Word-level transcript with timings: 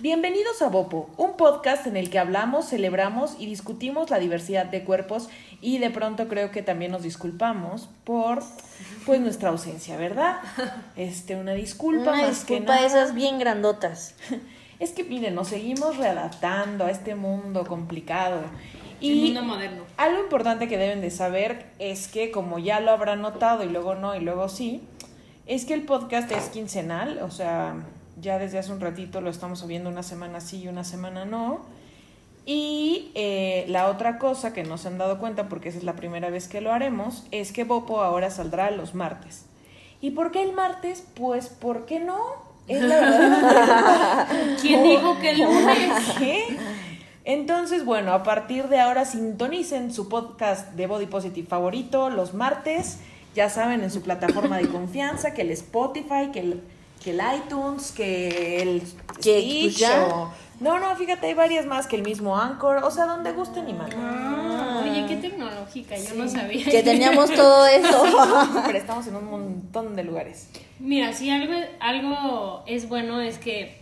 Bienvenidos 0.00 0.62
a 0.62 0.68
Bopo, 0.68 1.10
un 1.16 1.36
podcast 1.36 1.86
en 1.88 1.96
el 1.96 2.08
que 2.08 2.20
hablamos, 2.20 2.68
celebramos 2.68 3.34
y 3.40 3.46
discutimos 3.46 4.10
la 4.10 4.20
diversidad 4.20 4.66
de 4.66 4.84
cuerpos 4.84 5.28
y 5.60 5.78
de 5.78 5.90
pronto 5.90 6.28
creo 6.28 6.52
que 6.52 6.62
también 6.62 6.92
nos 6.92 7.02
disculpamos 7.02 7.88
por 8.04 8.44
pues 9.04 9.20
nuestra 9.20 9.48
ausencia, 9.48 9.96
¿verdad? 9.96 10.36
Este, 10.94 11.34
una 11.34 11.52
disculpa 11.52 12.12
Una 12.12 12.22
más 12.28 12.44
que 12.44 12.54
disculpa 12.54 12.74
de 12.76 12.82
nada. 12.82 12.86
esas 12.86 13.14
bien 13.14 13.38
grandotas. 13.38 14.14
Es 14.78 14.92
que 14.92 15.02
miren, 15.02 15.34
nos 15.34 15.48
seguimos 15.48 15.96
readaptando 15.96 16.84
a 16.84 16.92
este 16.92 17.16
mundo 17.16 17.66
complicado. 17.66 18.42
El 19.00 19.10
Y 19.10 19.24
mundo 19.24 19.42
moderno. 19.42 19.82
algo 19.96 20.20
importante 20.22 20.68
que 20.68 20.78
deben 20.78 21.00
de 21.00 21.10
saber 21.10 21.66
es 21.80 22.06
que 22.06 22.30
como 22.30 22.60
ya 22.60 22.78
lo 22.78 22.92
habrán 22.92 23.20
notado 23.20 23.64
y 23.64 23.68
luego 23.68 23.96
no 23.96 24.14
y 24.14 24.20
luego 24.20 24.48
sí, 24.48 24.84
es 25.46 25.64
que 25.64 25.74
el 25.74 25.82
podcast 25.82 26.30
es 26.30 26.44
quincenal, 26.50 27.18
o 27.22 27.30
sea, 27.32 27.74
ya 28.20 28.38
desde 28.38 28.58
hace 28.58 28.72
un 28.72 28.80
ratito 28.80 29.20
lo 29.20 29.30
estamos 29.30 29.60
subiendo 29.60 29.90
una 29.90 30.02
semana 30.02 30.40
sí 30.40 30.62
y 30.62 30.68
una 30.68 30.84
semana 30.84 31.24
no. 31.24 31.60
Y 32.46 33.10
eh, 33.14 33.66
la 33.68 33.88
otra 33.88 34.18
cosa 34.18 34.54
que 34.54 34.64
no 34.64 34.78
se 34.78 34.88
han 34.88 34.96
dado 34.96 35.18
cuenta, 35.18 35.50
porque 35.50 35.68
esa 35.68 35.78
es 35.78 35.84
la 35.84 35.96
primera 35.96 36.30
vez 36.30 36.48
que 36.48 36.62
lo 36.62 36.72
haremos, 36.72 37.26
es 37.30 37.52
que 37.52 37.64
Bopo 37.64 38.00
ahora 38.00 38.30
saldrá 38.30 38.70
los 38.70 38.94
martes. 38.94 39.44
¿Y 40.00 40.12
por 40.12 40.30
qué 40.30 40.42
el 40.42 40.52
martes? 40.52 41.04
Pues, 41.14 41.48
¿por 41.48 41.84
qué 41.84 42.00
no? 42.00 42.18
Es 42.66 42.80
la 42.82 43.00
verdad. 43.00 44.28
¿Quién 44.62 44.82
dijo 44.82 45.18
que 45.18 45.30
el 45.32 45.42
lunes? 45.42 46.10
¿Qué? 46.18 46.56
Entonces, 47.24 47.84
bueno, 47.84 48.14
a 48.14 48.22
partir 48.22 48.68
de 48.68 48.80
ahora 48.80 49.04
sintonicen 49.04 49.92
su 49.92 50.08
podcast 50.08 50.72
de 50.72 50.86
Body 50.86 51.04
Positive 51.04 51.46
favorito 51.46 52.08
los 52.08 52.32
martes, 52.32 53.00
ya 53.34 53.50
saben, 53.50 53.82
en 53.82 53.90
su 53.90 54.00
plataforma 54.00 54.56
de 54.56 54.68
confianza, 54.68 55.34
que 55.34 55.42
el 55.42 55.50
Spotify, 55.50 56.30
que 56.32 56.40
el, 56.40 56.62
que 57.02 57.10
el 57.12 57.20
iTunes, 57.36 57.92
que 57.92 58.60
el 58.62 58.82
Que, 59.22 59.68
o- 60.10 60.32
No, 60.60 60.78
no, 60.80 60.94
fíjate, 60.96 61.26
hay 61.28 61.34
varias 61.34 61.66
más 61.66 61.86
que 61.86 61.94
el 61.96 62.02
mismo 62.02 62.36
Anchor, 62.36 62.82
o 62.82 62.90
sea, 62.90 63.04
donde 63.06 63.30
gusten 63.32 63.68
y 63.68 63.72
manden. 63.72 63.98
Ah, 64.02 64.82
oye, 64.82 65.06
qué 65.06 65.16
tecnológica, 65.16 65.96
yo 65.96 66.14
no 66.14 66.28
sabía. 66.28 66.64
Que 66.64 66.82
teníamos 66.82 67.32
todo 67.32 67.66
eso. 67.80 68.02
Pero 68.66 68.78
estamos 68.78 69.06
en 69.06 69.16
un 69.16 69.30
montón 69.30 69.94
de 69.94 70.02
lugares. 70.04 70.50
Mira, 70.80 71.12
si 71.12 71.30
algo, 71.30 71.54
algo 71.80 72.64
es 72.66 72.88
bueno 72.88 73.20
es 73.20 73.38
que 73.38 73.78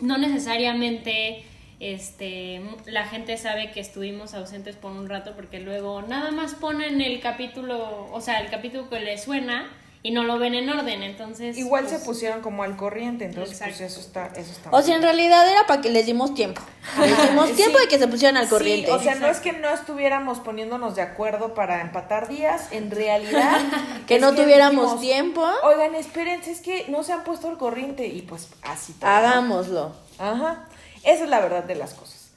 no 0.00 0.18
necesariamente 0.18 1.44
este 1.80 2.60
la 2.86 3.06
gente 3.06 3.36
sabe 3.38 3.70
que 3.72 3.80
estuvimos 3.80 4.34
ausentes 4.34 4.76
por 4.76 4.92
un 4.92 5.08
rato 5.08 5.32
porque 5.34 5.60
luego 5.60 6.02
nada 6.02 6.30
más 6.30 6.54
ponen 6.54 7.00
el 7.00 7.20
capítulo, 7.20 8.06
o 8.12 8.20
sea, 8.20 8.40
el 8.40 8.50
capítulo 8.50 8.88
que 8.90 9.00
les 9.00 9.24
suena 9.24 9.66
y 10.02 10.12
no 10.12 10.22
lo 10.24 10.38
ven 10.38 10.54
en 10.54 10.68
orden, 10.70 11.02
entonces 11.02 11.58
Igual 11.58 11.84
pues, 11.84 11.98
se 11.98 12.04
pusieron 12.06 12.40
como 12.40 12.62
al 12.62 12.74
corriente, 12.76 13.26
entonces 13.26 13.58
pues 13.62 13.80
eso 13.82 14.00
está, 14.00 14.28
eso 14.34 14.50
está 14.50 14.70
O 14.70 14.80
sea, 14.80 14.96
en 14.96 15.02
realidad 15.02 15.46
era 15.46 15.66
para 15.66 15.82
que 15.82 15.90
les 15.90 16.06
dimos 16.06 16.32
tiempo. 16.34 16.62
Les 16.98 17.28
dimos 17.28 17.48
Sí. 17.50 17.54
tiempo 17.56 17.78
de 17.78 17.86
que 17.88 17.98
se 17.98 18.08
pusieran 18.08 18.38
al 18.38 18.48
corriente. 18.48 18.86
Sí, 18.86 18.92
o 18.92 18.98
sea, 19.00 19.16
no 19.16 19.26
es 19.26 19.40
que 19.40 19.52
no 19.52 19.68
estuviéramos 19.68 20.38
poniéndonos 20.38 20.96
de 20.96 21.02
acuerdo 21.02 21.52
para 21.52 21.82
empatar 21.82 22.28
días, 22.28 22.68
en 22.70 22.90
realidad. 22.90 23.58
Que 24.06 24.18
no 24.18 24.34
tuviéramos 24.34 24.84
dijimos, 24.84 25.00
tiempo. 25.00 25.46
Oigan, 25.64 25.94
espérense, 25.94 26.50
es 26.50 26.60
que 26.60 26.86
no 26.88 27.02
se 27.04 27.12
han 27.12 27.22
puesto 27.22 27.48
al 27.48 27.58
corriente 27.58 28.06
y 28.06 28.22
pues 28.22 28.48
así 28.62 28.94
todo, 28.94 29.08
¿no? 29.10 29.16
Hagámoslo. 29.16 29.92
Ajá, 30.18 30.66
esa 31.04 31.24
es 31.24 31.30
la 31.30 31.40
verdad 31.40 31.64
de 31.64 31.74
las 31.74 31.92
cosas. 31.94 32.30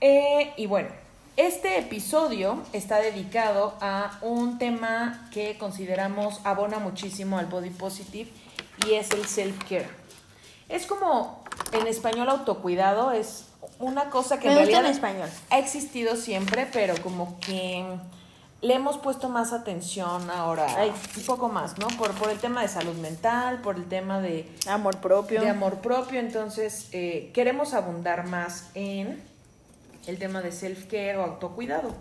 Eh, 0.00 0.52
y 0.56 0.66
bueno, 0.66 0.88
este 1.36 1.78
episodio 1.78 2.62
está 2.72 2.98
dedicado 2.98 3.74
a 3.80 4.18
un 4.22 4.58
tema 4.58 5.28
que 5.30 5.58
consideramos 5.58 6.40
abona 6.44 6.78
muchísimo 6.78 7.38
al 7.38 7.46
body 7.46 7.70
positive 7.70 8.30
y 8.86 8.94
es 8.94 9.10
el 9.10 9.26
self-care. 9.26 9.88
Es 10.68 10.86
como 10.86 11.44
en 11.72 11.86
español 11.86 12.28
autocuidado, 12.28 13.12
es 13.12 13.46
una 13.78 14.08
cosa 14.10 14.40
que 14.40 14.48
Me 14.48 14.54
en 14.54 14.60
gusta 14.60 14.78
en 14.78 14.82
realidad 14.84 14.90
español. 15.10 15.28
ha 15.50 15.58
existido 15.58 16.16
siempre, 16.16 16.68
pero 16.72 16.94
como 17.02 17.38
que 17.40 17.84
le 18.62 18.74
hemos 18.74 18.96
puesto 18.96 19.28
más 19.28 19.52
atención 19.52 20.30
ahora, 20.30 20.66
Ay. 20.76 20.90
un 21.18 21.22
poco 21.24 21.48
más, 21.48 21.78
¿no? 21.78 21.86
Por, 21.88 22.12
por 22.12 22.30
el 22.30 22.38
tema 22.38 22.62
de 22.62 22.68
salud 22.68 22.94
mental, 22.96 23.60
por 23.60 23.76
el 23.76 23.84
tema 23.84 24.20
de, 24.20 24.50
Amor 24.66 24.96
propio. 24.96 25.42
de 25.42 25.50
amor 25.50 25.80
propio, 25.80 26.18
entonces 26.18 26.88
eh, 26.92 27.30
queremos 27.34 27.74
abundar 27.74 28.26
más 28.26 28.70
en 28.74 29.22
el 30.06 30.18
tema 30.18 30.40
de 30.42 30.50
self-care 30.52 31.16
o 31.16 31.22
autocuidado. 31.22 31.94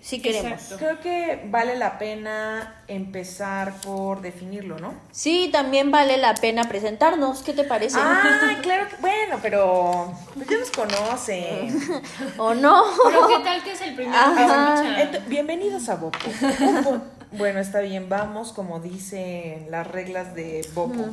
Sí 0.00 0.20
queremos. 0.20 0.52
Exacto. 0.52 0.76
Creo 0.76 1.00
que 1.00 1.46
vale 1.50 1.76
la 1.76 1.96
pena 1.98 2.82
empezar 2.88 3.72
por 3.80 4.20
definirlo, 4.20 4.78
¿no? 4.78 4.92
Sí, 5.12 5.48
también 5.50 5.90
vale 5.90 6.18
la 6.18 6.34
pena 6.34 6.68
presentarnos. 6.68 7.42
¿Qué 7.42 7.54
te 7.54 7.64
parece? 7.64 7.96
Ah, 7.98 8.58
claro 8.62 8.86
que, 8.90 8.96
bueno, 8.96 9.38
pero 9.40 10.12
pues 10.34 10.46
ya 10.46 10.58
nos 10.58 10.70
conocen. 10.70 12.02
¿O 12.38 12.52
no? 12.52 12.82
Pero 13.06 13.28
qué 13.28 13.38
tal 13.44 13.62
que 13.62 13.72
es 13.72 13.80
el 13.80 13.94
primero 13.94 14.12
que 14.34 14.42
Ajá. 14.42 14.74
escucha? 14.74 15.10
Ent- 15.20 15.26
bienvenidos 15.26 15.88
a 15.88 15.94
Bopo. 15.96 16.18
Bopo. 16.60 17.00
Bueno, 17.32 17.60
está 17.60 17.80
bien, 17.80 18.10
vamos 18.10 18.52
como 18.52 18.80
dicen 18.80 19.68
las 19.70 19.86
reglas 19.86 20.34
de 20.34 20.68
Bopo. 20.74 21.06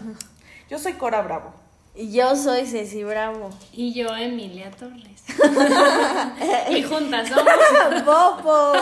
Yo 0.69 0.77
soy 0.79 0.94
Cora 0.94 1.21
Bravo. 1.21 1.53
Yo 1.96 2.35
soy 2.35 2.66
Ceci 2.66 3.03
Bravo. 3.03 3.50
Y 3.74 3.94
yo, 3.94 4.16
Emilia 4.16 4.72
Torres. 4.72 5.24
y 6.69 6.84
juntas 6.84 7.29
somos. 7.29 7.53
¡Popo! 8.06 8.74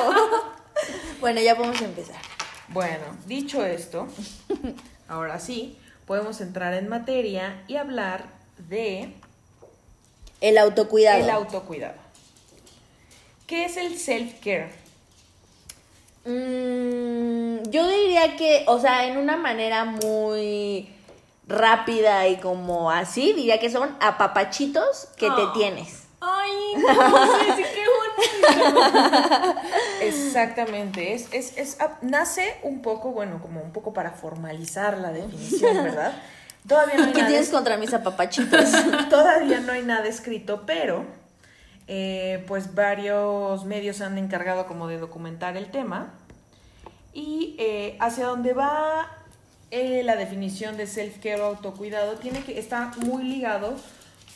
bueno, 1.19 1.42
ya 1.42 1.56
podemos 1.56 1.81
empezar. 1.81 2.18
Bueno, 2.69 3.03
dicho 3.25 3.66
esto, 3.66 4.08
ahora 5.08 5.40
sí, 5.40 5.75
podemos 6.06 6.40
entrar 6.40 6.74
en 6.75 6.88
materia 6.88 7.64
y 7.68 7.78
hablar 7.78 8.25
de 8.69 9.14
El 10.40 10.58
autocuidado. 10.59 11.24
el 11.24 11.30
autocuidado. 11.31 11.96
¿Qué 13.48 13.66
es 13.66 13.78
el 13.78 13.98
self-care? 13.98 14.69
Mm, 16.25 17.69
yo 17.72 17.88
diría 17.88 18.36
que, 18.38 18.66
o 18.68 18.80
sea, 18.80 19.08
en 19.08 19.18
una 19.18 19.36
manera 19.36 19.86
muy 19.86 20.90
rápida 21.50 22.28
y 22.28 22.38
como 22.38 22.92
así, 22.92 23.34
diría 23.34 23.60
que 23.60 23.70
son 23.70 23.96
apapachitos 24.00 25.10
que 25.18 25.26
te 25.28 25.42
Oh. 25.42 25.52
tienes. 25.52 26.04
Ay, 26.22 26.52
no, 26.76 26.88
qué 27.56 27.86
bonito. 28.52 29.56
Exactamente, 30.02 31.14
es, 31.14 31.28
es, 31.34 31.58
es, 31.58 31.78
ah, 31.80 31.98
nace 32.02 32.58
un 32.64 32.82
poco, 32.82 33.12
bueno, 33.12 33.42
como 33.42 33.62
un 33.62 33.72
poco 33.72 33.94
para 33.94 34.12
formalizar 34.12 34.98
la 34.98 35.12
definición, 35.12 35.84
¿verdad? 35.84 36.14
Todavía 36.68 36.96
no 36.98 37.04
hay 37.06 37.12
¿Qué 37.14 37.20
nada 37.20 37.30
tienes 37.30 37.50
contra 37.50 37.78
mis 37.78 37.94
apapachitos? 37.94 38.70
Todavía 39.10 39.62
no 39.62 39.72
hay 39.72 39.81
nada 39.81 40.08
escrito, 40.08 40.64
pero 40.66 41.06
eh, 41.88 42.44
pues 42.48 42.76
varios 42.76 43.64
medios 43.66 43.98
se 43.98 44.04
han 44.04 44.18
encargado 44.18 44.68
como 44.68 44.88
de 44.88 44.98
documentar 44.98 45.56
el 45.56 45.72
tema. 45.72 46.14
Y 47.14 47.56
eh, 47.60 47.98
hacia 48.02 48.28
donde 48.28 48.54
va 48.54 49.19
eh, 49.72 50.02
la 50.03 50.16
definición 50.16 50.78
de 50.78 50.88
self-care 50.88 51.41
o 51.41 51.46
autocuidado, 51.46 52.16
tiene 52.16 52.44
que, 52.44 52.59
está 52.59 52.91
muy 53.06 53.24
ligado 53.24 53.75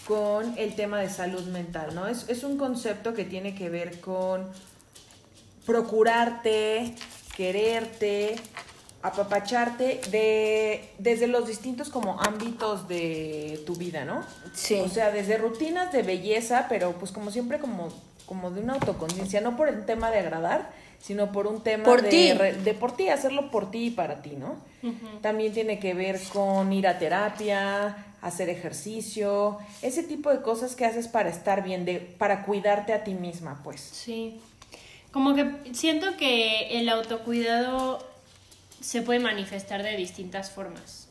con 0.07 0.57
el 0.57 0.75
tema 0.75 0.99
de 0.99 1.09
salud 1.09 1.43
mental, 1.47 1.95
¿no? 1.95 2.07
Es, 2.07 2.27
es 2.29 2.43
un 2.43 2.57
concepto 2.57 3.13
que 3.13 3.23
tiene 3.23 3.55
que 3.55 3.69
ver 3.69 3.99
con 4.01 4.51
procurarte, 5.65 6.93
quererte, 7.35 8.35
apapacharte 9.03 9.99
de, 10.09 10.89
desde 10.97 11.27
los 11.27 11.45
distintos 11.45 11.89
como 11.89 12.19
ámbitos 12.21 12.87
de 12.87 13.61
tu 13.65 13.75
vida, 13.75 14.05
¿no? 14.05 14.23
Sí. 14.53 14.75
O 14.75 14.87
sea, 14.87 15.11
desde 15.11 15.37
rutinas 15.37 15.91
de 15.91 16.03
belleza, 16.03 16.67
pero 16.69 16.93
pues 16.93 17.11
como 17.11 17.29
siempre 17.29 17.59
como, 17.59 17.89
como 18.25 18.49
de 18.49 18.61
una 18.61 18.73
autoconciencia, 18.73 19.41
no 19.41 19.57
por 19.57 19.67
el 19.67 19.85
tema 19.85 20.09
de 20.09 20.19
agradar, 20.19 20.71
sino 21.05 21.33
por 21.33 21.47
un 21.47 21.61
tema 21.61 21.83
Por 21.83 22.01
de, 22.01 22.09
ti. 22.09 22.31
re- 22.33 22.53
de 22.53 22.73
por 22.73 22.95
ti, 22.95 23.09
hacerlo 23.09 23.51
por 23.51 23.69
ti 23.69 23.87
y 23.87 23.89
para 23.91 24.21
ti, 24.21 24.31
¿no? 24.37 24.55
También 25.21 25.51
tiene 25.53 25.77
que 25.79 25.93
ver 25.93 26.19
con 26.31 26.71
ir 26.71 26.87
a 26.87 26.97
terapia, 26.97 28.05
hacer 28.21 28.47
ejercicio, 28.49 29.57
ese 29.81 30.03
tipo 30.03 30.29
de 30.29 30.41
cosas 30.41 30.75
que 30.75 30.85
haces 30.85 31.07
para 31.09 31.29
estar 31.29 31.61
bien, 31.63 31.83
de, 31.85 31.99
para 31.99 32.43
cuidarte 32.45 32.93
a 32.93 33.03
ti 33.03 33.13
misma, 33.13 33.59
pues. 33.65 33.81
Sí. 33.81 34.39
Como 35.11 35.35
que 35.35 35.45
siento 35.73 36.15
que 36.17 36.79
el 36.79 36.87
autocuidado 36.89 37.99
se 38.81 39.01
puede 39.01 39.19
manifestar 39.19 39.83
de 39.83 39.95
distintas 39.97 40.51
formas. 40.51 41.07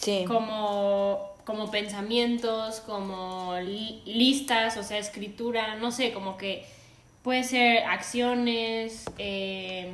Sí. 0.00 0.24
Como, 0.26 1.30
como 1.44 1.70
pensamientos, 1.70 2.80
como 2.80 3.56
li- 3.60 4.02
listas, 4.06 4.76
o 4.76 4.82
sea, 4.82 4.98
escritura, 4.98 5.76
no 5.76 5.92
sé, 5.92 6.12
como 6.12 6.36
que 6.36 6.64
puede 7.22 7.44
ser 7.44 7.84
acciones, 7.84 9.04
eh, 9.18 9.92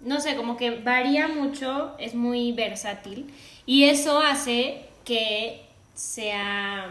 no 0.00 0.20
sé, 0.20 0.36
como 0.36 0.56
que 0.56 0.70
varía 0.70 1.28
mucho, 1.28 1.94
es 1.98 2.14
muy 2.14 2.52
versátil 2.52 3.32
y 3.66 3.84
eso 3.84 4.20
hace 4.20 4.84
que 5.04 5.62
sea, 5.94 6.88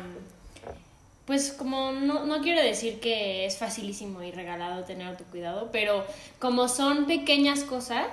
pues 1.26 1.52
como 1.52 1.92
no, 1.92 2.26
no 2.26 2.42
quiero 2.42 2.62
decir 2.62 3.00
que 3.00 3.46
es 3.46 3.58
facilísimo 3.58 4.22
y 4.22 4.32
regalado 4.32 4.84
tener 4.84 5.08
autocuidado, 5.08 5.70
pero 5.72 6.06
como 6.40 6.68
son 6.68 7.06
pequeñas 7.06 7.64
cosas, 7.64 8.06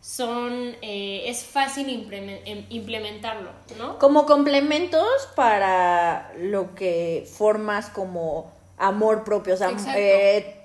son, 0.00 0.76
eh, 0.80 1.24
es 1.26 1.44
fácil 1.44 2.08
em- 2.10 2.64
implementarlo, 2.70 3.50
¿no? 3.76 3.98
Como 3.98 4.24
complementos 4.24 5.04
para 5.36 6.32
lo 6.38 6.74
que 6.74 7.28
formas 7.30 7.90
como 7.90 8.50
amor 8.78 9.24
propio. 9.24 9.54
O 9.54 9.56
sea, 9.58 9.70
eh, 9.94 10.59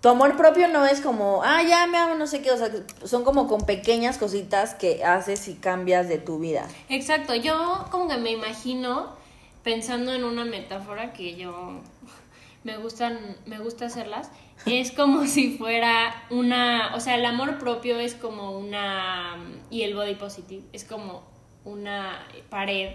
tu 0.00 0.08
amor 0.08 0.36
propio 0.36 0.68
no 0.68 0.86
es 0.86 1.00
como, 1.00 1.42
ah, 1.42 1.62
ya 1.62 1.86
me 1.86 1.98
amo, 1.98 2.14
no 2.14 2.26
sé 2.26 2.40
qué. 2.40 2.52
O 2.52 2.56
sea, 2.56 2.70
son 3.04 3.24
como 3.24 3.48
con 3.48 3.62
pequeñas 3.66 4.18
cositas 4.18 4.74
que 4.74 5.04
haces 5.04 5.48
y 5.48 5.54
cambias 5.54 6.08
de 6.08 6.18
tu 6.18 6.38
vida. 6.38 6.66
Exacto, 6.88 7.34
yo 7.34 7.86
como 7.90 8.08
que 8.08 8.16
me 8.18 8.30
imagino 8.30 9.16
pensando 9.64 10.14
en 10.14 10.24
una 10.24 10.44
metáfora 10.44 11.12
que 11.12 11.36
yo 11.36 11.80
me 12.64 12.76
gustan, 12.78 13.18
me 13.46 13.58
gusta 13.58 13.86
hacerlas, 13.86 14.30
es 14.66 14.92
como 14.92 15.26
si 15.26 15.56
fuera 15.56 16.14
una, 16.30 16.94
o 16.94 17.00
sea, 17.00 17.16
el 17.16 17.24
amor 17.24 17.58
propio 17.58 17.98
es 17.98 18.14
como 18.14 18.58
una, 18.58 19.36
y 19.70 19.82
el 19.82 19.94
body 19.94 20.14
positive 20.14 20.62
es 20.72 20.84
como 20.84 21.22
una 21.64 22.24
pared 22.50 22.94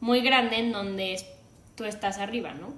muy 0.00 0.20
grande 0.20 0.58
en 0.58 0.72
donde 0.72 1.24
tú 1.76 1.84
estás 1.84 2.18
arriba, 2.18 2.52
¿no? 2.54 2.74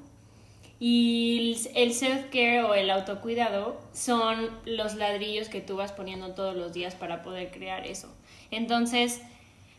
Y 0.80 1.68
el 1.74 1.92
self-care 1.92 2.64
o 2.64 2.74
el 2.74 2.90
autocuidado 2.90 3.80
son 3.92 4.50
los 4.66 4.94
ladrillos 4.94 5.48
que 5.48 5.60
tú 5.60 5.76
vas 5.76 5.92
poniendo 5.92 6.34
todos 6.34 6.56
los 6.56 6.72
días 6.72 6.94
para 6.94 7.22
poder 7.22 7.50
crear 7.50 7.86
eso. 7.86 8.12
Entonces, 8.50 9.20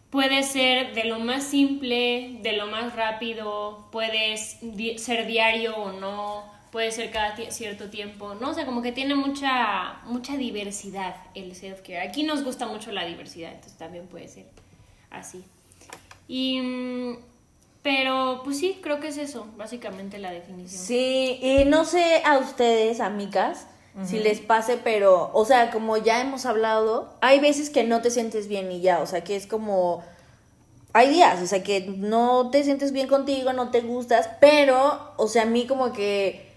puede 0.10 0.44
ser 0.44 0.94
de 0.96 1.04
lo 1.04 1.20
más 1.20 1.44
simple, 1.44 2.38
de 2.42 2.54
lo 2.54 2.68
más 2.68 2.96
rápido, 2.96 3.88
puedes 3.92 4.58
ser 4.98 5.28
diario 5.28 5.76
o 5.76 5.92
no, 5.92 6.46
puede 6.72 6.92
ser 6.92 7.12
cada 7.12 7.36
cierto 7.52 7.90
tiempo, 7.90 8.34
¿no? 8.36 8.50
O 8.50 8.54
sea, 8.54 8.66
como 8.66 8.82
que 8.82 8.92
tiene 8.92 9.16
mucha, 9.16 10.00
mucha 10.06 10.38
diversidad 10.38 11.16
el 11.36 11.54
self-care. 11.54 12.08
Aquí 12.08 12.24
nos 12.24 12.44
gusta 12.44 12.68
mucho 12.68 12.92
la 12.92 13.06
diversidad, 13.06 13.52
entonces 13.52 13.78
también 13.78 14.08
puede 14.08 14.28
ser 14.28 14.46
así. 15.10 15.44
Y... 16.28 16.62
Pero, 17.86 18.42
pues 18.44 18.58
sí, 18.58 18.80
creo 18.82 19.00
que 19.00 19.10
es 19.10 19.18
eso, 19.20 19.46
básicamente 19.58 20.18
la 20.18 20.32
definición. 20.32 20.82
Sí, 20.82 21.38
y 21.40 21.66
no 21.66 21.86
sé 21.86 22.24
a 22.26 22.40
ustedes, 22.40 23.00
amigas, 23.00 23.68
si 24.04 24.18
les 24.18 24.40
pase, 24.40 24.78
pero, 24.84 25.30
o 25.36 25.46
sea, 25.46 25.70
como 25.70 25.96
ya 25.98 26.20
hemos 26.20 26.48
hablado, 26.48 27.16
hay 27.22 27.40
veces 27.40 27.70
que 27.70 27.84
no 27.84 28.02
te 28.02 28.10
sientes 28.10 28.48
bien 28.48 28.72
y 28.72 28.82
ya, 28.82 29.02
o 29.02 29.06
sea, 29.06 29.24
que 29.24 29.36
es 29.36 29.46
como, 29.46 30.04
hay 30.94 31.12
días, 31.12 31.40
o 31.44 31.46
sea, 31.46 31.62
que 31.62 31.82
no 31.82 32.50
te 32.50 32.64
sientes 32.64 32.92
bien 32.92 33.08
contigo, 33.08 33.54
no 33.54 33.70
te 33.70 33.82
gustas, 33.82 34.32
pero, 34.42 35.14
o 35.18 35.28
sea, 35.28 35.44
a 35.44 35.46
mí 35.46 35.68
como 35.68 35.94
que 35.94 36.50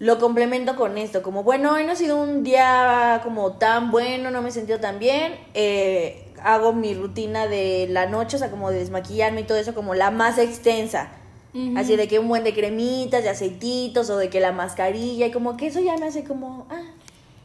lo 0.00 0.18
complemento 0.18 0.74
con 0.74 0.98
esto, 0.98 1.22
como, 1.22 1.44
bueno, 1.44 1.74
hoy 1.74 1.84
no 1.84 1.92
ha 1.92 1.96
sido 1.96 2.20
un 2.20 2.42
día 2.42 3.20
como 3.22 3.52
tan 3.52 3.92
bueno, 3.92 4.32
no 4.32 4.42
me 4.42 4.48
he 4.48 4.52
sentido 4.52 4.80
tan 4.80 4.98
bien, 4.98 5.38
eh, 5.54 6.23
hago 6.44 6.72
mi 6.72 6.94
rutina 6.94 7.48
de 7.48 7.88
la 7.90 8.06
noche, 8.06 8.36
o 8.36 8.38
sea, 8.38 8.50
como 8.50 8.70
de 8.70 8.78
desmaquillarme 8.78 9.40
y 9.40 9.44
todo 9.44 9.58
eso, 9.58 9.74
como 9.74 9.94
la 9.94 10.10
más 10.12 10.38
extensa. 10.38 11.08
Así 11.76 11.94
de 11.94 12.08
que 12.08 12.18
un 12.18 12.26
buen 12.26 12.42
de 12.42 12.52
cremitas, 12.52 13.22
de 13.22 13.28
aceititos 13.30 14.10
o 14.10 14.16
de 14.16 14.28
que 14.28 14.40
la 14.40 14.50
mascarilla 14.50 15.26
y 15.26 15.30
como 15.30 15.56
que 15.56 15.68
eso 15.68 15.78
ya 15.78 15.96
me 15.96 16.06
hace 16.06 16.24
como, 16.24 16.66
ah, 16.68 16.82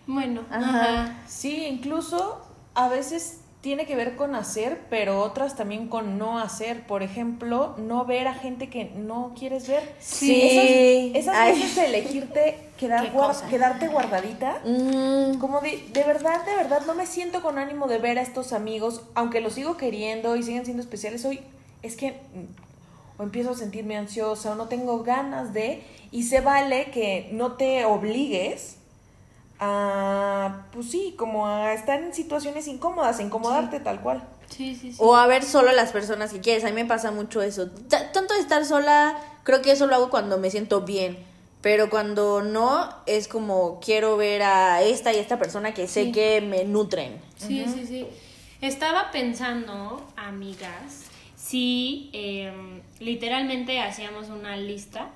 Bueno, 0.07 0.41
Ajá. 0.49 1.01
ajá. 1.03 1.17
Sí, 1.27 1.67
incluso 1.67 2.41
a 2.73 2.89
veces 2.89 3.41
tiene 3.61 3.85
que 3.85 3.95
ver 3.95 4.15
con 4.15 4.33
hacer, 4.33 4.81
pero 4.89 5.21
otras 5.21 5.55
también 5.55 5.89
con 5.89 6.17
no 6.17 6.39
hacer. 6.39 6.87
Por 6.87 7.03
ejemplo, 7.03 7.75
no 7.77 8.05
ver 8.05 8.27
a 8.27 8.33
gente 8.33 8.67
que 8.69 8.85
no 8.85 9.35
quieres 9.37 9.67
ver. 9.67 9.83
Sí. 9.99 11.11
Esas, 11.13 11.35
esas 11.35 11.59
veces 11.59 11.77
elegirte 11.77 12.57
quedar 12.79 13.11
quedarte 13.49 13.87
guardadita. 13.89 14.59
mm, 14.65 15.37
Como 15.39 15.59
de, 15.61 15.83
de 15.91 16.03
verdad, 16.03 16.43
de 16.45 16.55
verdad, 16.55 16.81
no 16.87 16.95
me 16.95 17.05
siento 17.05 17.41
con 17.41 17.57
ánimo 17.57 17.87
de 17.87 17.97
ver 17.99 18.17
a 18.17 18.21
estos 18.21 18.53
amigos, 18.53 19.01
aunque 19.15 19.41
los 19.41 19.53
sigo 19.53 19.77
queriendo 19.77 20.35
y 20.35 20.43
siguen 20.43 20.63
siendo 20.65 20.81
especiales 20.81 21.25
hoy. 21.25 21.41
Es 21.83 21.95
que 21.95 22.11
mm, 22.33 23.19
o 23.19 23.23
empiezo 23.23 23.51
a 23.51 23.55
sentirme 23.55 23.97
ansiosa 23.97 24.51
o 24.51 24.55
no 24.55 24.67
tengo 24.67 25.03
ganas 25.03 25.53
de, 25.53 25.83
y 26.11 26.23
se 26.23 26.39
vale 26.41 26.89
que 26.91 27.29
no 27.33 27.53
te 27.53 27.83
obligues 27.85 28.77
a, 29.59 30.65
pues 30.71 30.89
sí, 30.89 31.15
como 31.17 31.47
a 31.47 31.73
estar 31.73 31.99
en 32.01 32.13
situaciones 32.13 32.67
incómodas, 32.67 33.19
a 33.19 33.23
incomodarte 33.23 33.79
tal 33.79 33.99
cual. 34.01 34.23
Sí, 34.49 34.75
sí, 34.75 34.93
sí. 34.93 34.97
o 34.99 35.15
a 35.15 35.27
ver 35.27 35.43
solo 35.43 35.71
las 35.73 35.91
personas 35.91 36.31
que 36.33 36.39
quieres, 36.39 36.63
a 36.63 36.67
mí 36.67 36.73
me 36.73 36.85
pasa 36.85 37.11
mucho 37.11 37.41
eso. 37.41 37.69
Ta- 37.87 38.11
tanto 38.11 38.33
de 38.33 38.39
estar 38.39 38.65
sola, 38.65 39.15
creo 39.43 39.61
que 39.61 39.71
eso 39.71 39.85
lo 39.85 39.95
hago 39.95 40.09
cuando 40.09 40.37
me 40.39 40.49
siento 40.49 40.81
bien. 40.81 41.17
Pero 41.61 41.89
cuando 41.89 42.41
no, 42.41 42.89
es 43.05 43.27
como 43.27 43.79
quiero 43.81 44.15
ver 44.17 44.43
a 44.43 44.81
esta 44.81 45.13
y 45.13 45.17
esta 45.17 45.37
persona 45.37 45.73
que 45.73 45.87
sé 45.87 46.05
Sí. 46.05 46.11
que 46.13 46.39
me 46.41 46.63
nutren. 46.63 47.19
Sí, 47.37 47.65
sí, 47.73 47.85
sí. 47.85 48.07
Estaba 48.61 49.11
pensando, 49.11 50.05
amigas, 50.15 51.05
si 51.35 52.09
em, 52.13 52.81
literalmente 52.99 53.79
hacíamos 53.81 54.29
una 54.29 54.55
lista 54.57 55.09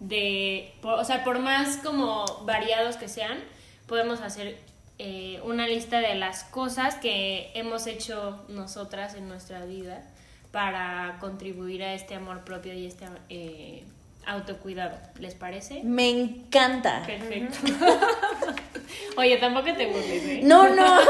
de, 0.00 0.72
por- 0.82 0.98
o 0.98 1.04
sea, 1.04 1.24
por 1.24 1.38
más 1.40 1.76
como 1.78 2.24
variados 2.44 2.96
que 2.96 3.08
sean, 3.08 3.38
podemos 3.86 4.20
hacer 4.20 4.58
eh, 4.98 5.40
una 5.44 5.66
lista 5.66 6.00
de 6.00 6.14
las 6.14 6.44
cosas 6.44 6.94
que 6.96 7.50
hemos 7.54 7.86
hecho 7.86 8.44
nosotras 8.48 9.14
en 9.14 9.26
nuestra 9.28 9.64
vida 9.64 10.06
para 10.52 11.16
contribuir 11.20 11.82
a 11.82 11.94
este 11.94 12.14
amor 12.14 12.44
propio 12.44 12.72
y 12.74 12.86
este 12.86 13.06
eh, 13.30 13.84
autocuidado. 14.26 14.98
¿Les 15.18 15.34
parece? 15.34 15.82
Me 15.82 16.08
encanta. 16.10 17.02
Perfecto. 17.06 17.58
Oye, 19.16 19.36
tampoco 19.36 19.72
te 19.74 19.86
burles, 19.86 20.22
¿eh? 20.24 20.40
No, 20.42 20.68
no. 20.68 21.00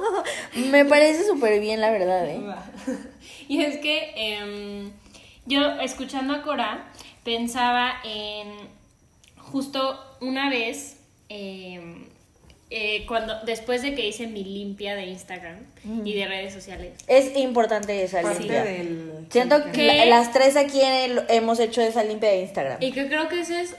me 0.70 0.84
parece 0.84 1.24
súper 1.26 1.60
bien, 1.60 1.80
la 1.80 1.90
verdad, 1.90 2.28
¿eh? 2.28 2.40
Y 3.48 3.62
es 3.62 3.78
que 3.78 4.12
em, 4.16 4.90
yo 5.46 5.80
escuchando 5.80 6.34
a 6.34 6.42
Cora 6.42 6.90
pensaba 7.22 7.94
en 8.04 8.48
justo 9.38 10.00
una 10.20 10.50
vez 10.50 11.00
em, 11.28 12.05
eh, 12.70 13.04
cuando 13.06 13.38
después 13.44 13.82
de 13.82 13.94
que 13.94 14.06
hice 14.08 14.26
mi 14.26 14.42
limpia 14.42 14.96
de 14.96 15.06
Instagram 15.06 15.58
y 16.04 16.14
de 16.14 16.26
redes 16.26 16.52
sociales. 16.52 16.92
Es 17.06 17.36
importante 17.36 18.02
esa 18.02 18.22
Parte 18.22 18.40
limpia. 18.40 18.64
del... 18.64 19.26
Siento 19.30 19.70
que 19.72 20.06
las 20.06 20.32
tres 20.32 20.56
aquí 20.56 20.80
en 20.80 20.92
el- 21.18 21.22
hemos 21.28 21.60
hecho 21.60 21.80
esa 21.80 22.02
limpia 22.02 22.30
de 22.30 22.40
Instagram. 22.40 22.78
Y 22.82 22.92
que 22.92 23.06
creo 23.06 23.28
que 23.28 23.40
ese 23.40 23.60
es, 23.60 23.76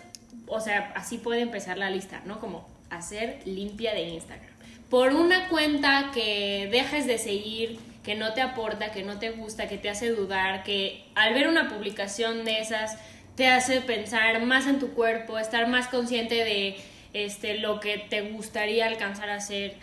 o 0.47 0.61
sea, 0.61 0.93
así 0.95 1.17
puede 1.17 1.41
empezar 1.41 1.77
la 1.77 1.89
lista, 1.89 2.21
¿no? 2.25 2.39
Como 2.39 2.67
hacer 2.89 3.39
limpia 3.45 3.93
de 3.93 4.03
Instagram. 4.03 4.47
Por 4.89 5.13
una 5.13 5.49
cuenta 5.49 6.11
que 6.13 6.69
dejes 6.71 7.05
de 7.07 7.17
seguir, 7.17 7.77
que 8.05 8.15
no 8.15 8.33
te 8.33 8.39
aporta, 8.41 8.93
que 8.93 9.03
no 9.03 9.19
te 9.19 9.31
gusta, 9.31 9.67
que 9.67 9.77
te 9.77 9.89
hace 9.89 10.11
dudar, 10.11 10.63
que 10.63 11.03
al 11.13 11.33
ver 11.33 11.49
una 11.49 11.67
publicación 11.67 12.45
de 12.45 12.61
esas 12.61 12.97
te 13.35 13.47
hace 13.47 13.81
pensar 13.81 14.41
más 14.43 14.65
en 14.65 14.79
tu 14.79 14.93
cuerpo, 14.93 15.37
estar 15.37 15.67
más 15.67 15.89
consciente 15.89 16.35
de 16.35 16.77
este, 17.13 17.57
lo 17.59 17.79
que 17.79 17.97
te 17.97 18.21
gustaría 18.31 18.85
alcanzar 18.87 19.29
a 19.29 19.35
hacer. 19.35 19.75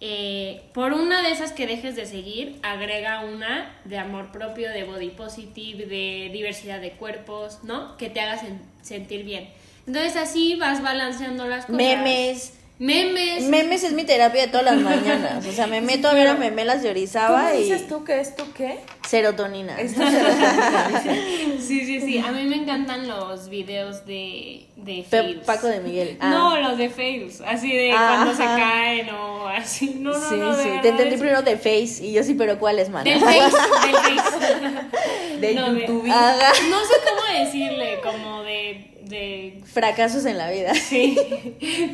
Eh, 0.00 0.62
por 0.74 0.92
una 0.92 1.22
de 1.22 1.32
esas 1.32 1.52
que 1.52 1.66
dejes 1.66 1.96
de 1.96 2.06
seguir, 2.06 2.56
agrega 2.62 3.20
una 3.24 3.74
de 3.84 3.98
amor 3.98 4.30
propio, 4.30 4.70
de 4.70 4.84
body 4.84 5.10
positive, 5.10 5.86
de 5.86 6.30
diversidad 6.32 6.80
de 6.80 6.92
cuerpos, 6.92 7.58
¿no? 7.64 7.96
Que 7.96 8.08
te 8.08 8.20
haga 8.20 8.40
sen- 8.40 8.60
sentir 8.80 9.24
bien. 9.24 9.48
Entonces 9.88 10.16
así 10.16 10.54
vas 10.54 10.82
balanceando 10.82 11.46
las 11.48 11.66
cosas. 11.66 11.76
Memes. 11.78 12.54
Memes. 12.78 13.44
Memes 13.44 13.82
es 13.82 13.92
mi 13.92 14.04
terapia 14.04 14.42
de 14.42 14.48
todas 14.48 14.64
las 14.66 14.76
mañanas. 14.80 15.44
O 15.44 15.52
sea, 15.52 15.66
me 15.66 15.80
meto 15.80 16.08
a 16.08 16.14
ver 16.14 16.28
a 16.28 16.34
memelas 16.34 16.82
de 16.82 16.90
Orizaba 16.90 17.48
¿Cómo 17.48 17.54
y 17.60 17.64
dices 17.64 17.88
tú 17.88 18.04
que 18.04 18.20
es 18.20 18.36
tú 18.36 18.44
qué? 18.56 18.78
serotonina. 19.08 19.80
Esto 19.80 20.02
se 20.08 20.22
lo 20.22 20.28
dice. 20.28 21.58
Sí, 21.60 21.80
sí, 21.86 22.00
sí. 22.00 22.18
A 22.18 22.30
mí 22.30 22.44
me 22.44 22.56
encantan 22.56 23.08
los 23.08 23.48
videos 23.48 24.04
de, 24.06 24.66
de 24.76 25.02
fails. 25.08 25.44
Paco 25.44 25.66
de 25.66 25.80
Miguel. 25.80 26.18
Ah. 26.20 26.30
No, 26.30 26.60
los 26.60 26.76
de 26.78 26.88
fails. 26.90 27.40
Así 27.40 27.72
de 27.74 27.90
Ah, 27.92 28.22
cuando 28.24 28.34
se 28.34 28.44
caen 28.44 29.10
o 29.10 29.48
así. 29.48 29.96
No, 29.98 30.10
no, 30.12 30.28
sí, 30.28 30.36
no. 30.36 30.54
sí. 30.62 30.68
Te 30.82 30.88
entendí 30.90 31.14
es- 31.14 31.20
primero 31.20 31.42
de 31.42 31.56
Face 31.56 32.04
y 32.04 32.12
yo 32.12 32.22
sí, 32.22 32.34
pero 32.34 32.58
¿cuál 32.58 32.78
es, 32.78 32.90
mana? 32.90 33.04
Del 33.10 33.20
face, 33.20 33.40
del 33.86 33.96
face. 33.96 35.38
De 35.40 35.54
No, 35.54 35.72
YouTube. 35.74 36.06
No 36.06 36.80
sé 36.84 36.94
cómo 37.08 37.38
decirle, 37.44 38.00
como 38.02 38.42
de, 38.42 38.87
de 39.08 39.60
Fracasos 39.64 40.24
en 40.26 40.38
la 40.38 40.50
vida. 40.50 40.74
sí, 40.74 41.16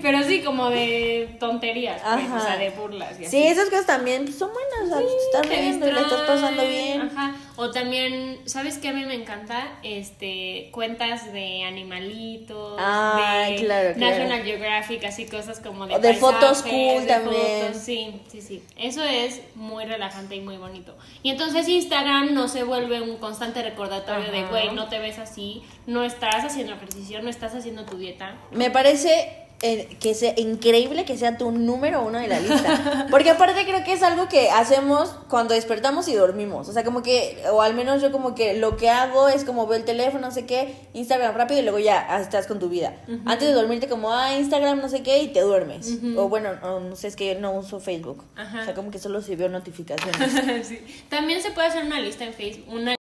pero 0.02 0.22
sí 0.22 0.42
como 0.42 0.70
de 0.70 1.36
tonterías, 1.38 2.00
pues, 2.02 2.24
Ajá. 2.26 2.36
o 2.36 2.40
sea, 2.40 2.56
de 2.56 2.70
burlas 2.70 3.12
y 3.20 3.24
así. 3.24 3.36
Sí, 3.36 3.46
esas 3.46 3.70
cosas 3.70 3.86
también 3.86 4.24
pues, 4.24 4.36
son 4.36 4.50
buenas. 4.52 4.96
o 4.96 4.98
sea, 4.98 5.06
te 5.06 5.24
estás 5.24 5.42
te 5.42 5.56
riendo 5.56 5.88
y 5.88 5.92
la 5.92 6.00
estás 6.00 6.20
pasando 6.22 6.66
bien. 6.66 7.00
Ajá. 7.02 7.34
O 7.56 7.70
también, 7.70 8.40
¿sabes 8.46 8.78
qué 8.78 8.88
a 8.88 8.92
mí 8.92 9.04
me 9.04 9.14
encanta? 9.14 9.78
Este, 9.84 10.70
cuentas 10.72 11.32
de 11.32 11.62
animalitos, 11.62 12.76
Ay, 12.80 13.58
de 13.58 13.64
claro, 13.64 13.94
claro. 13.94 14.10
National 14.12 14.42
Geographic, 14.42 15.04
así 15.04 15.26
cosas 15.26 15.60
como 15.60 15.86
de 15.86 15.94
O 15.94 15.98
de 16.00 16.14
fotos 16.14 16.62
cool 16.62 17.02
de 17.02 17.06
también. 17.06 17.66
fotos, 17.66 17.82
sí, 17.82 18.20
sí, 18.28 18.40
sí. 18.40 18.62
Eso 18.76 19.04
es 19.04 19.40
muy 19.54 19.84
relajante 19.84 20.34
y 20.34 20.40
muy 20.40 20.56
bonito. 20.56 20.96
Y 21.22 21.30
entonces 21.30 21.68
Instagram 21.68 22.34
no 22.34 22.48
se 22.48 22.64
vuelve 22.64 23.00
un 23.00 23.18
constante 23.18 23.62
recordatorio 23.62 24.32
de, 24.32 24.42
güey, 24.44 24.72
no 24.74 24.88
te 24.88 24.98
ves 24.98 25.20
así, 25.20 25.62
no 25.86 26.04
estás 26.04 26.44
haciendo 26.44 26.74
ejercicio, 26.74 27.22
no 27.22 27.30
estás 27.30 27.54
haciendo 27.54 27.84
tu 27.84 27.96
dieta. 27.96 28.36
Me 28.52 28.70
parece 28.70 29.44
eh, 29.66 29.96
que 29.98 30.12
sea 30.12 30.34
increíble 30.36 31.06
que 31.06 31.16
sea 31.16 31.38
tu 31.38 31.50
número 31.50 32.02
uno 32.02 32.18
de 32.18 32.28
la 32.28 32.38
lista. 32.38 33.06
Porque 33.10 33.30
aparte 33.30 33.64
creo 33.64 33.82
que 33.82 33.94
es 33.94 34.02
algo 34.02 34.28
que 34.28 34.50
hacemos 34.50 35.16
cuando 35.30 35.54
despertamos 35.54 36.06
y 36.08 36.14
dormimos. 36.14 36.68
O 36.68 36.72
sea, 36.74 36.84
como 36.84 37.02
que, 37.02 37.42
o 37.50 37.62
al 37.62 37.72
menos 37.72 38.02
yo 38.02 38.12
como 38.12 38.34
que 38.34 38.54
lo 38.58 38.76
que 38.76 38.90
hago 38.90 39.28
es 39.28 39.44
como 39.44 39.66
veo 39.66 39.78
el 39.78 39.84
teléfono, 39.84 40.26
no 40.26 40.34
sé 40.34 40.44
qué, 40.44 40.74
Instagram 40.92 41.34
rápido 41.34 41.60
y 41.60 41.62
luego 41.62 41.78
ya 41.78 42.20
estás 42.20 42.46
con 42.46 42.58
tu 42.58 42.68
vida. 42.68 42.94
Antes 43.24 43.48
de 43.48 43.54
dormirte 43.54 43.88
como, 43.88 44.12
ah, 44.12 44.36
Instagram, 44.36 44.82
no 44.82 44.90
sé 44.90 45.02
qué, 45.02 45.22
y 45.22 45.28
te 45.28 45.40
duermes. 45.40 45.98
O 46.16 46.28
bueno, 46.28 46.50
no, 46.60 46.94
sé, 46.94 47.08
es 47.08 47.16
que 47.16 47.34
no 47.36 47.52
uso 47.52 47.80
Facebook. 47.80 48.22
O 48.36 48.64
sea, 48.64 48.74
como 48.74 48.90
que 48.90 48.98
solo 48.98 49.22
si 49.22 49.34
veo 49.34 49.48
notificaciones. 49.48 50.66
sí. 50.68 50.78
También 51.08 51.40
se 51.40 51.52
puede 51.52 51.68
hacer 51.68 51.84
una 51.84 52.00
lista 52.00 52.24
en 52.24 52.34
Facebook. 52.34 52.66
Una... 52.68 52.96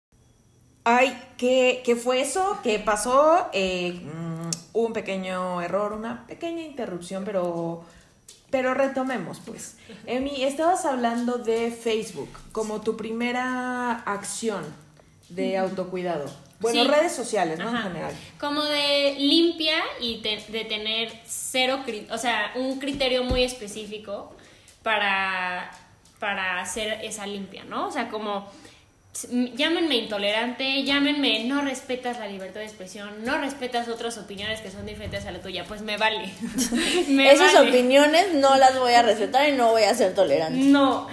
Ay, 0.84 1.18
¿qué, 1.38 1.82
¿qué 1.84 1.96
fue 1.96 2.20
eso? 2.20 2.58
¿Qué 2.62 2.78
pasó? 2.78 3.48
Eh, 3.54 4.00
un 4.74 4.92
pequeño 4.92 5.62
error, 5.62 5.94
una 5.94 6.26
pequeña 6.26 6.62
interrupción, 6.62 7.24
pero, 7.24 7.84
pero 8.50 8.74
retomemos, 8.74 9.40
pues. 9.46 9.78
Emi, 10.06 10.44
estabas 10.44 10.84
hablando 10.84 11.38
de 11.38 11.70
Facebook 11.70 12.28
como 12.52 12.82
tu 12.82 12.96
primera 12.96 13.92
acción 14.00 14.64
de 15.30 15.56
autocuidado. 15.56 16.30
Bueno, 16.60 16.84
redes 16.84 17.12
sociales, 17.12 17.58
¿no? 17.58 17.70
En 17.70 17.82
general. 17.82 18.12
Como 18.38 18.62
de 18.62 19.16
limpia 19.18 19.78
y 20.00 20.20
de 20.20 20.64
tener 20.64 21.12
cero, 21.26 21.80
o 22.10 22.18
sea, 22.18 22.52
un 22.56 22.78
criterio 22.78 23.24
muy 23.24 23.42
específico 23.42 24.34
para, 24.82 25.70
para 26.18 26.60
hacer 26.60 27.00
esa 27.02 27.26
limpia, 27.26 27.64
¿no? 27.64 27.88
O 27.88 27.92
sea, 27.92 28.08
como 28.08 28.50
llámenme 29.56 29.96
intolerante, 29.96 30.82
llámenme 30.82 31.44
no 31.44 31.62
respetas 31.62 32.18
la 32.18 32.26
libertad 32.26 32.60
de 32.60 32.66
expresión, 32.66 33.24
no 33.24 33.38
respetas 33.38 33.88
otras 33.88 34.18
opiniones 34.18 34.60
que 34.60 34.70
son 34.70 34.86
diferentes 34.86 35.24
a 35.26 35.30
la 35.30 35.40
tuya, 35.40 35.64
pues 35.66 35.82
me 35.82 35.96
vale. 35.96 36.30
Esas 37.30 37.54
opiniones 37.60 38.34
no 38.34 38.56
las 38.56 38.78
voy 38.78 38.92
a 38.92 39.02
respetar 39.02 39.48
y 39.48 39.52
no 39.52 39.70
voy 39.70 39.82
a 39.82 39.94
ser 39.94 40.14
tolerante. 40.14 40.58
No. 40.58 41.08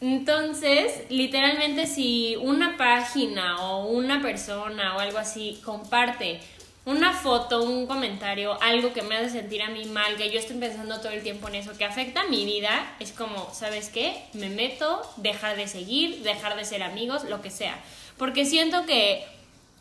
Entonces, 0.00 0.92
literalmente 1.08 1.86
si 1.86 2.36
una 2.36 2.76
página 2.76 3.62
o 3.62 3.86
una 3.86 4.20
persona 4.20 4.96
o 4.96 5.00
algo 5.00 5.18
así 5.18 5.60
comparte 5.64 6.40
una 6.86 7.12
foto, 7.12 7.64
un 7.64 7.86
comentario, 7.88 8.56
algo 8.62 8.92
que 8.92 9.02
me 9.02 9.16
hace 9.16 9.30
sentir 9.30 9.60
a 9.60 9.68
mí 9.68 9.84
mal, 9.86 10.16
que 10.16 10.30
yo 10.30 10.38
estoy 10.38 10.56
pensando 10.56 11.00
todo 11.00 11.10
el 11.10 11.22
tiempo 11.22 11.48
en 11.48 11.56
eso, 11.56 11.76
que 11.76 11.84
afecta 11.84 12.22
a 12.22 12.28
mi 12.28 12.44
vida, 12.44 12.94
es 13.00 13.10
como, 13.10 13.52
¿sabes 13.52 13.88
qué? 13.88 14.22
Me 14.34 14.48
meto, 14.48 15.02
dejar 15.16 15.56
de 15.56 15.66
seguir, 15.66 16.22
dejar 16.22 16.56
de 16.56 16.64
ser 16.64 16.84
amigos, 16.84 17.24
lo 17.24 17.42
que 17.42 17.50
sea. 17.50 17.76
Porque 18.16 18.44
siento 18.44 18.86
que 18.86 19.24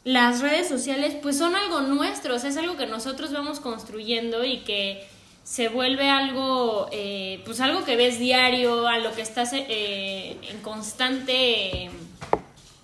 las 0.03 0.41
redes 0.41 0.67
sociales 0.67 1.15
pues 1.21 1.37
son 1.37 1.55
algo 1.55 1.81
nuestro, 1.81 2.35
es 2.35 2.57
algo 2.57 2.75
que 2.75 2.87
nosotros 2.87 3.31
vamos 3.31 3.59
construyendo 3.59 4.43
y 4.43 4.61
que 4.61 5.05
se 5.43 5.69
vuelve 5.69 6.09
algo, 6.09 6.89
eh, 6.91 7.39
pues 7.45 7.61
algo 7.61 7.85
que 7.85 7.95
ves 7.95 8.17
diario, 8.17 8.87
a 8.87 8.97
lo 8.97 9.13
que 9.13 9.21
estás 9.21 9.51
eh, 9.53 10.37
en 10.49 10.59
constante 10.61 11.91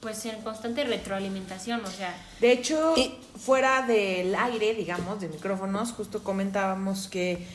pues 0.02 0.26
en 0.26 0.42
constante 0.42 0.84
retroalimentación, 0.84 1.86
o 1.86 1.90
sea. 1.90 2.14
De 2.40 2.52
hecho, 2.52 2.96
fuera 3.40 3.86
del 3.86 4.36
aire, 4.36 4.74
digamos, 4.74 5.22
de 5.22 5.30
micrófonos, 5.30 5.92
justo 5.94 6.24
comentábamos 6.24 7.08
que 7.08 7.46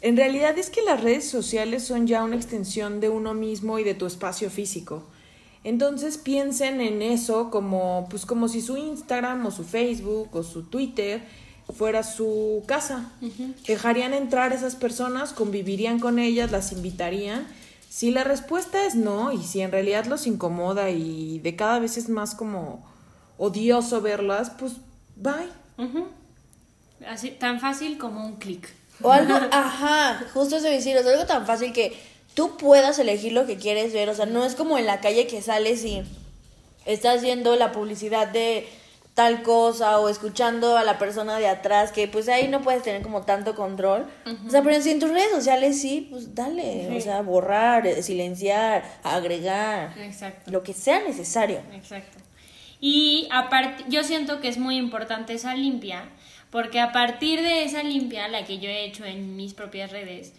en 0.00 0.16
realidad 0.16 0.58
es 0.58 0.68
que 0.68 0.82
las 0.82 1.00
redes 1.00 1.30
sociales 1.30 1.84
son 1.84 2.08
ya 2.08 2.24
una 2.24 2.34
extensión 2.34 3.00
de 3.00 3.08
uno 3.08 3.34
mismo 3.34 3.78
y 3.78 3.84
de 3.84 3.94
tu 3.94 4.06
espacio 4.06 4.50
físico. 4.50 5.04
Entonces 5.62 6.18
piensen 6.18 6.80
en 6.80 7.02
eso 7.02 7.50
como, 7.50 8.08
pues 8.10 8.26
como 8.26 8.48
si 8.48 8.62
su 8.62 8.76
Instagram 8.76 9.46
o 9.46 9.52
su 9.52 9.62
Facebook 9.62 10.28
o 10.32 10.42
su 10.42 10.64
Twitter 10.64 11.22
fuera 11.72 12.02
su 12.02 12.64
casa. 12.66 13.12
Dejarían 13.64 14.12
entrar 14.12 14.52
esas 14.52 14.74
personas, 14.74 15.32
convivirían 15.32 16.00
con 16.00 16.18
ellas, 16.18 16.50
las 16.50 16.72
invitarían 16.72 17.46
si 17.92 18.10
la 18.10 18.24
respuesta 18.24 18.86
es 18.86 18.94
no, 18.94 19.32
y 19.32 19.42
si 19.42 19.60
en 19.60 19.70
realidad 19.70 20.06
los 20.06 20.26
incomoda 20.26 20.88
y 20.88 21.40
de 21.40 21.56
cada 21.56 21.78
vez 21.78 21.98
es 21.98 22.08
más 22.08 22.34
como 22.34 22.82
odioso 23.36 24.00
verlas, 24.00 24.48
pues 24.48 24.76
bye. 25.14 25.50
Así, 27.06 27.32
tan 27.32 27.60
fácil 27.60 27.98
como 27.98 28.24
un 28.24 28.36
clic. 28.36 28.66
O 29.02 29.12
algo, 29.12 29.34
ajá, 29.50 30.24
justo 30.32 30.56
eso 30.56 30.68
decir, 30.68 30.96
o 30.96 31.06
algo 31.06 31.26
tan 31.26 31.44
fácil 31.44 31.74
que 31.74 31.94
tú 32.32 32.56
puedas 32.56 32.98
elegir 32.98 33.34
lo 33.34 33.44
que 33.44 33.58
quieres 33.58 33.92
ver, 33.92 34.08
o 34.08 34.14
sea, 34.14 34.24
no 34.24 34.46
es 34.46 34.54
como 34.54 34.78
en 34.78 34.86
la 34.86 35.00
calle 35.00 35.26
que 35.26 35.42
sales 35.42 35.84
y 35.84 36.02
estás 36.86 37.20
viendo 37.20 37.56
la 37.56 37.72
publicidad 37.72 38.26
de 38.26 38.66
tal 39.14 39.42
cosa 39.42 39.98
o 39.98 40.08
escuchando 40.08 40.78
a 40.78 40.84
la 40.84 40.98
persona 40.98 41.38
de 41.38 41.46
atrás 41.46 41.92
que 41.92 42.08
pues 42.08 42.28
ahí 42.28 42.48
no 42.48 42.62
puedes 42.62 42.82
tener 42.82 43.02
como 43.02 43.22
tanto 43.22 43.54
control. 43.54 44.06
O 44.46 44.50
sea, 44.50 44.62
pero 44.62 44.80
si 44.80 44.90
en 44.90 45.00
tus 45.00 45.10
redes 45.10 45.30
sociales 45.30 45.80
sí, 45.80 46.08
pues 46.10 46.34
dale, 46.34 46.96
o 46.96 47.00
sea, 47.00 47.20
borrar, 47.20 47.86
eh, 47.86 48.02
silenciar, 48.02 48.84
agregar, 49.02 49.92
Exacto. 49.98 50.50
lo 50.50 50.62
que 50.62 50.72
sea 50.72 51.02
necesario. 51.02 51.60
Exacto. 51.74 52.18
Y 52.80 53.28
aparte, 53.30 53.84
yo 53.88 54.02
siento 54.02 54.40
que 54.40 54.48
es 54.48 54.58
muy 54.58 54.76
importante 54.76 55.34
esa 55.34 55.54
limpia, 55.54 56.04
porque 56.50 56.80
a 56.80 56.90
partir 56.90 57.40
de 57.42 57.64
esa 57.64 57.82
limpia, 57.82 58.28
la 58.28 58.44
que 58.44 58.58
yo 58.58 58.68
he 58.68 58.84
hecho 58.84 59.04
en 59.04 59.36
mis 59.36 59.54
propias 59.54 59.92
redes, 59.92 60.32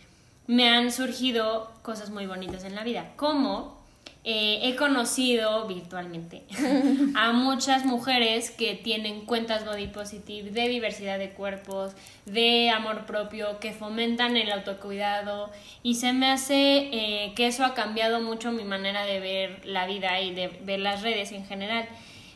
me 0.47 0.67
han 0.69 0.91
surgido 0.91 1.71
cosas 1.83 2.09
muy 2.09 2.25
bonitas 2.25 2.63
en 2.63 2.75
la 2.75 2.83
vida, 2.83 3.13
como 3.15 3.82
eh, 4.25 4.61
he 4.63 4.77
conocido 4.77 5.67
virtualmente 5.67 6.43
a 7.15 7.33
muchas 7.33 7.83
mujeres 7.83 8.51
que 8.51 8.73
tienen 8.73 9.25
cuentas 9.25 9.65
body 9.65 9.87
positive 9.87 10.49
de 10.49 10.69
diversidad 10.69 11.19
de 11.19 11.31
cuerpos, 11.31 11.91
de 12.25 12.69
amor 12.69 13.05
propio, 13.05 13.59
que 13.59 13.73
fomentan 13.73 14.37
el 14.37 14.49
autocuidado 14.53 15.51
y 15.83 15.95
se 15.95 16.13
me 16.13 16.27
hace 16.27 16.55
eh, 16.55 17.33
que 17.35 17.47
eso 17.47 17.65
ha 17.65 17.73
cambiado 17.73 18.21
mucho 18.21 18.53
mi 18.53 18.63
manera 18.63 19.03
de 19.05 19.19
ver 19.19 19.65
la 19.65 19.87
vida 19.87 20.21
y 20.21 20.33
de 20.33 20.47
ver 20.63 20.79
las 20.79 21.01
redes 21.01 21.33
en 21.33 21.45
general. 21.45 21.85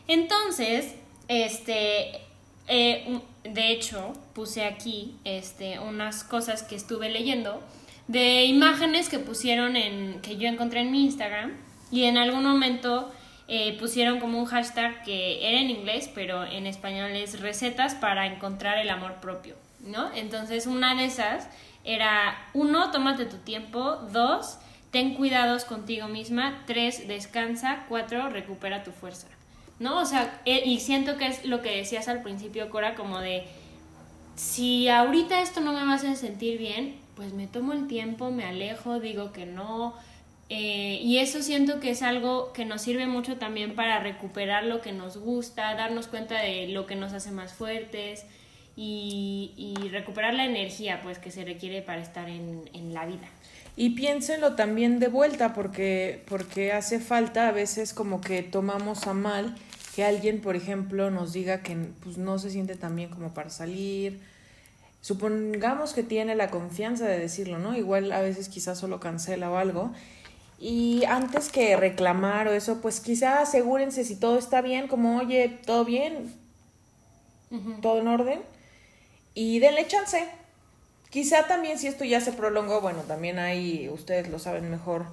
Entonces, 0.08 0.94
este, 1.28 2.20
eh, 2.66 3.18
de 3.44 3.72
hecho, 3.72 4.12
puse 4.34 4.66
aquí 4.66 5.14
este, 5.24 5.78
unas 5.78 6.22
cosas 6.22 6.62
que 6.62 6.76
estuve 6.76 7.08
leyendo 7.08 7.62
de 8.08 8.44
imágenes 8.44 9.08
que 9.08 9.18
pusieron 9.18 9.74
en, 9.76 10.20
que 10.20 10.36
yo 10.36 10.48
encontré 10.48 10.80
en 10.80 10.90
mi 10.90 11.04
Instagram 11.04 11.67
y 11.90 12.04
en 12.04 12.16
algún 12.16 12.44
momento 12.44 13.10
eh, 13.50 13.76
pusieron 13.78 14.20
como 14.20 14.38
un 14.38 14.44
hashtag 14.44 15.02
que 15.04 15.48
era 15.48 15.58
en 15.58 15.70
inglés, 15.70 16.10
pero 16.14 16.44
en 16.44 16.66
español 16.66 17.12
es 17.12 17.40
recetas 17.40 17.94
para 17.94 18.26
encontrar 18.26 18.78
el 18.78 18.90
amor 18.90 19.14
propio, 19.16 19.54
¿no? 19.80 20.12
Entonces 20.14 20.66
una 20.66 20.94
de 20.94 21.06
esas 21.06 21.48
era, 21.84 22.36
uno, 22.52 22.90
tómate 22.90 23.24
tu 23.24 23.38
tiempo, 23.38 23.96
dos, 24.12 24.58
ten 24.90 25.14
cuidados 25.14 25.64
contigo 25.64 26.08
misma, 26.08 26.62
tres, 26.66 27.08
descansa, 27.08 27.86
cuatro, 27.88 28.28
recupera 28.28 28.84
tu 28.84 28.92
fuerza, 28.92 29.28
¿no? 29.78 29.98
O 29.98 30.04
sea, 30.04 30.40
eh, 30.44 30.62
y 30.66 30.80
siento 30.80 31.16
que 31.16 31.28
es 31.28 31.46
lo 31.46 31.62
que 31.62 31.74
decías 31.74 32.08
al 32.08 32.22
principio, 32.22 32.68
Cora, 32.68 32.94
como 32.94 33.20
de, 33.20 33.44
si 34.36 34.88
ahorita 34.88 35.40
esto 35.40 35.60
no 35.60 35.72
me 35.72 35.94
hacer 35.94 36.16
sentir 36.16 36.58
bien, 36.58 36.98
pues 37.16 37.32
me 37.32 37.46
tomo 37.46 37.72
el 37.72 37.88
tiempo, 37.88 38.30
me 38.30 38.44
alejo, 38.44 39.00
digo 39.00 39.32
que 39.32 39.46
no, 39.46 39.94
eh, 40.50 41.00
y 41.02 41.18
eso 41.18 41.42
siento 41.42 41.78
que 41.78 41.90
es 41.90 42.02
algo 42.02 42.52
que 42.52 42.64
nos 42.64 42.80
sirve 42.80 43.06
mucho 43.06 43.36
también 43.36 43.74
para 43.74 44.00
recuperar 44.00 44.64
lo 44.64 44.80
que 44.80 44.92
nos 44.92 45.18
gusta, 45.18 45.74
darnos 45.74 46.06
cuenta 46.06 46.40
de 46.40 46.68
lo 46.68 46.86
que 46.86 46.96
nos 46.96 47.12
hace 47.12 47.30
más 47.30 47.52
fuertes 47.52 48.24
y, 48.74 49.74
recuperar 49.90 50.34
la 50.34 50.44
energía 50.44 51.00
pues 51.02 51.18
que 51.18 51.30
se 51.30 51.44
requiere 51.44 51.82
para 51.82 52.00
estar 52.00 52.28
en, 52.28 52.70
en, 52.72 52.94
la 52.94 53.06
vida. 53.06 53.26
Y 53.76 53.90
piénsenlo 53.90 54.54
también 54.54 55.00
de 55.00 55.08
vuelta 55.08 55.52
porque, 55.52 56.22
porque 56.28 56.72
hace 56.72 57.00
falta 57.00 57.48
a 57.48 57.52
veces 57.52 57.92
como 57.92 58.20
que 58.20 58.42
tomamos 58.42 59.06
a 59.06 59.14
mal 59.14 59.56
que 59.96 60.04
alguien, 60.04 60.40
por 60.40 60.54
ejemplo, 60.54 61.10
nos 61.10 61.32
diga 61.32 61.62
que 61.62 61.76
pues, 62.02 62.18
no 62.18 62.38
se 62.38 62.50
siente 62.50 62.76
tan 62.76 62.94
bien 62.94 63.08
como 63.08 63.34
para 63.34 63.50
salir. 63.50 64.20
Supongamos 65.00 65.92
que 65.92 66.02
tiene 66.02 66.34
la 66.36 66.50
confianza 66.50 67.06
de 67.06 67.18
decirlo, 67.18 67.58
¿no? 67.58 67.76
Igual 67.76 68.12
a 68.12 68.20
veces 68.20 68.48
quizás 68.48 68.78
solo 68.78 69.00
cancela 69.00 69.50
o 69.50 69.56
algo 69.56 69.92
y 70.60 71.04
antes 71.04 71.50
que 71.50 71.76
reclamar 71.76 72.48
o 72.48 72.52
eso, 72.52 72.80
pues 72.80 73.00
quizá 73.00 73.40
asegúrense 73.40 74.04
si 74.04 74.16
todo 74.16 74.38
está 74.38 74.60
bien, 74.60 74.88
como, 74.88 75.18
oye, 75.18 75.58
todo 75.64 75.84
bien, 75.84 76.34
todo 77.80 78.00
en 78.00 78.08
orden, 78.08 78.40
y 79.34 79.60
denle 79.60 79.86
chance. 79.86 80.26
Quizá 81.10 81.46
también 81.46 81.78
si 81.78 81.86
esto 81.86 82.04
ya 82.04 82.20
se 82.20 82.32
prolongó, 82.32 82.80
bueno, 82.80 83.00
también 83.02 83.38
hay, 83.38 83.88
ustedes 83.88 84.28
lo 84.28 84.38
saben 84.38 84.70
mejor, 84.70 85.06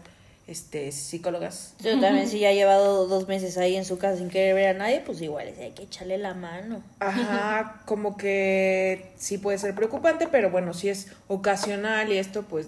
este, 0.48 0.92
psicólogas. 0.92 1.74
Yo 1.80 2.00
también, 2.00 2.28
si 2.28 2.40
ya 2.40 2.50
ha 2.50 2.54
llevado 2.54 3.08
dos 3.08 3.28
meses 3.28 3.58
ahí 3.58 3.76
en 3.76 3.86
su 3.86 3.98
casa 3.98 4.18
sin 4.18 4.30
querer 4.30 4.56
ver 4.56 4.76
a 4.76 4.80
nadie, 4.80 5.02
pues 5.06 5.22
igual 5.22 5.48
hay 5.48 5.72
que 5.72 5.84
echarle 5.84 6.18
la 6.18 6.34
mano. 6.34 6.84
Ajá, 7.00 7.82
como 7.86 8.18
que 8.18 9.12
sí 9.16 9.38
puede 9.38 9.58
ser 9.58 9.74
preocupante, 9.74 10.28
pero 10.28 10.50
bueno, 10.50 10.74
si 10.74 10.90
es 10.90 11.08
ocasional 11.28 12.12
y 12.12 12.18
esto, 12.18 12.44
pues 12.44 12.68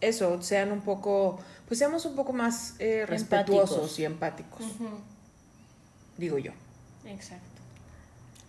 eso, 0.00 0.42
sean 0.42 0.72
un 0.72 0.80
poco 0.80 1.38
pues 1.68 1.78
seamos 1.78 2.06
un 2.06 2.16
poco 2.16 2.32
más 2.32 2.74
eh, 2.78 3.04
respetuosos 3.06 3.98
y 3.98 4.06
empáticos. 4.06 4.62
Digo 6.16 6.38
yo. 6.38 6.52
Exacto. 7.04 7.44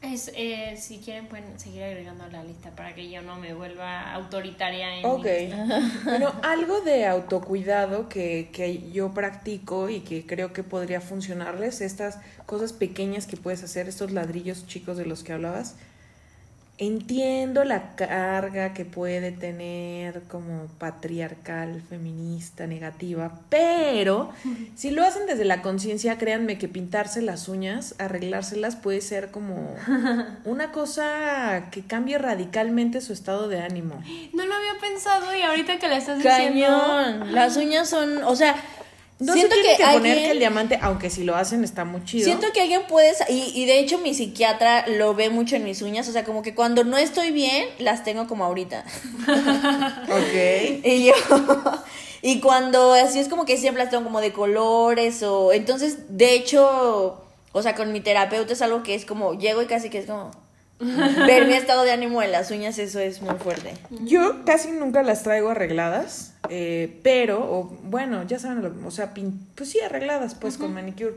Es, 0.02 0.32
eh, 0.34 0.78
si 0.80 1.00
quieren 1.00 1.28
pueden 1.28 1.60
seguir 1.60 1.84
agregando 1.84 2.24
a 2.24 2.30
la 2.30 2.42
lista 2.42 2.70
para 2.70 2.96
que 2.96 3.10
yo 3.12 3.22
no 3.22 3.36
me 3.36 3.54
vuelva 3.54 4.14
autoritaria 4.14 4.96
en 4.96 5.06
Ok. 5.06 5.26
Bueno, 6.06 6.34
algo 6.42 6.80
de 6.80 7.06
autocuidado 7.06 8.08
que, 8.08 8.50
que 8.54 8.90
yo 8.92 9.14
practico 9.14 9.90
y 9.90 10.00
que 10.00 10.26
creo 10.26 10.54
que 10.54 10.64
podría 10.64 11.02
funcionarles, 11.02 11.82
estas 11.82 12.20
cosas 12.46 12.72
pequeñas 12.72 13.28
que 13.28 13.36
puedes 13.36 13.62
hacer, 13.62 13.90
estos 13.90 14.12
ladrillos 14.12 14.66
chicos 14.66 14.96
de 14.96 15.06
los 15.06 15.26
que 15.26 15.34
hablabas. 15.34 15.76
Entiendo 16.82 17.66
la 17.66 17.94
carga 17.98 18.74
que 18.74 18.86
puede 18.86 19.34
tener 19.34 20.22
como 20.30 20.68
patriarcal, 20.78 21.82
feminista, 21.90 22.68
negativa, 22.68 23.42
pero 23.50 24.32
si 24.76 24.90
lo 24.90 25.04
hacen 25.04 25.26
desde 25.28 25.44
la 25.44 25.62
conciencia, 25.62 26.18
créanme 26.18 26.58
que 26.58 26.70
pintarse 26.70 27.22
las 27.22 27.50
uñas, 27.50 27.96
arreglárselas 27.98 28.78
puede 28.78 29.02
ser 29.02 29.30
como 29.30 29.76
una 30.46 30.72
cosa 30.72 31.68
que 31.70 31.82
cambie 31.82 32.18
radicalmente 32.18 33.02
su 33.02 33.12
estado 33.12 33.50
de 33.50 33.60
ánimo. 33.60 34.02
No 34.32 34.46
lo 34.46 34.54
había 34.54 34.80
pensado 34.80 35.36
y 35.36 35.42
ahorita 35.42 35.80
que 35.80 35.90
la 35.90 35.98
estás 35.98 36.20
diciendo. 36.20 36.66
Cañón. 36.66 37.36
Las 37.36 37.58
uñas 37.58 37.90
son, 37.90 38.24
o 38.24 38.38
sea, 38.38 38.56
No 39.20 39.34
siento 39.34 39.54
se 39.54 39.62
tiene 39.62 39.78
que, 39.78 39.84
alguien, 39.84 40.02
poner 40.02 40.18
que 40.18 40.32
el 40.32 40.40
diamante, 40.40 40.80
aunque 40.82 41.10
si 41.10 41.26
lo 41.26 41.36
hacen 41.36 41.66
está 41.66 41.84
muy 41.84 42.06
chido. 42.06 42.24
siento 42.24 42.48
que 42.54 42.62
alguien 42.62 42.84
puede, 42.88 43.14
y, 43.28 43.52
y 43.54 43.66
de 43.66 43.80
hecho 43.80 43.98
mi 43.98 44.14
psiquiatra 44.14 44.88
lo 44.88 45.14
ve 45.14 45.30
mucho 45.30 45.58
en 45.58 45.66
mis 45.66 45.82
uñas, 45.82 46.08
o 46.08 46.14
sea, 46.14 46.24
como 46.24 46.42
que 46.42 46.56
cuando 46.56 46.86
no 46.86 46.98
estoy 46.98 47.32
bien, 47.32 47.68
las 47.80 48.06
tengo 48.06 48.28
como 48.28 48.46
ahorita. 48.46 48.86
Ok. 50.10 50.86
Y 50.86 51.06
yo, 51.06 51.14
y 52.22 52.40
cuando 52.40 52.94
así 52.94 53.20
es 53.20 53.28
como 53.28 53.46
que 53.46 53.58
siempre 53.58 53.84
las 53.84 53.92
tengo 53.92 54.06
como 54.06 54.22
de 54.22 54.32
colores 54.32 55.22
o, 55.24 55.52
entonces, 55.52 55.98
de 56.10 56.34
hecho, 56.34 57.22
o 57.52 57.62
sea, 57.62 57.76
con 57.76 57.92
mi 57.92 58.00
terapeuta 58.00 58.54
es 58.54 58.62
algo 58.62 58.84
que 58.84 58.96
es 58.96 59.06
como, 59.06 59.34
llego 59.38 59.62
y 59.62 59.66
casi 59.66 59.90
que 59.90 60.00
es 60.00 60.06
como, 60.06 60.32
ver 61.28 61.46
mi 61.48 61.54
estado 61.54 61.84
de 61.84 61.92
ánimo 61.92 62.22
en 62.22 62.32
las 62.32 62.52
uñas, 62.52 62.80
eso 62.80 63.00
es 63.00 63.22
muy 63.22 63.36
fuerte. 63.36 63.74
Yo 64.06 64.44
casi 64.46 64.72
nunca 64.72 65.04
las 65.04 65.24
traigo 65.24 65.50
arregladas, 65.50 66.34
eh, 66.50 67.00
pero, 67.04 67.40
o, 67.40 67.64
bueno, 67.84 68.24
ya 68.24 68.40
saben, 68.40 68.62
lo- 68.62 68.88
o 68.88 68.92
sea, 68.92 69.14
pin- 69.14 69.40
pues 69.56 69.70
sí, 69.70 69.80
arregladas, 69.82 70.36
pues 70.36 70.58
con 70.58 70.74
manicure. 70.74 71.14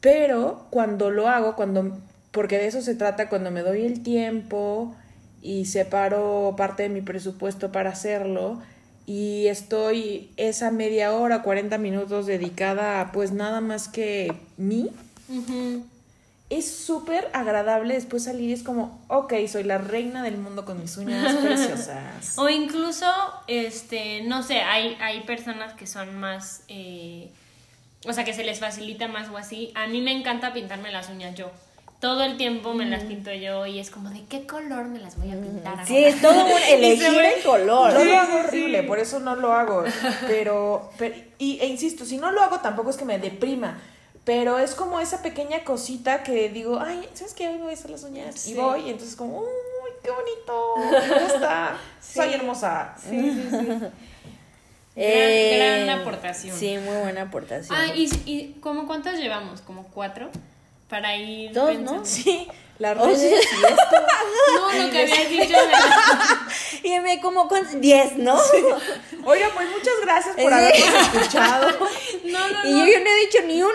Pero 0.00 0.66
cuando 0.70 1.10
lo 1.10 1.28
hago, 1.28 1.56
cuando, 1.56 1.96
porque 2.30 2.58
de 2.58 2.66
eso 2.66 2.82
se 2.82 2.94
trata, 2.94 3.28
cuando 3.28 3.50
me 3.50 3.62
doy 3.62 3.84
el 3.84 4.02
tiempo 4.02 4.94
y 5.42 5.66
separo 5.66 6.54
parte 6.56 6.84
de 6.84 6.88
mi 6.88 7.00
presupuesto 7.00 7.70
para 7.72 7.90
hacerlo 7.90 8.60
y 9.06 9.46
estoy 9.46 10.30
esa 10.36 10.70
media 10.70 11.12
hora, 11.14 11.42
40 11.42 11.78
minutos 11.78 12.26
dedicada 12.26 13.00
a 13.00 13.12
pues 13.12 13.32
nada 13.32 13.60
más 13.60 13.88
que 13.88 14.32
mí. 14.56 14.90
Es 16.50 16.70
súper 16.74 17.28
agradable 17.34 17.94
después 17.94 18.24
salir 18.24 18.48
y 18.48 18.52
es 18.54 18.62
como, 18.62 19.04
ok, 19.08 19.34
soy 19.48 19.64
la 19.64 19.76
reina 19.78 20.22
del 20.22 20.38
mundo 20.38 20.64
con 20.64 20.80
mis 20.80 20.96
uñas 20.96 21.34
preciosas. 21.42 22.38
O 22.38 22.48
incluso, 22.48 23.06
este, 23.48 24.22
no 24.22 24.42
sé, 24.42 24.60
hay, 24.62 24.96
hay 25.00 25.20
personas 25.24 25.74
que 25.74 25.86
son 25.86 26.18
más, 26.18 26.62
eh, 26.68 27.30
o 28.06 28.12
sea, 28.12 28.24
que 28.24 28.32
se 28.32 28.44
les 28.44 28.60
facilita 28.60 29.08
más 29.08 29.28
o 29.28 29.36
así. 29.36 29.72
A 29.74 29.86
mí 29.88 30.00
me 30.00 30.12
encanta 30.12 30.52
pintarme 30.54 30.90
las 30.90 31.10
uñas 31.10 31.34
yo. 31.34 31.50
Todo 32.00 32.22
el 32.22 32.36
tiempo 32.36 32.74
me 32.74 32.86
las 32.86 33.02
pinto 33.02 33.32
yo 33.32 33.66
y 33.66 33.80
es 33.80 33.90
como, 33.90 34.08
¿de 34.10 34.22
qué 34.26 34.46
color 34.46 34.84
me 34.84 35.00
las 35.00 35.18
voy 35.18 35.32
a 35.32 35.34
pintar? 35.40 35.84
Sí, 35.84 35.96
es 36.04 36.22
todo 36.22 36.44
un 36.46 36.62
elegir 36.70 37.08
el 37.20 37.42
color. 37.42 37.92
Yo 37.92 38.04
lo 38.04 38.16
hago 38.16 38.38
horrible, 38.38 38.84
por 38.84 39.00
eso 39.00 39.18
no 39.18 39.34
lo 39.34 39.52
hago. 39.52 39.82
Pero, 40.28 40.90
pero- 40.96 41.16
y, 41.38 41.58
e 41.60 41.66
insisto, 41.66 42.04
si 42.04 42.16
no 42.16 42.30
lo 42.30 42.40
hago 42.40 42.60
tampoco 42.60 42.90
es 42.90 42.96
que 42.96 43.04
me 43.04 43.18
deprima. 43.18 43.80
Pero 44.28 44.58
es 44.58 44.74
como 44.74 45.00
esa 45.00 45.22
pequeña 45.22 45.64
cosita 45.64 46.22
que 46.22 46.50
digo, 46.50 46.78
ay, 46.78 47.08
¿sabes 47.14 47.32
qué? 47.32 47.48
Hoy 47.48 47.54
me 47.54 47.62
voy 47.62 47.70
a 47.70 47.74
hacer 47.74 47.90
las 47.90 48.02
uñas. 48.02 48.34
Sí. 48.38 48.50
Y 48.50 48.54
voy, 48.56 48.80
y 48.82 48.90
entonces 48.90 49.16
como, 49.16 49.38
uy, 49.40 49.46
qué 50.02 50.10
bonito. 50.10 50.74
Me 50.76 51.20
gusta. 51.24 51.78
Soy 51.98 52.34
hermosa. 52.34 52.94
Gran- 54.94 55.86
gran 55.86 56.00
aportación. 56.00 56.54
Eh, 56.54 56.58
Sí, 56.58 56.76
muy 56.76 56.96
buena 56.96 57.22
aportación. 57.22 57.74
Ah, 57.78 57.86
¿y, 57.94 58.10
y 58.26 58.54
como 58.60 58.86
cuántas 58.86 59.18
llevamos? 59.18 59.62
¿Como 59.62 59.84
cuatro? 59.84 60.28
Para 60.90 61.16
ir 61.16 61.52
Dos, 61.52 61.70
pensando. 61.70 62.00
¿no? 62.00 62.04
Sí, 62.04 62.48
las 62.78 62.96
O 62.98 63.06
redes 63.06 63.20
sea- 63.20 63.30
y 63.30 63.34
esto. 63.34 63.56
No, 64.54 64.72
lo 64.72 64.90
que 64.90 65.02
habías 65.02 65.28
dicho 65.28 65.52
de... 65.56 65.72
Y 66.88 67.00
me 67.00 67.20
como 67.20 67.48
con 67.48 67.80
10, 67.80 68.16
¿no? 68.18 68.34
Oiga, 69.24 69.48
pues 69.54 69.68
muchas 69.68 69.94
gracias 70.02 70.36
por 70.36 70.50
Sí. 70.52 70.58
habernos 70.58 71.02
escuchado. 71.14 71.70
No, 72.24 72.48
no, 72.48 72.64
Y 72.64 72.72
no. 72.72 72.78
yo, 72.78 72.92
yo 72.92 73.00
no 73.00 73.10
he 73.10 73.20
dicho 73.26 73.38
ni 73.46 73.62
una. 73.62 73.74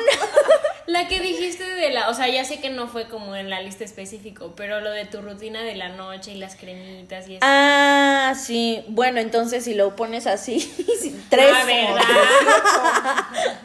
La 0.88 1.08
que 1.08 1.20
dijiste 1.20 1.64
de 1.64 1.90
la, 1.92 2.10
o 2.10 2.14
sea, 2.14 2.28
ya 2.30 2.44
sé 2.44 2.60
que 2.60 2.70
no 2.70 2.88
fue 2.88 3.08
como 3.08 3.36
en 3.36 3.50
la 3.50 3.62
lista 3.62 3.84
específico, 3.84 4.54
pero 4.56 4.80
lo 4.82 4.90
de 4.92 5.06
tu 5.06 5.22
rutina 5.22 5.62
de 5.62 5.76
la 5.76 5.90
noche 5.90 6.32
y 6.32 6.36
las 6.38 6.56
cremitas 6.56 7.28
y 7.28 7.36
eso. 7.36 7.40
Ah, 7.46 8.34
sí. 8.42 8.84
Bueno, 8.88 9.20
entonces 9.20 9.64
si 9.66 9.74
lo 9.76 9.96
pones 9.96 10.26
así, 10.28 10.60
sí, 11.00 11.24
tres. 11.30 11.52
Ah, 11.54 11.64
¿verdad? 11.66 12.02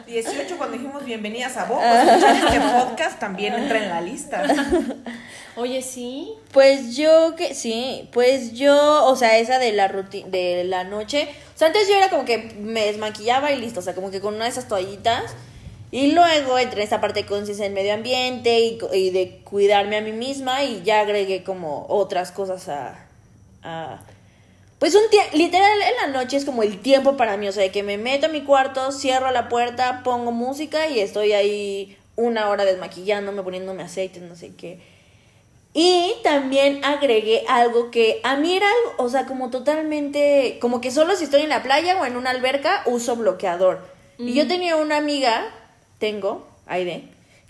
18, 0.07 0.31
18 0.31 0.57
cuando 0.57 0.77
dijimos 0.77 1.03
bienvenidas 1.05 1.57
a 1.57 1.65
vos. 1.65 1.81
Escuchar 1.83 2.35
este 2.35 2.59
podcast 2.59 3.19
también 3.19 3.53
entra 3.55 3.77
en 3.79 3.89
la 3.89 4.01
lista. 4.01 4.43
Oye, 5.55 5.81
sí. 5.81 6.33
Pues 6.51 6.95
yo 6.95 7.35
que 7.35 7.53
sí, 7.53 8.09
pues 8.11 8.53
yo, 8.53 9.05
o 9.05 9.15
sea, 9.15 9.37
esa 9.39 9.59
de 9.59 9.71
la 9.71 9.87
rutina 9.87 10.27
de 10.29 10.63
la 10.63 10.83
noche, 10.83 11.27
o 11.55 11.57
sea, 11.57 11.67
antes 11.67 11.87
yo 11.87 11.95
era 11.95 12.09
como 12.09 12.25
que 12.25 12.37
me 12.59 12.85
desmaquillaba 12.85 13.51
y 13.51 13.59
listo, 13.59 13.79
o 13.79 13.83
sea, 13.83 13.95
como 13.95 14.11
que 14.11 14.21
con 14.21 14.35
una 14.35 14.45
de 14.45 14.51
esas 14.51 14.67
toallitas 14.67 15.35
y 15.91 16.11
luego 16.11 16.57
entré 16.57 16.81
en 16.81 16.83
esta 16.83 17.01
parte 17.01 17.21
de 17.21 17.25
conciencia 17.27 17.65
del 17.65 17.73
medio 17.73 17.93
ambiente 17.93 18.59
y, 18.59 18.79
y 18.93 19.09
de 19.09 19.41
cuidarme 19.43 19.97
a 19.97 20.01
mí 20.01 20.11
misma 20.11 20.63
y 20.63 20.81
ya 20.83 21.01
agregué 21.01 21.43
como 21.43 21.85
otras 21.89 22.31
cosas 22.31 22.69
a, 22.69 23.05
a 23.63 23.99
pues 24.79 24.95
un 24.95 25.09
tiempo, 25.09 25.35
literal 25.35 25.77
en 25.81 26.11
la 26.11 26.19
noche 26.19 26.37
es 26.37 26.45
como 26.45 26.63
el 26.63 26.79
tiempo 26.79 27.17
para 27.17 27.35
mí, 27.35 27.47
o 27.49 27.51
sea, 27.51 27.63
de 27.63 27.71
que 27.71 27.83
me 27.83 27.97
meto 27.97 28.27
a 28.27 28.29
mi 28.29 28.41
cuarto, 28.41 28.93
cierro 28.93 29.29
la 29.31 29.49
puerta, 29.49 30.03
pongo 30.03 30.31
música 30.31 30.87
y 30.87 31.01
estoy 31.01 31.33
ahí 31.33 31.97
una 32.15 32.49
hora 32.49 32.63
desmaquillándome, 32.63 33.43
poniéndome 33.43 33.83
aceite, 33.83 34.21
no 34.21 34.37
sé 34.37 34.53
qué. 34.55 34.79
Y 35.73 36.15
también 36.23 36.83
agregué 36.83 37.43
algo 37.47 37.91
que 37.91 38.21
a 38.23 38.35
mí 38.35 38.55
era 38.55 38.67
algo, 38.67 39.03
o 39.03 39.09
sea, 39.09 39.25
como 39.25 39.49
totalmente, 39.51 40.57
como 40.59 40.81
que 40.81 40.89
solo 40.89 41.15
si 41.15 41.25
estoy 41.25 41.41
en 41.41 41.49
la 41.49 41.61
playa 41.61 42.01
o 42.01 42.05
en 42.05 42.15
una 42.15 42.31
alberca 42.31 42.81
uso 42.85 43.15
bloqueador. 43.15 43.79
Y 44.17 44.33
yo 44.33 44.47
tenía 44.47 44.75
una 44.75 44.97
amiga, 44.97 45.45
tengo, 45.97 46.45
Aide, 46.65 47.03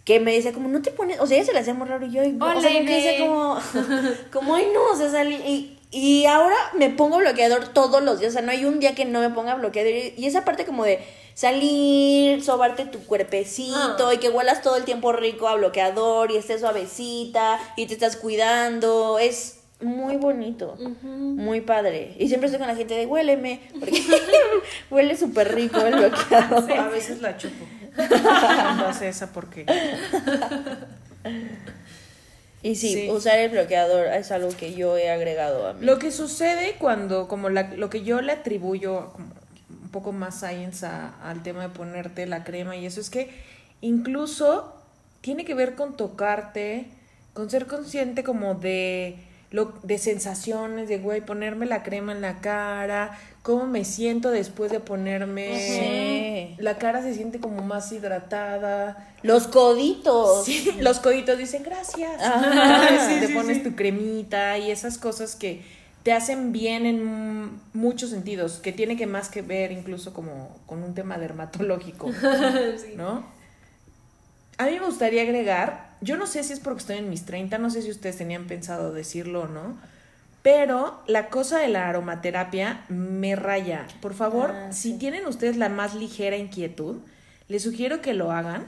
que 0.06 0.20
me 0.20 0.34
decía 0.34 0.54
como, 0.54 0.68
no 0.68 0.82
te 0.82 0.92
pones, 0.92 1.20
o 1.20 1.26
sea, 1.26 1.38
ella 1.38 1.46
se 1.46 1.54
le 1.54 1.60
hacía 1.60 1.74
muy 1.74 1.88
raro 1.88 2.06
y 2.06 2.12
yo, 2.12 2.24
y, 2.24 2.38
o 2.40 2.62
sea, 2.62 2.70
Aide. 2.70 2.84
decía 2.84 3.18
como, 3.18 3.58
como, 4.32 4.56
ay 4.56 4.68
no, 4.74 4.84
o 4.92 4.96
sea, 4.96 5.10
salí, 5.10 5.36
y, 5.36 5.80
y 5.92 6.26
ahora 6.26 6.56
me 6.78 6.90
pongo 6.90 7.18
bloqueador 7.18 7.70
todos 7.70 8.04
los 8.04 8.20
días, 8.20 8.32
o 8.32 8.34
sea, 8.34 8.42
no 8.44 8.52
hay 8.52 8.66
un 8.66 8.80
día 8.80 8.94
que 8.94 9.06
no 9.06 9.22
me 9.22 9.30
ponga 9.32 9.56
bloqueador. 9.56 9.92
Y, 9.92 10.14
y 10.18 10.28
esa 10.28 10.46
parte 10.46 10.66
como 10.66 10.84
de 10.84 11.00
salir, 11.34 12.44
sobarte 12.44 12.86
tu 12.86 13.00
cuerpecito 13.06 14.08
Ah. 14.08 14.14
y 14.14 14.18
que 14.18 14.30
huelas 14.30 14.62
todo 14.62 14.76
el 14.78 14.84
tiempo 14.84 15.12
rico 15.14 15.48
a 15.48 15.56
bloqueador 15.56 16.32
y 16.32 16.38
estés 16.38 16.62
suavecita 16.62 17.60
y 17.76 17.86
te 17.88 17.94
estás 17.94 18.16
cuidando, 18.18 19.20
es 19.20 19.56
muy 19.82 20.18
bonito, 20.18 20.76
muy 21.02 21.62
padre. 21.62 22.14
Y 22.20 22.28
siempre 22.28 22.48
estoy 22.48 22.60
con 22.60 22.68
la 22.68 22.76
gente 22.76 22.96
de 22.96 23.06
huéleme, 23.06 23.62
porque 23.80 24.02
huele 24.92 25.16
súper 25.16 25.56
rico 25.56 25.80
el 25.80 25.96
bloqueador. 25.96 26.72
A 26.74 26.90
veces 26.90 27.22
la 27.22 27.38
chupo. 27.38 27.66
Cuando 27.96 28.88
hace 28.88 29.08
esa 29.08 29.32
porque. 29.32 29.66
Y 32.62 32.76
sí, 32.76 32.94
Sí. 32.94 33.10
usar 33.10 33.40
el 33.40 33.52
bloqueador 33.52 34.08
es 34.08 34.32
algo 34.32 34.50
que 34.50 34.74
yo 34.74 34.98
he 34.98 35.10
agregado 35.10 35.66
a 35.68 35.74
mí. 35.74 35.86
Lo 35.86 35.98
que 35.98 36.12
sucede 36.12 36.76
cuando, 36.78 37.30
como 37.30 37.50
la- 37.50 37.74
lo 37.76 37.90
que 37.90 38.04
yo 38.04 38.20
le 38.22 38.34
atribuyo 38.34 39.12
como 39.14 39.34
un 39.90 39.92
poco 39.92 40.12
más 40.12 40.40
science 40.40 40.86
a- 40.86 41.16
al 41.24 41.42
tema 41.42 41.64
de 41.64 41.70
ponerte 41.70 42.28
la 42.28 42.44
crema 42.44 42.76
y 42.76 42.86
eso 42.86 43.02
es 43.02 43.10
que 43.10 43.32
incluso 43.82 44.72
tiene 45.22 45.46
que 45.46 45.56
ver 45.56 45.74
con 45.74 45.98
tocarte, 45.98 46.86
con 47.34 47.50
ser 47.50 47.66
consciente 47.66 48.24
como 48.24 48.54
de 48.54 49.18
lo, 49.50 49.74
de 49.82 49.98
sensaciones, 49.98 50.88
de 50.90 51.00
güey, 51.00 51.22
ponerme 51.22 51.66
la 51.66 51.82
crema 51.82 52.12
en 52.12 52.22
la 52.22 52.40
cara, 52.40 53.18
cómo 53.42 53.66
me 53.66 53.84
siento 53.84 54.30
después 54.30 54.72
de 54.72 54.80
ponerme. 54.80 55.58
Sí. 56.56 56.62
La 56.62 56.78
cara 56.78 57.02
se 57.02 57.16
siente 57.16 57.40
como 57.40 57.64
más 57.64 57.92
hidratada. 57.92 59.08
Los 59.24 59.48
coditos. 59.48 60.46
Sí, 60.46 60.70
los 60.80 61.00
coditos 61.00 61.40
dicen 61.40 61.64
gracias. 61.64 62.12
Sí, 63.08 63.20
te 63.26 63.30
pones 63.34 63.64
tu 63.64 63.76
cremita 63.76 64.60
y 64.60 64.70
esas 64.70 65.00
cosas 65.00 65.36
que 65.36 65.64
te 66.04 66.14
hacen 66.14 66.52
bien 66.52 66.86
en 66.86 67.60
muchos 67.74 68.10
sentidos, 68.10 68.60
que 68.60 68.72
tiene 68.72 68.96
que 68.96 69.06
más 69.06 69.30
que 69.30 69.42
ver 69.42 69.72
incluso 69.72 70.14
como 70.14 70.58
con 70.66 70.84
un 70.84 70.94
tema 70.94 71.18
dermatológico, 71.18 72.10
¿no? 72.96 73.26
A 74.58 74.66
mí 74.66 74.72
me 74.74 74.86
gustaría 74.86 75.22
agregar, 75.22 75.96
yo 76.02 76.18
no 76.18 76.28
sé 76.28 76.44
si 76.44 76.54
es 76.54 76.60
porque 76.60 76.80
estoy 76.80 76.98
en 76.98 77.10
mis 77.10 77.26
30, 77.26 77.58
no 77.58 77.70
sé 77.70 77.82
si 77.82 77.92
ustedes 77.92 78.18
tenían 78.18 78.46
pensado 78.48 78.92
decirlo 78.92 79.44
o 79.44 79.48
no, 79.48 79.78
pero 80.42 81.02
la 81.08 81.30
cosa 81.30 81.60
de 81.60 81.68
la 81.68 81.90
aromaterapia 81.90 82.86
me 82.90 83.36
raya. 83.36 83.88
Por 84.02 84.14
favor, 84.14 84.52
Ah, 84.52 84.72
si 84.72 84.98
tienen 84.98 85.26
ustedes 85.28 85.58
la 85.58 85.70
más 85.70 85.96
ligera 85.96 86.38
inquietud, 86.38 86.98
les 87.48 87.64
sugiero 87.64 88.02
que 88.02 88.14
lo 88.14 88.32
hagan 88.32 88.68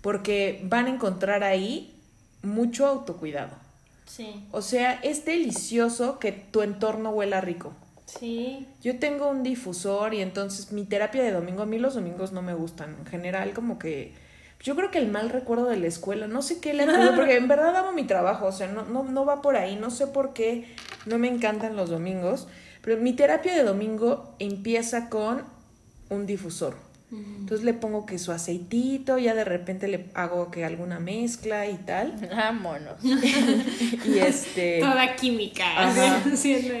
porque 0.00 0.60
van 0.64 0.86
a 0.86 0.90
encontrar 0.90 1.42
ahí 1.42 1.94
mucho 2.42 2.86
autocuidado. 2.86 3.63
Sí, 4.06 4.46
O 4.52 4.62
sea, 4.62 4.92
es 5.02 5.24
delicioso 5.24 6.18
que 6.18 6.30
tu 6.32 6.62
entorno 6.62 7.10
huela 7.10 7.40
rico. 7.40 7.72
sí. 8.06 8.66
Yo 8.82 8.98
tengo 8.98 9.28
un 9.28 9.42
difusor 9.42 10.14
y 10.14 10.20
entonces 10.20 10.72
mi 10.72 10.84
terapia 10.84 11.22
de 11.22 11.32
domingo, 11.32 11.62
a 11.62 11.66
mí 11.66 11.78
los 11.78 11.94
domingos 11.94 12.32
no 12.32 12.42
me 12.42 12.54
gustan. 12.54 12.96
En 13.00 13.06
general, 13.06 13.52
como 13.54 13.78
que 13.78 14.12
yo 14.60 14.76
creo 14.76 14.90
que 14.90 14.98
el 14.98 15.08
mal 15.10 15.30
recuerdo 15.30 15.66
de 15.66 15.76
la 15.78 15.86
escuela, 15.86 16.26
no 16.26 16.42
sé 16.42 16.60
qué 16.60 16.74
le 16.74 16.84
tuve, 16.86 17.12
porque 17.16 17.36
en 17.36 17.48
verdad 17.48 17.74
amo 17.76 17.92
mi 17.92 18.04
trabajo, 18.04 18.46
o 18.46 18.52
sea, 18.52 18.68
no, 18.68 18.84
no, 18.84 19.04
no 19.04 19.24
va 19.24 19.42
por 19.42 19.56
ahí, 19.56 19.76
no 19.76 19.90
sé 19.90 20.06
por 20.06 20.32
qué 20.34 20.66
no 21.06 21.18
me 21.18 21.28
encantan 21.28 21.76
los 21.76 21.90
domingos, 21.90 22.46
pero 22.82 23.00
mi 23.00 23.14
terapia 23.14 23.54
de 23.54 23.62
domingo 23.64 24.34
empieza 24.38 25.08
con 25.08 25.44
un 26.10 26.26
difusor. 26.26 26.76
Entonces 27.38 27.64
le 27.64 27.74
pongo 27.74 28.06
que 28.06 28.18
su 28.18 28.32
aceitito, 28.32 29.18
ya 29.18 29.34
de 29.34 29.44
repente 29.44 29.86
le 29.86 30.06
hago 30.14 30.50
que 30.50 30.64
alguna 30.64 30.98
mezcla 30.98 31.68
y 31.68 31.74
tal. 31.74 32.14
Vámonos. 32.34 32.94
Y 33.04 34.18
este... 34.18 34.80
Toda 34.80 35.14
química. 35.16 35.64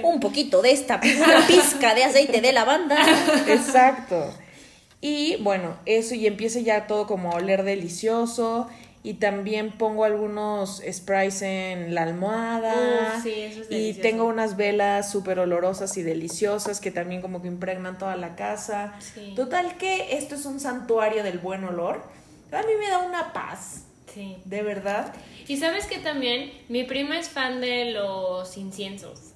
Un 0.02 0.20
poquito 0.20 0.62
de 0.62 0.72
esta, 0.72 1.00
una 1.02 1.46
pizca 1.46 1.94
de 1.94 2.04
aceite 2.04 2.40
de 2.40 2.52
lavanda. 2.52 2.96
Exacto. 3.48 4.32
Y 5.00 5.36
bueno, 5.42 5.76
eso 5.84 6.14
y 6.14 6.26
empieza 6.26 6.60
ya 6.60 6.86
todo 6.86 7.06
como 7.06 7.32
a 7.32 7.34
oler 7.34 7.62
delicioso. 7.62 8.68
Y 9.06 9.14
también 9.14 9.70
pongo 9.72 10.04
algunos 10.04 10.82
sprays 10.90 11.42
en 11.42 11.94
la 11.94 12.04
almohada. 12.04 13.20
Sí, 13.22 13.32
eso 13.38 13.60
es 13.60 13.66
y 13.70 13.92
tengo 14.00 14.24
unas 14.24 14.56
velas 14.56 15.12
súper 15.12 15.38
olorosas 15.38 15.96
y 15.98 16.02
deliciosas 16.02 16.80
que 16.80 16.90
también 16.90 17.20
como 17.20 17.42
que 17.42 17.48
impregnan 17.48 17.98
toda 17.98 18.16
la 18.16 18.34
casa. 18.34 18.94
Sí. 19.00 19.34
Total 19.36 19.76
que 19.76 20.16
esto 20.16 20.36
es 20.36 20.46
un 20.46 20.58
santuario 20.58 21.22
del 21.22 21.38
buen 21.38 21.64
olor. 21.64 22.02
A 22.50 22.62
mí 22.62 22.72
me 22.80 22.88
da 22.88 23.00
una 23.00 23.34
paz, 23.34 23.84
Sí. 24.12 24.38
de 24.46 24.62
verdad. 24.62 25.12
Y 25.48 25.58
sabes 25.58 25.84
que 25.84 25.98
también 25.98 26.50
mi 26.70 26.84
prima 26.84 27.18
es 27.18 27.28
fan 27.28 27.60
de 27.60 27.90
los 27.92 28.56
inciensos. 28.56 29.33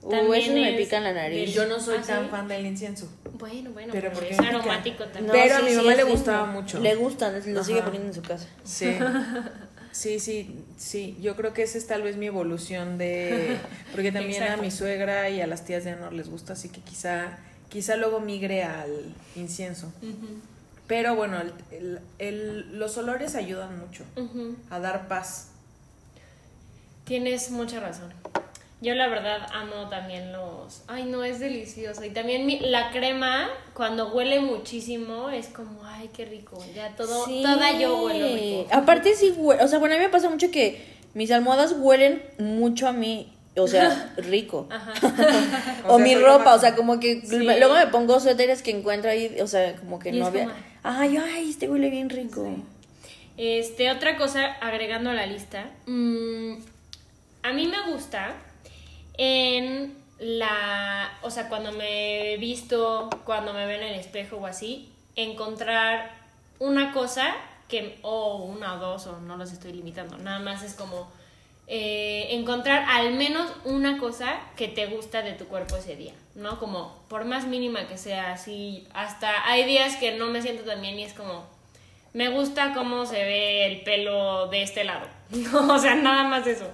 Uh, 0.00 0.10
También 0.10 0.54
me 0.54 0.72
pica 0.74 0.98
en 0.98 1.04
la 1.04 1.12
nariz. 1.12 1.52
Yo 1.52 1.66
no 1.66 1.80
soy 1.80 1.98
¿Ah, 2.00 2.06
tan 2.06 2.24
sí? 2.24 2.30
fan 2.30 2.46
del 2.48 2.64
incienso. 2.66 3.08
Bueno, 3.34 3.70
bueno, 3.72 3.92
Pero 3.92 4.12
porque 4.12 4.30
es 4.30 4.38
aromático 4.38 5.04
también. 5.04 5.26
No, 5.26 5.32
Pero 5.32 5.56
a 5.56 5.60
mi 5.62 5.72
mamá 5.74 5.94
le 5.94 6.04
gustaba 6.04 6.46
mucho. 6.46 6.78
Le 6.80 6.94
gustan, 6.94 7.34
lo 7.54 7.64
sigue 7.64 7.82
poniendo 7.82 8.08
en 8.08 8.14
su 8.14 8.22
casa. 8.22 8.46
Sí, 8.64 8.96
sí, 9.92 10.20
sí, 10.20 10.64
sí. 10.76 11.16
Yo 11.20 11.34
creo 11.36 11.52
que 11.52 11.62
esa 11.64 11.78
es 11.78 11.86
tal 11.88 12.02
vez 12.02 12.16
mi 12.16 12.26
evolución 12.26 12.96
de... 12.98 13.56
Porque 13.92 14.12
también 14.12 14.42
a 14.44 14.56
mi 14.56 14.70
suegra 14.70 15.28
y 15.30 15.40
a 15.40 15.46
las 15.48 15.64
tías 15.64 15.84
de 15.84 15.90
Anor 15.90 16.12
les 16.12 16.28
gusta, 16.30 16.52
así 16.52 16.68
que 16.68 16.80
quizá, 16.80 17.36
quizá 17.68 17.96
luego 17.96 18.20
migre 18.20 18.62
al 18.62 19.12
incienso. 19.34 19.92
Pero 20.86 21.16
bueno, 21.16 21.40
el- 21.40 21.52
el- 21.70 22.00
el- 22.18 22.78
los 22.78 22.96
olores 22.98 23.34
ayudan 23.34 23.78
mucho 23.80 24.04
a 24.70 24.78
dar 24.78 25.08
paz. 25.08 25.48
Tienes 27.04 27.50
mucha 27.50 27.80
razón. 27.80 28.12
Yo 28.80 28.94
la 28.94 29.08
verdad 29.08 29.44
amo 29.52 29.88
también 29.88 30.30
los... 30.32 30.82
Ay, 30.86 31.04
no, 31.04 31.24
es 31.24 31.40
delicioso. 31.40 32.04
Y 32.04 32.10
también 32.10 32.46
mi- 32.46 32.60
la 32.60 32.92
crema, 32.92 33.48
cuando 33.74 34.12
huele 34.12 34.38
muchísimo, 34.40 35.30
es 35.30 35.48
como, 35.48 35.84
ay, 35.84 36.08
qué 36.16 36.24
rico. 36.24 36.64
Ya 36.76 36.94
todo, 36.94 37.26
Sí. 37.26 37.42
toda 37.42 37.72
yo 37.76 38.04
huelo 38.04 38.28
rico. 38.28 38.68
Aparte 38.72 39.14
sí 39.16 39.32
huele, 39.36 39.64
o 39.64 39.68
sea, 39.68 39.80
bueno, 39.80 39.96
a 39.96 39.98
mí 39.98 40.04
me 40.04 40.10
pasa 40.10 40.30
mucho 40.30 40.52
que 40.52 40.80
mis 41.14 41.32
almohadas 41.32 41.74
huelen 41.76 42.22
mucho 42.38 42.86
a 42.86 42.92
mí, 42.92 43.32
o 43.56 43.66
sea, 43.66 44.14
rico. 44.18 44.68
Ajá. 44.70 44.92
o, 45.88 45.94
O 45.94 45.96
sea, 45.96 46.04
mi 46.04 46.14
ropa, 46.14 46.54
o 46.54 46.58
sea, 46.60 46.76
como 46.76 47.00
que 47.00 47.22
Sí. 47.22 47.36
luego 47.38 47.74
me 47.74 47.88
pongo 47.88 48.20
suéteres 48.20 48.62
que 48.62 48.70
encuentro 48.70 49.10
ahí, 49.10 49.40
o 49.40 49.48
sea, 49.48 49.74
como 49.74 49.98
que 49.98 50.10
Y 50.10 50.20
no 50.20 50.26
había. 50.26 50.44
como- 50.44 50.54
Ay, 50.84 51.16
ay, 51.16 51.50
este 51.50 51.68
huele 51.68 51.90
bien 51.90 52.10
rico. 52.10 52.46
Este, 53.36 53.90
otra 53.90 54.16
cosa, 54.16 54.44
agregando 54.60 55.10
a 55.10 55.14
la 55.14 55.26
lista. 55.26 55.68
mm, 55.86 56.52
a 57.42 57.52
mí 57.52 57.66
me 57.66 57.90
gusta 57.92 58.34
en 59.18 59.94
la. 60.18 61.18
O 61.22 61.30
sea, 61.30 61.48
cuando 61.50 61.72
me 61.72 62.32
he 62.32 62.36
visto, 62.38 63.10
cuando 63.26 63.52
me 63.52 63.66
ven 63.66 63.82
en 63.82 63.92
el 63.94 64.00
espejo 64.00 64.36
o 64.38 64.46
así, 64.46 64.90
encontrar 65.16 66.10
una 66.58 66.92
cosa 66.92 67.34
que. 67.68 67.98
O 68.02 68.36
una 68.44 68.74
o 68.74 68.78
dos, 68.78 69.06
o 69.06 69.20
no 69.20 69.36
los 69.36 69.52
estoy 69.52 69.72
limitando. 69.72 70.16
Nada 70.16 70.38
más 70.38 70.62
es 70.62 70.74
como. 70.74 71.10
eh, 71.70 72.28
encontrar 72.30 72.84
al 72.88 73.12
menos 73.12 73.50
una 73.64 73.98
cosa 73.98 74.40
que 74.56 74.68
te 74.68 74.86
gusta 74.86 75.20
de 75.20 75.32
tu 75.34 75.44
cuerpo 75.48 75.76
ese 75.76 75.96
día, 75.96 76.14
¿no? 76.34 76.58
Como 76.58 76.96
por 77.08 77.26
más 77.26 77.46
mínima 77.46 77.86
que 77.86 77.98
sea, 77.98 78.32
así, 78.32 78.86
hasta 78.94 79.46
hay 79.46 79.64
días 79.66 79.96
que 79.96 80.12
no 80.16 80.28
me 80.28 80.40
siento 80.40 80.62
tan 80.64 80.80
bien 80.80 80.98
y 80.98 81.04
es 81.04 81.12
como, 81.12 81.44
me 82.14 82.30
gusta 82.30 82.72
cómo 82.72 83.04
se 83.04 83.22
ve 83.22 83.66
el 83.66 83.82
pelo 83.82 84.46
de 84.48 84.62
este 84.62 84.84
lado. 84.84 85.06
No, 85.30 85.74
o 85.74 85.78
sea, 85.78 85.94
nada 85.94 86.24
más 86.24 86.46
eso. 86.46 86.66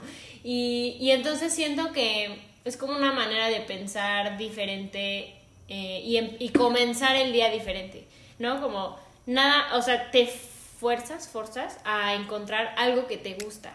Y, 0.45 0.97
y 1.01 1.11
entonces 1.11 1.53
siento 1.53 1.91
que 1.93 2.39
es 2.65 2.77
como 2.77 2.95
una 2.95 3.13
manera 3.13 3.49
de 3.49 3.61
pensar 3.61 4.39
diferente 4.39 5.35
eh, 5.69 6.03
y, 6.05 6.19
em- 6.19 6.37
y 6.39 6.51
comenzar 6.51 7.17
el 7.17 7.33
día 7.33 7.51
diferente, 7.51 8.07
¿no? 8.39 8.61
Como 8.61 8.97
nada, 9.27 9.75
o 9.75 9.83
sea, 9.83 10.11
te 10.11 10.27
fuerzas, 10.27 11.29
forzas 11.29 11.79
a 11.85 12.15
encontrar 12.15 12.75
algo 12.77 13.07
que 13.07 13.17
te 13.17 13.35
gusta. 13.43 13.73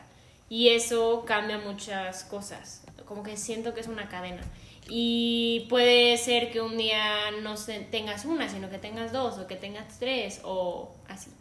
Y 0.47 0.69
eso 0.69 1.23
cambia 1.25 1.57
muchas 1.57 2.23
cosas. 2.23 2.83
Como 3.05 3.23
que 3.23 3.35
siento 3.37 3.73
que 3.73 3.81
es 3.81 3.87
una 3.87 4.07
cadena. 4.09 4.41
Y 4.87 5.65
puede 5.69 6.17
ser 6.17 6.51
que 6.51 6.61
un 6.61 6.77
día 6.77 7.31
no 7.41 7.55
tengas 7.91 8.25
una, 8.25 8.49
sino 8.49 8.69
que 8.69 8.77
tengas 8.79 9.11
dos 9.11 9.37
o 9.37 9.47
que 9.47 9.55
tengas 9.55 9.99
tres 9.99 10.41
o 10.43 10.91
así. 11.07 11.31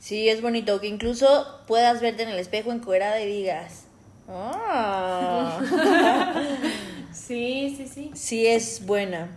Sí, 0.00 0.28
es 0.28 0.42
bonito 0.42 0.80
que 0.80 0.88
incluso 0.88 1.60
puedas 1.68 2.00
verte 2.00 2.24
en 2.24 2.30
el 2.30 2.38
espejo 2.38 2.72
encuerada 2.72 3.20
y 3.20 3.26
digas, 3.26 3.81
ah, 4.28 5.60
Sí, 7.12 7.74
sí, 7.76 7.88
sí. 7.92 8.10
sí 8.14 8.46
es 8.46 8.84
buena. 8.86 9.28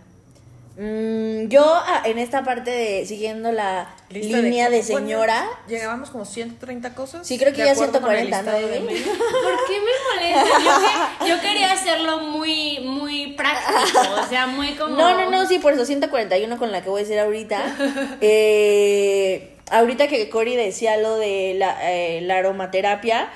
Mm, 0.78 1.48
yo 1.48 1.64
ah, 1.64 2.02
en 2.04 2.18
esta 2.18 2.44
parte 2.44 2.70
de 2.70 3.06
siguiendo 3.06 3.50
la 3.50 3.88
Lista 4.10 4.38
línea 4.42 4.68
de, 4.68 4.82
señora, 4.82 5.46
Llegábamos 5.68 6.10
como 6.10 6.26
130 6.26 6.94
cosas. 6.94 7.26
Sí, 7.26 7.38
creo 7.38 7.52
que 7.52 7.64
ya 7.64 7.72
acuerdo 7.72 8.00
con 8.02 8.12
el 8.12 8.26
140, 8.28 8.42
listado 8.42 8.60
¿no, 8.60 8.68
de 8.68 8.76
Emi? 8.76 8.86
Meli. 8.86 9.02
¿Por 9.04 9.66
qué 9.66 9.80
me 9.80 10.42
molesta? 10.42 10.58
Yo, 10.58 11.24
que- 11.24 11.30
yo 11.30 11.40
quería 11.40 11.72
hacerlo 11.72 12.18
muy, 12.20 12.80
muy 12.80 13.32
práctico, 13.32 14.00
o 14.22 14.28
sea, 14.28 14.46
muy 14.48 14.74
como... 14.74 14.96
No, 14.98 15.16
no, 15.16 15.30
no, 15.30 15.46
sí, 15.46 15.58
por 15.58 15.72
eso 15.72 15.86
141 15.86 16.58
con 16.58 16.70
la 16.72 16.82
que 16.82 16.90
voy 16.90 17.00
a 17.00 17.04
decir 17.04 17.18
ahorita. 17.20 17.76
Eh, 18.20 19.56
ahorita 19.70 20.08
que 20.08 20.28
Cory 20.28 20.56
decía 20.56 20.98
lo 20.98 21.16
de 21.16 21.54
la, 21.56 21.90
eh, 21.90 22.20
la 22.20 22.36
aromaterapia, 22.36 23.30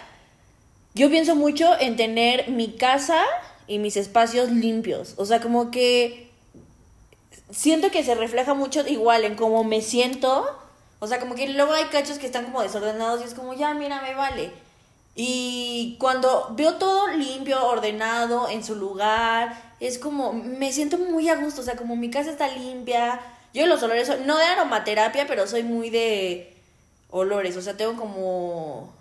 yo 0.94 1.08
pienso 1.10 1.34
mucho 1.36 1.78
en 1.78 1.96
tener 1.96 2.48
mi 2.48 2.72
casa 2.72 3.22
y 3.66 3.78
mis 3.78 3.96
espacios 3.96 4.50
limpios. 4.50 5.14
O 5.16 5.24
sea, 5.24 5.40
como 5.40 5.70
que 5.70 6.30
siento 7.50 7.90
que 7.90 8.04
se 8.04 8.14
refleja 8.14 8.54
mucho 8.54 8.86
igual 8.86 9.24
en 9.24 9.36
cómo 9.36 9.64
me 9.64 9.80
siento. 9.80 10.46
O 10.98 11.06
sea, 11.06 11.20
como 11.20 11.34
que 11.34 11.48
luego 11.48 11.72
hay 11.72 11.84
cachos 11.84 12.18
que 12.18 12.26
están 12.26 12.44
como 12.46 12.62
desordenados 12.62 13.20
y 13.20 13.24
es 13.24 13.34
como, 13.34 13.54
ya, 13.54 13.74
mira, 13.74 14.02
me 14.02 14.14
vale. 14.14 14.50
Y 15.14 15.96
cuando 15.98 16.52
veo 16.56 16.74
todo 16.74 17.08
limpio, 17.08 17.66
ordenado, 17.66 18.48
en 18.48 18.64
su 18.64 18.74
lugar, 18.74 19.74
es 19.80 19.98
como, 19.98 20.32
me 20.32 20.72
siento 20.72 20.98
muy 20.98 21.28
a 21.28 21.36
gusto, 21.36 21.62
o 21.62 21.64
sea, 21.64 21.76
como 21.76 21.96
mi 21.96 22.10
casa 22.10 22.30
está 22.30 22.48
limpia. 22.48 23.20
Yo 23.52 23.66
los 23.66 23.82
olores, 23.82 24.10
no 24.24 24.36
de 24.36 24.44
aromaterapia, 24.44 25.26
pero 25.26 25.46
soy 25.46 25.62
muy 25.62 25.90
de 25.90 26.56
olores, 27.10 27.56
o 27.56 27.62
sea, 27.62 27.76
tengo 27.76 27.96
como, 27.96 28.92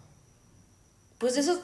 pues 1.20 1.38
esos, 1.38 1.60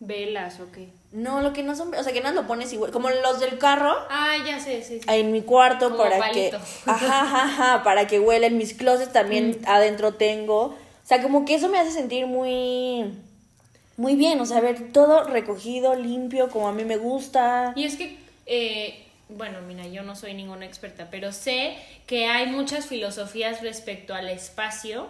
Velas 0.00 0.60
o 0.60 0.70
qué. 0.70 0.88
no, 1.10 1.40
lo 1.42 1.52
que 1.52 1.62
no 1.64 1.74
son, 1.74 1.92
o 1.94 2.02
sea, 2.04 2.12
que 2.12 2.20
no 2.20 2.30
lo 2.32 2.46
pones 2.46 2.72
igual, 2.72 2.92
como 2.92 3.10
los 3.10 3.40
del 3.40 3.58
carro, 3.58 3.92
Ah, 4.10 4.36
ya 4.46 4.60
sé, 4.60 4.82
sí, 4.82 5.00
sí. 5.00 5.06
en 5.08 5.32
mi 5.32 5.42
cuarto 5.42 5.86
Como 5.90 6.02
para 6.04 6.18
palito. 6.18 6.58
que 6.58 6.62
ajá, 6.90 7.20
ajá, 7.22 7.42
ajá, 7.44 7.82
para 7.82 8.06
que 8.06 8.20
huela 8.20 8.46
en 8.46 8.56
mis 8.58 8.74
closets 8.74 9.12
también 9.12 9.58
adentro 9.66 10.14
tengo 10.14 10.60
o 10.66 10.76
sea 11.08 11.20
como 11.22 11.44
que 11.44 11.54
eso 11.54 11.68
me 11.68 11.78
hace 11.80 11.90
sentir 11.90 12.26
muy 12.26 13.12
muy 13.96 14.14
bien 14.14 14.40
o 14.40 14.46
sea 14.46 14.60
ver 14.60 14.92
todo 14.92 15.24
recogido 15.24 15.94
limpio 15.96 16.48
como 16.50 16.68
a 16.68 16.72
mí 16.72 16.84
me 16.84 16.96
gusta 16.98 17.72
Y 17.74 17.84
es 17.84 17.96
que, 17.96 18.16
eh, 18.46 19.04
bueno, 19.30 19.58
mira, 19.66 19.86
yo 19.88 20.02
no 20.04 20.14
soy 20.16 20.34
ninguna 20.34 20.64
experta, 20.66 21.08
pero 21.10 21.32
sé 21.32 21.76
que 22.06 22.26
hay 22.26 22.46
muchas 22.46 22.86
filosofías 22.86 23.62
respecto 23.62 24.14
al 24.14 24.28
espacio, 24.28 25.08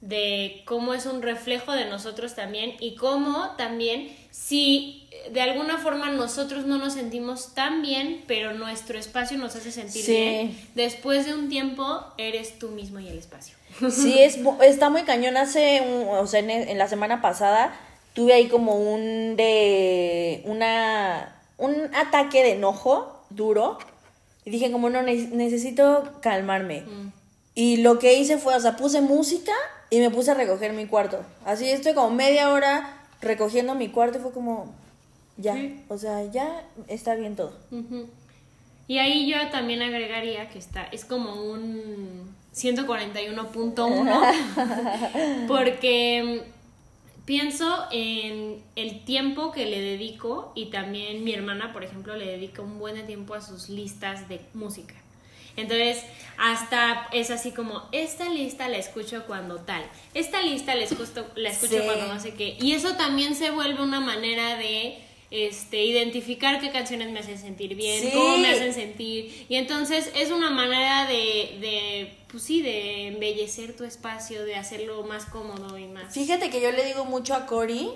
de 0.00 0.62
cómo 0.64 0.94
es 0.94 1.06
un 1.06 1.22
reflejo 1.22 1.72
de 1.72 1.84
nosotros 1.86 2.34
también 2.36 2.74
y 2.78 2.94
cómo 2.94 3.50
también 3.56 4.14
si 4.30 5.08
de 5.32 5.40
alguna 5.40 5.78
forma 5.78 6.08
nosotros 6.10 6.64
no 6.66 6.78
nos 6.78 6.92
sentimos 6.94 7.54
tan 7.54 7.82
bien, 7.82 8.22
pero 8.28 8.54
nuestro 8.54 8.96
espacio 8.98 9.36
nos 9.38 9.56
hace 9.56 9.72
sentir 9.72 10.04
Sí. 10.04 10.12
bien, 10.12 10.58
después 10.76 11.26
de 11.26 11.34
un 11.34 11.48
tiempo 11.48 12.00
eres 12.16 12.58
tú 12.60 12.68
mismo 12.68 13.00
y 13.00 13.08
el 13.08 13.18
espacio. 13.18 13.56
sí 13.90 14.18
es 14.20 14.38
está 14.62 14.88
muy 14.90 15.02
cañón 15.02 15.36
hace 15.36 15.80
un- 15.80 16.08
o 16.16 16.26
sea 16.28 16.40
en, 16.40 16.50
en 16.50 16.78
la 16.78 16.86
semana 16.88 17.20
pasada 17.20 17.74
tuve 18.14 18.32
ahí 18.34 18.46
como 18.48 18.74
un 18.76 19.36
de 19.36 20.42
una 20.44 21.34
un 21.58 21.74
ataque 21.94 22.42
de 22.44 22.52
enojo 22.52 23.24
duro 23.30 23.78
y 24.44 24.50
dije 24.50 24.70
como 24.70 24.88
no 24.90 25.02
ne- 25.02 25.28
necesito 25.32 26.12
calmarme 26.22 26.84
Y 27.54 27.78
lo 27.78 27.98
que 27.98 28.14
hice 28.14 28.38
fue, 28.38 28.54
o 28.54 28.60
sea, 28.60 28.76
puse 28.76 29.00
música 29.00 29.52
y 29.90 30.00
me 30.00 30.10
puse 30.10 30.32
a 30.32 30.34
recoger 30.34 30.72
mi 30.72 30.86
cuarto. 30.86 31.20
Así 31.44 31.68
estoy 31.70 31.94
como 31.94 32.10
media 32.10 32.50
hora 32.52 32.94
recogiendo 33.20 33.74
mi 33.74 33.88
cuarto 33.88 34.18
y 34.18 34.22
fue 34.22 34.32
como, 34.32 34.72
ya, 35.36 35.54
Sí. 35.54 35.82
o 35.88 35.98
sea, 35.98 36.24
ya 36.30 36.64
está 36.88 37.14
bien 37.14 37.36
todo. 37.36 37.52
Y 38.86 38.98
ahí 38.98 39.30
yo 39.30 39.36
también 39.50 39.82
agregaría 39.82 40.48
que 40.48 40.58
está, 40.58 40.84
es 40.84 41.04
como 41.04 41.34
un 41.42 42.34
141.1 42.54 45.44
porque 45.48 46.42
mm, 46.44 47.24
pienso 47.24 47.84
en 47.92 48.62
el 48.76 49.04
tiempo 49.04 49.52
que 49.52 49.66
le 49.66 49.80
dedico 49.80 50.52
y 50.54 50.66
también 50.70 51.24
mi 51.24 51.32
hermana, 51.34 51.72
por 51.72 51.84
ejemplo, 51.84 52.16
le 52.16 52.26
dedica 52.26 52.62
un 52.62 52.78
buen 52.78 53.06
tiempo 53.06 53.34
a 53.34 53.40
sus 53.40 53.68
listas 53.68 54.28
de 54.28 54.40
música. 54.54 54.94
Entonces, 55.60 56.02
hasta 56.38 57.08
es 57.12 57.30
así 57.30 57.50
como, 57.50 57.88
esta 57.92 58.28
lista 58.30 58.68
la 58.68 58.78
escucho 58.78 59.24
cuando 59.26 59.56
tal, 59.56 59.84
esta 60.14 60.40
lista 60.42 60.74
la 60.74 60.84
escucho, 60.84 61.26
la 61.34 61.50
escucho 61.50 61.78
Sí. 61.78 61.82
cuando 61.84 62.06
no 62.12 62.20
sé 62.20 62.34
qué. 62.34 62.56
Y 62.60 62.72
eso 62.72 62.94
también 62.96 63.34
se 63.34 63.50
vuelve 63.50 63.82
una 63.82 64.00
manera 64.00 64.56
de 64.56 64.98
este, 65.30 65.84
identificar 65.84 66.58
qué 66.60 66.70
canciones 66.70 67.10
me 67.10 67.18
hacen 67.20 67.36
sentir 67.38 67.74
bien, 67.74 68.00
Sí. 68.02 68.10
cómo 68.14 68.38
me 68.38 68.48
hacen 68.48 68.72
sentir. 68.72 69.44
Y 69.48 69.56
entonces 69.56 70.10
es 70.14 70.30
una 70.30 70.48
manera 70.50 71.06
de, 71.06 71.58
de, 71.60 72.14
pues 72.30 72.44
sí, 72.44 72.62
de 72.62 73.08
embellecer 73.08 73.76
tu 73.76 73.84
espacio, 73.84 74.44
de 74.44 74.54
hacerlo 74.54 75.02
más 75.02 75.26
cómodo 75.26 75.76
y 75.76 75.86
más... 75.86 76.14
Fíjate 76.14 76.48
que 76.48 76.62
yo 76.62 76.70
le 76.72 76.84
digo 76.84 77.04
mucho 77.04 77.34
a 77.34 77.44
Cory, 77.46 77.90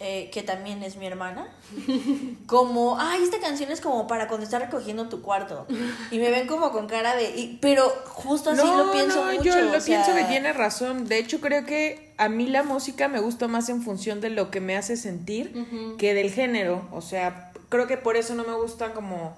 eh, 0.00 0.30
que 0.32 0.42
también 0.44 0.82
es 0.84 0.96
mi 0.96 1.06
hermana, 1.06 1.48
como, 2.46 2.98
ay, 3.00 3.22
esta 3.24 3.40
canción 3.40 3.70
es 3.72 3.80
como 3.80 4.06
para 4.06 4.28
cuando 4.28 4.44
estás 4.44 4.62
recogiendo 4.62 5.08
tu 5.08 5.22
cuarto. 5.22 5.66
Y 6.10 6.18
me 6.18 6.30
ven 6.30 6.46
como 6.46 6.70
con 6.70 6.86
cara 6.86 7.16
de, 7.16 7.30
y- 7.36 7.58
pero 7.60 7.88
justo 8.06 8.50
así 8.50 8.62
lo 8.76 8.92
pienso 8.92 9.24
mucho. 9.24 9.42
yo 9.42 9.60
lo 9.60 9.76
o 9.76 9.80
sea, 9.80 10.04
pienso 10.04 10.14
que 10.14 10.24
tiene 10.24 10.52
razón. 10.52 11.06
De 11.08 11.18
hecho, 11.18 11.40
creo 11.40 11.64
que 11.64 12.12
a 12.16 12.28
mí 12.28 12.46
la 12.46 12.62
música 12.62 13.08
me 13.08 13.18
gusta 13.18 13.48
más 13.48 13.68
en 13.68 13.82
función 13.82 14.20
de 14.20 14.30
lo 14.30 14.50
que 14.52 14.60
me 14.60 14.76
hace 14.76 14.96
sentir 14.96 15.52
que 15.98 16.14
del 16.14 16.30
género. 16.30 16.86
O 16.92 17.00
sea, 17.00 17.52
creo 17.68 17.86
que 17.88 17.96
por 17.96 18.16
eso 18.16 18.34
no 18.36 18.44
me 18.44 18.54
gustan 18.54 18.92
como 18.92 19.34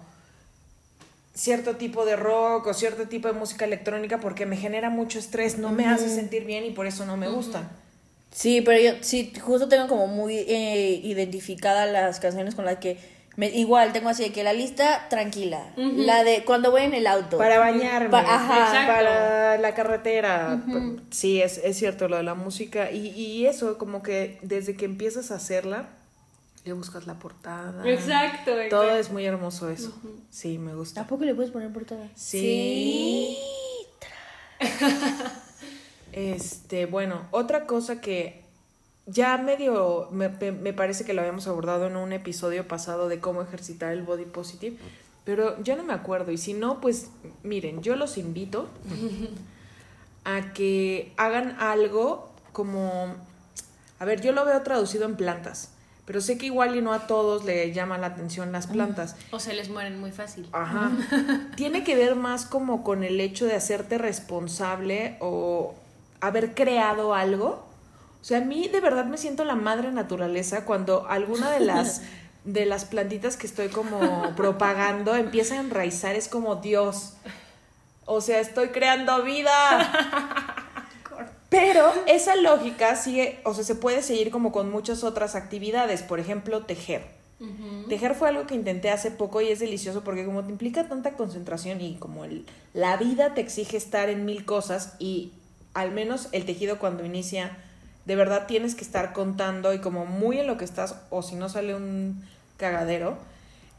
cierto 1.35 1.77
tipo 1.77 2.05
de 2.05 2.17
rock 2.17 2.67
o 2.67 2.75
cierto 2.75 3.09
tipo 3.09 3.29
de 3.29 3.35
música 3.35 3.65
electrónica 3.65 4.19
porque 4.21 4.45
me 4.47 4.57
genera 4.57 4.91
mucho 4.91 5.19
estrés, 5.19 5.57
no 5.59 5.71
me 5.71 5.87
hace 5.87 6.09
sentir 6.15 6.45
bien 6.45 6.65
y 6.65 6.71
por 6.71 6.87
eso 6.87 7.07
no 7.07 7.17
me 7.17 7.29
gustan. 7.31 7.71
Sí, 8.31 8.61
pero 8.61 8.81
yo 8.81 8.93
sí, 9.03 9.33
justo 9.41 9.69
tengo 9.69 9.89
como 9.89 10.07
muy 10.07 10.37
eh, 10.37 11.01
identificadas 11.03 11.91
las 11.91 12.21
canciones 12.21 12.55
con 12.55 12.65
las 12.65 12.79
que, 12.79 12.97
me, 13.37 13.49
igual 13.49 13.93
tengo 13.93 14.09
así 14.09 14.23
de 14.23 14.33
que 14.33 14.45
la 14.45 14.53
lista 14.53 15.07
tranquila, 15.09 15.73
la 15.77 16.23
de 16.25 16.45
cuando 16.45 16.71
voy 16.71 16.83
en 16.83 16.95
el 16.95 17.07
auto. 17.07 17.39
Para 17.39 17.59
bañarme, 17.59 18.09
Pa- 18.11 18.21
ajá. 18.21 18.59
Exacto. 18.69 18.93
para 18.93 19.59
la 19.59 19.75
carretera. 19.75 20.63
Sí, 21.11 21.41
es, 21.43 21.59
es 21.59 21.77
cierto 21.79 22.09
lo 22.09 22.17
de 22.19 22.23
la 22.23 22.35
música. 22.35 22.91
Y, 22.91 23.09
y 23.09 23.47
eso, 23.47 23.79
como 23.79 24.03
que 24.03 24.39
desde 24.43 24.77
que 24.77 24.85
empiezas 24.85 25.31
a 25.31 25.37
hacerla, 25.37 25.89
le 26.65 26.73
buscas 26.75 27.07
la 27.07 27.15
portada. 27.15 27.89
Exacto, 27.89 28.51
Todo 28.51 28.61
exacto. 28.85 28.97
es 28.97 29.11
muy 29.11 29.25
hermoso 29.25 29.71
eso. 29.71 29.93
Sí, 30.31 30.59
me 30.59 30.75
gusta. 30.75 31.01
¿Tampoco 31.01 31.25
le 31.25 31.35
puedes 31.35 31.51
poner 31.51 31.73
portada? 31.73 32.07
Sí. 32.15 33.37
Este, 36.13 36.87
bueno, 36.87 37.23
otra 37.31 37.67
cosa 37.67 38.01
que 38.01 38.43
ya 39.07 39.37
medio, 39.39 40.09
me, 40.13 40.29
me- 40.29 40.73
parece 40.73 41.05
que 41.05 41.15
lo 41.15 41.21
habíamos 41.23 41.47
abordado 41.49 41.87
en 41.87 41.97
un 41.97 42.13
episodio 42.13 42.67
pasado 42.69 43.09
de 43.09 43.19
cómo 43.21 43.43
ejercitar 43.43 43.93
el 43.93 44.03
body 44.03 44.25
positive, 44.25 44.77
pero 45.25 45.61
yo 45.63 45.77
no 45.77 45.83
me 45.85 45.93
acuerdo 45.93 46.31
y 46.33 46.39
si 46.39 46.55
no, 46.55 46.81
pues 46.81 47.09
miren, 47.43 47.83
yo 47.83 47.97
los 47.97 48.19
invito 48.19 48.69
a 50.25 50.53
que 50.53 51.13
hagan 51.17 51.57
algo 51.61 52.31
como, 52.53 53.15
a 53.99 54.05
ver, 54.05 54.21
yo 54.21 54.33
lo 54.33 54.45
veo 54.45 54.61
traducido 54.63 55.05
en 55.07 55.17
plantas, 55.17 55.71
pero 56.05 56.21
sé 56.21 56.39
que 56.39 56.47
igual 56.47 56.77
y 56.77 56.83
no 56.83 56.93
a 56.93 57.07
todos 57.07 57.45
le 57.45 57.73
llaman 57.73 58.01
la 58.01 58.09
atención 58.09 58.53
las 58.53 58.67
plantas. 58.67 59.17
O 59.31 59.39
se 59.39 59.55
les 59.55 59.69
mueren 59.71 59.99
muy 60.01 60.11
fácil. 60.13 60.49
Ajá. 60.53 60.91
Tiene 61.57 61.85
que 61.85 61.95
ver 61.97 62.17
más 62.17 62.47
como 62.47 62.83
con 62.83 63.05
el 63.05 63.21
hecho 63.21 63.47
de 63.47 63.55
hacerte 63.55 63.97
responsable 63.99 65.17
o 65.21 65.75
haber 66.21 66.55
creado 66.55 67.15
algo. 67.15 67.67
O 68.21 68.25
sea, 68.25 68.39
a 68.39 68.43
mí 68.43 68.69
de 68.69 68.81
verdad 68.81 69.07
me 69.07 69.19
siento 69.19 69.45
la 69.45 69.55
madre 69.55 69.91
naturaleza 69.93 70.65
cuando 70.65 71.07
alguna 71.09 71.51
de 71.51 71.61
las 71.61 72.03
de 72.45 72.67
las 72.67 72.85
plantitas 72.85 73.37
que 73.37 73.47
estoy 73.47 73.69
como 73.69 74.35
propagando 74.37 75.15
empieza 75.15 75.55
a 75.55 75.61
enraizar, 75.61 76.15
es 76.15 76.29
como 76.29 76.57
Dios. 76.57 77.15
O 78.07 78.21
sea, 78.21 78.41
estoy 78.41 78.69
creando 78.69 79.23
vida. 79.23 79.93
Pero 81.49 81.93
esa 82.07 82.37
lógica 82.37 82.95
sigue, 82.97 83.41
o 83.45 83.55
sea, 83.55 83.65
se 83.65 83.75
puede 83.75 84.03
seguir 84.03 84.31
como 84.31 84.53
con 84.53 84.71
muchas 84.71 85.03
otras 85.03 85.35
actividades, 85.35 86.03
por 86.03 86.21
ejemplo, 86.21 86.65
tejer. 86.65 87.21
Tejer 87.89 88.15
fue 88.15 88.29
algo 88.29 88.47
que 88.47 88.55
intenté 88.55 88.91
hace 88.91 89.11
poco 89.11 89.41
y 89.41 89.49
es 89.49 89.61
delicioso 89.61 90.05
porque 90.05 90.27
como 90.27 90.45
te 90.45 90.53
implica 90.53 90.89
tanta 90.89 91.13
concentración 91.13 91.81
y 91.81 91.97
como 91.97 92.27
el, 92.27 92.45
la 92.75 92.99
vida 92.99 93.33
te 93.33 93.41
exige 93.41 93.79
estar 93.79 94.11
en 94.11 94.27
mil 94.27 94.45
cosas 94.45 94.95
y 94.99 95.33
al 95.75 95.91
menos 95.93 96.29
el 96.33 96.45
tejido 96.45 96.79
cuando 96.79 97.05
inicia, 97.05 97.57
de 98.07 98.17
verdad 98.17 98.47
tienes 98.47 98.75
que 98.75 98.83
estar 98.85 99.13
contando 99.13 99.73
y 99.75 99.79
como 99.81 100.05
muy 100.07 100.39
en 100.41 100.47
lo 100.47 100.57
que 100.57 100.65
estás 100.65 100.97
o 101.11 101.23
si 101.23 101.35
no 101.37 101.49
sale 101.49 101.75
un 101.75 102.25
cagadero. 102.57 103.19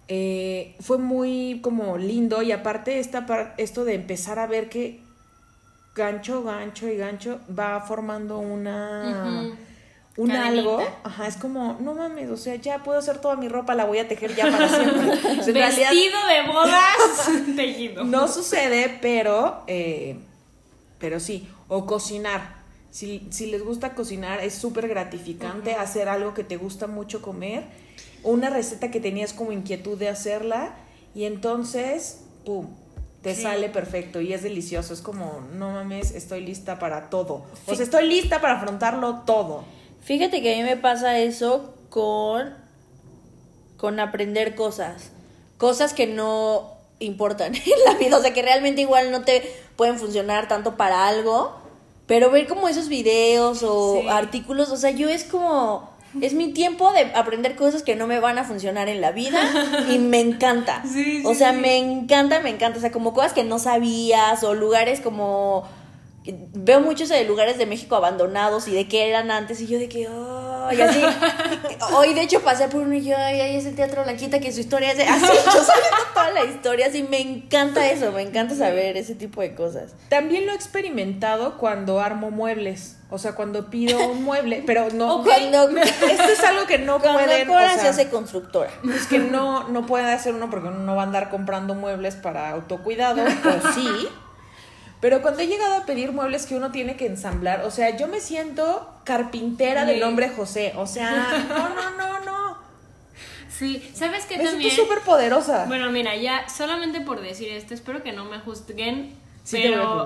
eh, 0.07 0.75
fue 0.81 0.97
muy 0.97 1.59
como 1.63 1.97
lindo 1.97 2.41
y 2.41 2.51
aparte 2.51 2.99
esta 2.99 3.25
par- 3.25 3.53
esto 3.57 3.85
de 3.85 3.93
empezar 3.95 4.39
a 4.39 4.47
ver 4.47 4.67
que 4.69 4.99
gancho, 5.95 6.43
gancho 6.43 6.87
y 6.87 6.97
gancho 6.97 7.39
va 7.57 7.81
formando 7.81 8.39
una... 8.39 9.49
Un 10.17 10.27
Cadenita. 10.27 10.47
algo, 10.49 10.85
ajá, 11.05 11.25
es 11.27 11.37
como, 11.37 11.77
no 11.79 11.93
mames, 11.93 12.29
o 12.29 12.35
sea, 12.35 12.55
ya 12.55 12.83
puedo 12.83 12.99
hacer 12.99 13.19
toda 13.19 13.37
mi 13.37 13.47
ropa, 13.47 13.75
la 13.75 13.85
voy 13.85 13.97
a 13.99 14.09
tejer 14.09 14.35
ya 14.35 14.51
para 14.51 14.67
siempre. 14.67 15.15
Realidad 15.53 15.89
Vestido 15.89 16.17
de 16.27 16.51
bodas 16.51 17.31
tejido. 17.55 18.03
no 18.03 18.27
sucede, 18.27 18.99
pero, 19.01 19.63
eh, 19.67 20.17
pero 20.99 21.21
sí, 21.21 21.47
o 21.73 21.85
cocinar. 21.85 22.57
Si, 22.91 23.25
si 23.31 23.45
les 23.45 23.63
gusta 23.63 23.95
cocinar, 23.95 24.41
es 24.41 24.53
súper 24.53 24.89
gratificante 24.89 25.75
hacer 25.75 26.09
algo 26.09 26.33
que 26.33 26.43
te 26.43 26.57
gusta 26.57 26.87
mucho 26.87 27.21
comer, 27.21 27.63
una 28.23 28.49
receta 28.49 28.91
que 28.91 28.99
tenías 28.99 29.31
como 29.31 29.53
inquietud 29.53 29.97
de 29.97 30.09
hacerla, 30.09 30.75
y 31.15 31.23
entonces, 31.23 32.23
¡pum! 32.45 32.67
Te 33.21 33.33
Sí. 33.35 33.43
sale 33.43 33.69
perfecto 33.69 34.19
y 34.19 34.33
es 34.33 34.41
delicioso. 34.43 34.93
Es 34.93 35.01
como, 35.01 35.41
no 35.53 35.69
mames, 35.71 36.11
estoy 36.11 36.41
lista 36.41 36.79
para 36.79 37.09
todo. 37.09 37.45
O 37.67 37.75
sea, 37.75 37.83
estoy 37.83 38.07
lista 38.09 38.41
para 38.41 38.55
afrontarlo 38.55 39.21
todo. 39.25 39.63
Fíjate 40.03 40.41
que 40.41 40.53
a 40.53 40.57
mí 40.57 40.63
me 40.63 40.75
pasa 40.75 41.19
eso 41.19 41.73
con, 41.89 42.53
con 43.77 43.99
aprender 43.99 44.55
cosas. 44.55 45.11
Cosas 45.59 45.93
que 45.93 46.07
no 46.07 46.71
importan 46.99 47.53
en 47.55 47.61
la 47.85 47.93
vida. 47.93 48.17
O 48.17 48.21
sea, 48.21 48.33
que 48.33 48.41
realmente 48.41 48.81
igual 48.81 49.11
no 49.11 49.21
te 49.23 49.43
pueden 49.77 49.99
funcionar 49.99 50.47
tanto 50.47 50.75
para 50.75 51.07
algo. 51.07 51.60
Pero 52.11 52.29
ver 52.29 52.45
como 52.45 52.67
esos 52.67 52.89
videos 52.89 53.63
o 53.63 54.01
Sí. 54.01 54.07
artículos, 54.09 54.69
o 54.69 54.75
sea, 54.75 54.91
yo 54.91 55.07
es 55.07 55.23
como... 55.23 55.89
Es 56.19 56.33
mi 56.33 56.51
tiempo 56.51 56.91
de 56.91 57.03
aprender 57.15 57.55
cosas 57.55 57.83
que 57.83 57.95
no 57.95 58.05
me 58.05 58.19
van 58.19 58.37
a 58.37 58.43
funcionar 58.43 58.89
en 58.89 58.99
la 58.99 59.13
vida 59.13 59.39
y 59.89 59.97
me 59.97 60.19
encanta. 60.19 60.83
Sí, 60.93 61.23
o 61.25 61.29
sí, 61.29 61.35
sea, 61.35 61.53
sí. 61.53 61.59
me 61.59 61.77
encanta, 61.77 62.41
me 62.41 62.49
encanta. 62.49 62.79
O 62.79 62.81
sea, 62.81 62.91
como 62.91 63.13
cosas 63.13 63.31
que 63.31 63.45
no 63.45 63.59
sabías 63.59 64.43
o 64.43 64.53
lugares 64.53 64.99
como 64.99 65.63
veo 66.53 66.81
muchos 66.81 67.09
de 67.09 67.23
lugares 67.25 67.57
de 67.57 67.65
México 67.65 67.95
abandonados 67.95 68.67
y 68.67 68.73
de 68.75 68.87
qué 68.87 69.09
eran 69.09 69.31
antes 69.31 69.59
y 69.61 69.67
yo 69.67 69.79
de 69.79 69.89
que 69.89 70.05
así 70.07 71.01
hoy 71.95 72.13
de 72.13 72.21
hecho 72.21 72.41
pasé 72.41 72.67
por 72.67 72.81
uno 72.81 72.93
y 72.93 73.03
yo 73.03 73.15
ay, 73.17 73.41
ay 73.41 73.55
ese 73.55 73.71
teatro 73.71 74.03
blanquita 74.03 74.39
que 74.39 74.51
su 74.51 74.59
historia 74.59 74.91
es 74.91 74.97
de 74.97 75.03
así 75.05 75.25
yo 75.25 75.63
sabiendo 75.63 75.97
toda 76.13 76.31
la 76.31 76.45
historia 76.45 76.87
así 76.87 77.03
me 77.03 77.19
encanta 77.19 77.89
eso 77.89 78.11
me 78.11 78.21
encanta 78.21 78.55
saber 78.55 78.97
ese 78.97 79.15
tipo 79.15 79.41
de 79.41 79.55
cosas 79.55 79.93
También 80.09 80.45
lo 80.45 80.51
he 80.51 80.55
experimentado 80.55 81.57
cuando 81.57 81.99
armo 81.99 82.31
muebles. 82.31 82.97
O 83.13 83.17
sea, 83.17 83.35
cuando 83.35 83.69
pido 83.69 83.99
un 84.07 84.23
mueble, 84.23 84.63
pero 84.65 84.87
no. 84.93 85.15
O 85.19 85.23
cuando- 85.23 85.67
Esto 85.79 86.23
es 86.31 86.43
algo 86.45 86.65
que 86.65 86.77
no 86.77 86.99
pueden. 86.99 87.49
o 87.49 87.51
Cora 87.51 87.73
se 87.73 87.79
sea, 87.81 87.89
hace 87.89 88.09
constructora 88.09 88.69
Es 88.95 89.05
que 89.07 89.19
no, 89.19 89.67
no 89.67 89.85
puede 89.85 90.09
hacer 90.09 90.33
uno 90.33 90.49
porque 90.49 90.69
uno 90.69 90.77
no 90.79 90.95
va 90.95 91.01
a 91.01 91.05
andar 91.07 91.29
comprando 91.29 91.75
muebles 91.75 92.15
para 92.15 92.49
autocuidado, 92.51 93.21
o 93.23 93.73
sí. 93.73 94.07
Pero 95.01 95.21
cuando 95.21 95.41
he 95.41 95.47
llegado 95.47 95.75
a 95.75 95.85
pedir 95.85 96.11
muebles 96.11 96.45
que 96.45 96.55
uno 96.55 96.71
tiene 96.71 96.95
que 96.95 97.07
ensamblar, 97.07 97.61
o 97.65 97.71
sea, 97.71 97.97
yo 97.97 98.07
me 98.07 98.21
siento 98.21 98.87
carpintera 99.03 99.83
del 99.85 99.95
Sí. 99.95 100.01
nombre 100.01 100.29
José. 100.29 100.73
O 100.77 100.85
sea, 100.87 101.43
no, 101.49 101.69
no, 101.69 101.89
no, 101.97 102.19
no. 102.25 102.57
Sí, 103.49 103.81
¿sabes 103.93 104.25
qué 104.25 104.37
Me 104.37 104.43
siento 104.43 104.51
también? 104.51 104.75
súper 104.75 104.99
poderosa. 105.01 105.65
Bueno, 105.65 105.91
mira, 105.91 106.15
ya 106.15 106.47
solamente 106.49 107.01
por 107.01 107.21
decir 107.21 107.49
esto, 107.49 107.73
espero 107.73 108.01
que 108.03 108.11
no 108.13 108.25
me 108.25 108.39
juzguen, 108.39 109.15
Sí 109.43 109.57
pero 109.63 110.05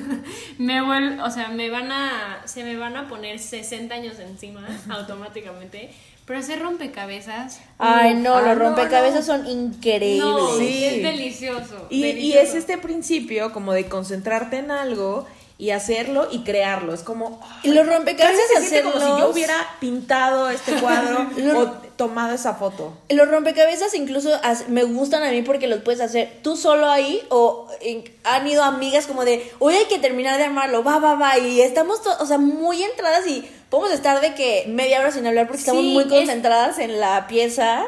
me 0.58 0.80
vuel, 0.80 1.20
o 1.20 1.30
sea, 1.30 1.48
me 1.48 1.68
van 1.70 1.90
a 1.90 2.42
se 2.44 2.62
me 2.64 2.76
van 2.76 2.96
a 2.96 3.08
poner 3.08 3.38
60 3.40 3.94
años 3.94 4.18
encima 4.20 4.66
automáticamente, 4.90 5.90
pero 6.26 6.40
hacer 6.40 6.60
rompecabezas 6.60 7.60
ay 7.78 8.14
no 8.14 8.34
Ah, 8.36 8.42
los 8.42 8.56
no, 8.58 8.64
rompecabezas 8.64 9.26
no. 9.26 9.34
son 9.38 9.46
increíbles 9.46 10.24
no, 10.24 10.58
Sí. 10.58 10.84
es 10.84 11.02
delicioso. 11.02 11.86
Y, 11.90 12.32
es 12.32 12.54
este 12.54 12.78
principio 12.78 13.52
como 13.52 13.72
de 13.72 13.86
concentrarte 13.86 14.58
en 14.58 14.70
algo 14.70 15.26
y 15.58 15.70
hacerlo 15.70 16.28
y 16.30 16.40
crearlo. 16.44 16.92
Es 16.92 17.00
como. 17.00 17.40
Y 17.62 17.70
los 17.70 17.86
rompecabezas 17.86 18.42
se 18.54 18.60
siente 18.68 18.82
como 18.90 19.00
si 19.02 19.20
yo 19.20 19.30
hubiera 19.30 19.54
pintado 19.80 20.50
este 20.50 20.72
cuadro 20.82 21.26
o 21.56 21.66
tomado 21.96 22.34
esa 22.34 22.54
foto. 22.54 22.92
Los 23.08 23.26
rompecabezas 23.30 23.94
incluso 23.94 24.30
me 24.68 24.84
gustan 24.84 25.22
a 25.22 25.30
mí 25.30 25.40
porque 25.40 25.66
los 25.66 25.80
puedes 25.80 26.02
hacer 26.02 26.40
tú 26.42 26.56
solo 26.58 26.90
ahí 26.90 27.22
o 27.30 27.68
en- 27.80 28.04
han 28.24 28.46
ido 28.46 28.62
amigas 28.64 29.06
como 29.06 29.24
de, 29.24 29.50
hoy 29.58 29.74
hay 29.76 29.86
que 29.86 29.98
terminar 29.98 30.36
de 30.36 30.44
armarlo, 30.44 30.84
va, 30.84 30.98
va, 30.98 31.14
va, 31.14 31.38
y 31.38 31.62
estamos, 31.62 32.00
o 32.20 32.26
sea, 32.26 32.36
muy 32.38 32.82
entradas 32.82 33.26
y 33.26 33.48
podemos 33.70 33.92
estar 33.92 34.20
de 34.20 34.34
que 34.34 34.64
media 34.68 35.00
hora 35.00 35.10
sin 35.10 35.26
hablar 35.26 35.46
porque 35.46 35.60
estamos 35.60 35.82
muy 35.82 36.04
es- 36.04 36.08
concentradas 36.08 36.78
en 36.78 37.00
la 37.00 37.26
pieza. 37.26 37.84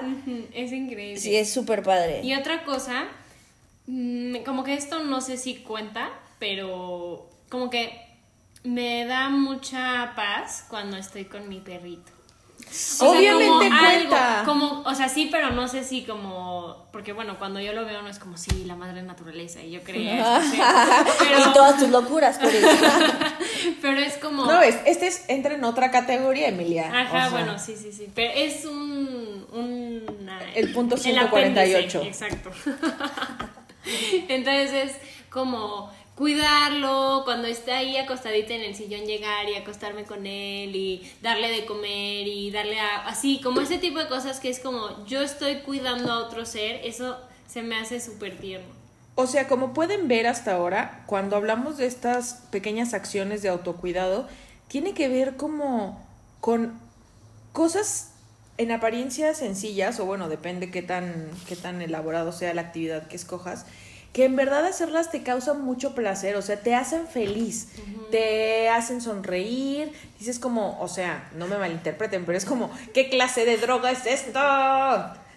Es 0.55 0.73
increíble. 0.73 1.21
Sí, 1.21 1.37
es 1.37 1.53
súper 1.53 1.83
padre. 1.83 2.21
Y 2.23 2.35
otra 2.35 2.65
cosa, 2.65 3.07
mm, 3.87 4.39
como 4.45 4.65
que 4.65 4.75
esto 4.75 5.01
no 5.05 5.21
sé 5.21 5.37
si 5.37 5.57
cuenta, 5.57 6.11
pero 6.39 7.29
como 7.49 7.71
que 7.71 7.93
me 8.65 9.05
da 9.07 9.29
mucha 9.31 10.13
paz 10.17 10.65
cuando 10.69 10.97
estoy 10.97 11.25
con 11.27 11.49
mi 11.49 11.61
perrito. 11.61 12.13
O 12.71 12.75
sea, 12.75 13.09
Obviamente 13.09 13.47
como 13.47 13.59
cuenta. 13.59 14.41
algo, 14.41 14.53
como, 14.53 14.83
o 14.83 14.95
sea, 14.95 15.09
sí, 15.09 15.29
pero 15.31 15.51
no 15.51 15.69
sé 15.69 15.85
si 15.85 16.05
como, 16.05 16.87
porque 16.93 17.13
bueno, 17.13 17.39
cuando 17.39 17.61
yo 17.61 17.73
lo 17.73 17.85
veo 17.87 18.03
no 18.03 18.09
es 18.09 18.19
como, 18.19 18.37
sí, 18.37 18.65
la 18.65 18.77
madre 18.77 19.03
naturaleza, 19.03 19.63
y 19.63 19.71
yo 19.71 19.83
creía 19.83 20.41
pero, 21.19 21.41
Y 21.41 21.53
todas 21.53 21.79
tus 21.79 21.89
locuras, 21.89 22.39
por 22.39 22.49
eso. 22.49 22.69
pero 23.83 23.99
es 23.99 24.19
como... 24.19 24.45
No, 24.45 24.61
es, 24.63 24.79
este 24.85 25.07
es, 25.07 25.25
entra 25.29 25.55
en 25.55 25.65
otra 25.65 25.91
categoría, 25.91 26.49
Emilia. 26.49 26.89
Ajá, 26.89 27.07
O 27.07 27.11
sea, 27.11 27.29
bueno, 27.31 27.59
sí, 27.59 27.75
sí, 27.77 27.93
sí. 27.93 28.11
Pero 28.15 28.33
es 28.35 28.65
un. 28.65 29.47
El 30.55 30.73
punto 30.73 30.97
el 30.97 31.01
148. 31.01 31.99
apéndice, 31.99 32.27
Exacto. 32.27 32.51
Entonces 34.29 34.73
es 34.73 34.97
como 35.31 35.91
cuidarlo, 36.19 37.23
cuando 37.25 37.47
está 37.47 37.79
ahí 37.79 37.97
acostadita 37.97 38.53
en 38.53 38.63
el 38.63 38.75
sillón, 38.75 39.07
llegar 39.07 39.49
y 39.49 39.55
acostarme 39.55 40.03
con 40.03 40.27
él 40.27 40.75
y 40.75 41.09
darle 41.23 41.49
de 41.53 41.65
comer 41.65 42.27
y 42.27 42.51
darle 42.51 42.81
a, 42.81 43.07
así, 43.07 43.41
como 43.41 43.61
ese 43.61 43.79
tipo 43.79 44.01
de 44.01 44.09
cosas 44.09 44.41
que 44.41 44.51
es 44.51 44.59
como 44.59 45.07
yo 45.07 45.23
estoy 45.23 45.61
cuidando 45.61 46.13
a 46.13 46.19
otro 46.19 46.45
ser, 46.45 46.81
eso 46.85 47.17
se 47.47 47.63
me 47.63 47.77
hace 47.77 48.01
súper 48.01 48.37
tierno. 48.37 48.67
O 49.15 49.29
sea, 49.29 49.47
como 49.47 49.73
pueden 49.73 50.09
ver 50.09 50.27
hasta 50.27 50.55
ahora, 50.55 51.05
cuando 51.07 51.37
hablamos 51.37 51.77
de 51.77 51.87
estas 51.87 52.43
pequeñas 52.51 52.95
acciones 52.95 53.41
de 53.43 53.51
autocuidado, 53.51 54.27
tiene 54.67 54.95
que 54.95 55.09
ver 55.09 55.37
como 55.37 56.05
con 56.41 56.81
cosas 57.53 58.11
en 58.57 58.73
apariencia 58.73 59.35
sencillas, 59.35 60.01
o 60.01 60.05
bueno, 60.05 60.29
depende 60.29 60.73
qué 60.73 60.83
tan, 60.83 61.31
qué 61.47 61.55
tan 61.55 61.81
elaborado 61.81 62.33
sea 62.33 62.53
la 62.55 62.63
actividad 62.63 63.07
que 63.07 63.15
escojas, 63.15 63.67
que 64.19 64.25
en 64.25 64.35
verdad 64.35 64.67
hacerlas 64.67 65.13
te 65.13 65.23
causan 65.23 65.63
mucho 65.65 65.95
placer, 65.95 66.35
o 66.35 66.43
sea, 66.43 66.57
te 66.61 66.75
hacen 66.75 67.07
feliz, 67.07 67.69
te 68.11 68.69
hacen 68.69 69.01
sonreír, 69.01 69.93
dices 70.19 70.41
como, 70.41 70.77
o 70.81 70.89
sea, 70.89 71.31
no 71.37 71.47
me 71.47 71.57
malinterpreten, 71.57 72.25
pero 72.27 72.37
es 72.37 72.45
como, 72.45 72.69
¿qué 72.93 73.11
clase 73.11 73.45
de 73.45 73.59
droga 73.59 73.93
es 73.93 74.07
esto? 74.07 74.41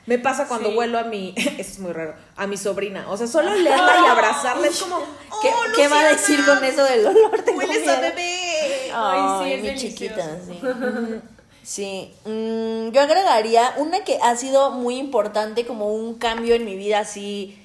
Me 0.08 0.18
pasa 0.18 0.48
cuando 0.48 0.70
Sí. 0.72 0.76
huelo 0.76 0.98
a 0.98 1.04
mi, 1.04 1.36
eso 1.38 1.52
es 1.60 1.78
muy 1.78 1.92
raro, 1.94 2.16
a 2.36 2.48
mi 2.48 2.58
sobrina, 2.58 3.06
o 3.08 3.18
sea, 3.18 3.28
solo 3.28 3.54
leerla 3.54 3.98
y 4.04 4.08
abrazarla 4.10 4.66
es 4.66 4.82
como, 4.82 4.98
¿Qué, 5.44 5.50
"Oh, 5.50 5.72
qué 5.76 5.88
va 5.88 6.00
a 6.00 6.08
decir 6.08 6.44
con 6.44 6.64
eso 6.64 6.84
del 6.84 7.06
olor? 7.06 7.40
Tengo 7.44 7.60
Hueles 7.60 7.88
a 7.88 8.00
bebé. 8.02 8.92
Ay, 8.96 9.20
sí, 9.38 9.54
es 9.54 9.62
mi 9.62 9.68
delicioso. 9.68 9.96
chiquita, 9.96 10.38
sí. 10.44 11.22
Sí, 11.64 12.12
mm, 12.26 12.90
yo 12.90 13.02
agregaría 13.02 13.76
una 13.78 14.04
que 14.04 14.18
ha 14.24 14.36
sido 14.36 14.72
muy 14.72 14.98
importante 14.98 15.68
como 15.68 15.94
un 15.94 16.16
cambio 16.16 16.56
en 16.56 16.66
mi 16.66 16.76
vida 16.76 16.98
así, 16.98 17.61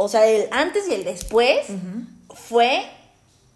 o 0.00 0.08
sea, 0.08 0.26
el 0.28 0.46
antes 0.52 0.88
y 0.88 0.94
el 0.94 1.02
después 1.02 1.66
fue 2.32 2.88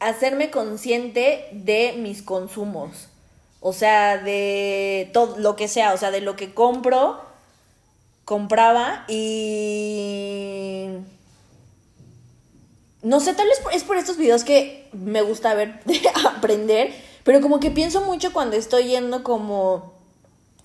hacerme 0.01 0.51
consciente 0.51 1.49
de 1.53 1.95
mis 1.97 2.21
consumos. 2.21 3.07
O 3.61 3.73
sea, 3.73 4.19
de 4.19 5.09
todo 5.13 5.39
lo 5.39 5.55
que 5.55 5.69
sea, 5.69 5.95
o 5.95 5.97
sea, 5.97 6.11
de 6.11 6.21
lo 6.21 6.35
que 6.35 6.53
compro, 6.53 7.21
compraba 8.25 9.05
y 9.07 10.89
no 13.03 13.21
sé, 13.21 13.35
tal 13.35 13.47
vez 13.47 13.63
es 13.73 13.85
por 13.85 13.97
estos 13.97 14.17
videos 14.17 14.43
que 14.43 14.89
me 14.93 15.23
gusta 15.23 15.55
ver, 15.55 15.79
aprender, 16.37 16.93
pero 17.23 17.41
como 17.41 17.61
que 17.61 17.71
pienso 17.71 18.01
mucho 18.01 18.33
cuando 18.33 18.57
estoy 18.57 18.89
yendo 18.89 19.23
como 19.23 19.93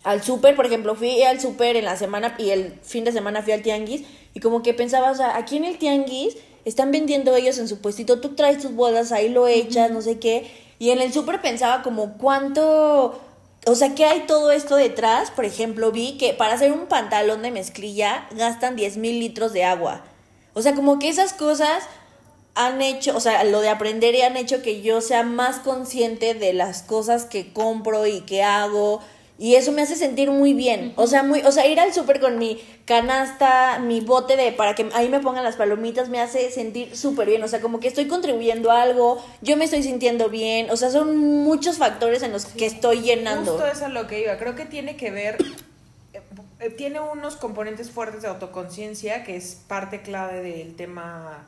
al 0.04 0.24
súper, 0.24 0.56
por 0.56 0.66
ejemplo, 0.66 0.96
fui 0.96 1.22
al 1.22 1.40
súper 1.40 1.76
en 1.76 1.86
la 1.86 1.98
semana 1.98 2.34
y 2.40 2.50
el 2.50 2.80
fin 2.82 3.04
de 3.04 3.12
semana 3.12 3.44
fui 3.44 3.54
al 3.54 3.62
tianguis 3.62 4.06
y 4.38 4.40
como 4.40 4.62
que 4.62 4.76
pensaba, 4.76 5.10
o 5.10 5.16
sea, 5.16 5.36
aquí 5.36 5.58
en 5.58 5.66
el 5.66 5.80
tianguis 5.80 6.38
están 6.64 6.92
vendiendo 6.92 7.36
ellos 7.36 7.58
en 7.58 7.68
su 7.68 7.82
puestito, 7.82 8.22
tú 8.22 8.36
traes 8.36 8.62
tus 8.62 8.72
bolas, 8.72 9.12
ahí 9.12 9.30
lo 9.30 9.48
echas, 9.48 9.90
no 9.90 10.04
sé 10.04 10.20
qué, 10.20 10.52
y 10.78 10.92
en 10.92 11.02
el 11.02 11.12
súper 11.12 11.42
pensaba 11.42 11.82
como 11.82 12.20
cuánto, 12.20 13.20
o 13.66 13.74
sea, 13.74 13.96
¿qué 13.96 14.06
hay 14.06 14.28
todo 14.28 14.52
esto 14.52 14.76
detrás? 14.76 15.32
Por 15.32 15.46
ejemplo, 15.46 15.92
vi 15.92 16.20
que 16.20 16.36
para 16.36 16.54
hacer 16.54 16.72
un 16.72 16.86
pantalón 16.86 17.42
de 17.42 17.50
mezclilla 17.50 18.28
gastan 18.30 18.76
10 18.76 18.98
mil 18.98 19.20
litros 19.20 19.54
de 19.54 19.64
agua. 19.64 20.04
O 20.54 20.62
sea, 20.62 20.76
como 20.76 21.00
que 21.00 21.10
esas 21.10 21.34
cosas 21.34 21.86
han 22.54 22.84
hecho, 22.84 23.18
o 23.18 23.20
sea, 23.20 23.44
lo 23.44 23.62
de 23.62 23.70
aprender 23.70 24.14
y 24.14 24.22
han 24.22 24.38
hecho 24.38 24.62
que 24.62 24.84
yo 24.84 25.02
sea 25.02 25.24
más 25.24 25.58
consciente 25.58 26.36
de 26.36 26.54
las 26.54 26.84
cosas 26.84 27.26
que 27.26 27.54
compro 27.54 28.06
y 28.06 28.22
que 28.22 28.44
hago. 28.44 29.02
Y 29.40 29.54
eso 29.54 29.72
me 29.72 29.84
hace 29.84 29.96
sentir 29.96 30.32
muy 30.32 30.54
bien. 30.54 30.94
O 30.96 31.06
sea, 31.06 31.22
muy, 31.22 31.42
o 31.42 31.52
sea, 31.52 31.68
ir 31.68 31.80
al 31.80 31.94
súper 31.94 32.20
con 32.20 32.40
mi 32.40 32.60
canasta, 32.86 33.78
mi 33.80 34.02
bote 34.02 34.36
de 34.36 34.52
para 34.52 34.74
que 34.74 34.90
ahí 34.94 35.10
me 35.10 35.20
pongan 35.20 35.44
las 35.44 35.58
palomitas 35.58 36.10
me 36.10 36.20
hace 36.20 36.50
sentir 36.50 36.98
súper 36.98 37.28
bien. 37.28 37.44
O 37.44 37.48
sea, 37.48 37.62
como 37.62 37.80
que 37.80 37.88
estoy 37.88 38.08
contribuyendo 38.08 38.72
a 38.72 38.82
algo, 38.82 39.24
yo 39.42 39.56
me 39.56 39.66
estoy 39.66 39.84
sintiendo 39.84 40.30
bien. 40.30 40.72
O 40.72 40.78
sea, 40.78 40.90
son 40.90 41.18
muchos 41.18 41.78
factores 41.78 42.24
en 42.24 42.32
los 42.32 42.46
que 42.46 42.66
estoy 42.66 43.02
llenando. 43.02 43.52
Justo 43.52 43.68
eso 43.68 43.86
es 43.86 43.94
lo 43.94 44.08
que 44.08 44.22
iba. 44.22 44.38
Creo 44.38 44.56
que 44.56 44.66
tiene 44.66 44.98
que 44.98 45.12
ver, 45.12 45.38
eh, 46.14 46.22
eh, 46.60 46.70
tiene 46.72 47.00
unos 47.00 47.36
componentes 47.36 47.92
fuertes 47.92 48.24
de 48.24 48.30
autoconciencia, 48.30 49.24
que 49.24 49.36
es 49.36 49.62
parte 49.68 50.02
clave 50.02 50.42
del 50.42 50.76
tema 50.76 51.46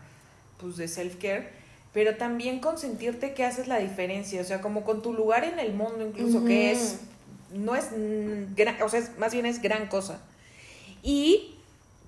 pues, 0.60 0.78
de 0.78 0.88
self-care, 0.88 1.50
pero 1.92 2.18
también 2.18 2.60
con 2.60 2.78
sentirte 2.78 3.34
que 3.34 3.46
haces 3.46 3.68
la 3.68 3.80
diferencia, 3.80 4.42
o 4.42 4.44
sea, 4.44 4.62
como 4.62 4.84
con 4.84 5.02
tu 5.02 5.14
lugar 5.14 5.44
en 5.44 5.58
el 5.58 5.74
mundo 5.74 6.06
incluso, 6.06 6.46
que 6.46 6.72
es, 6.72 7.00
no 7.54 7.76
es, 7.76 7.86
o 8.84 8.90
sea, 8.90 9.00
es- 9.00 9.18
más 9.18 9.32
bien 9.34 9.46
es 9.46 9.62
gran 9.62 9.88
cosa. 9.88 10.20
Y 11.04 11.56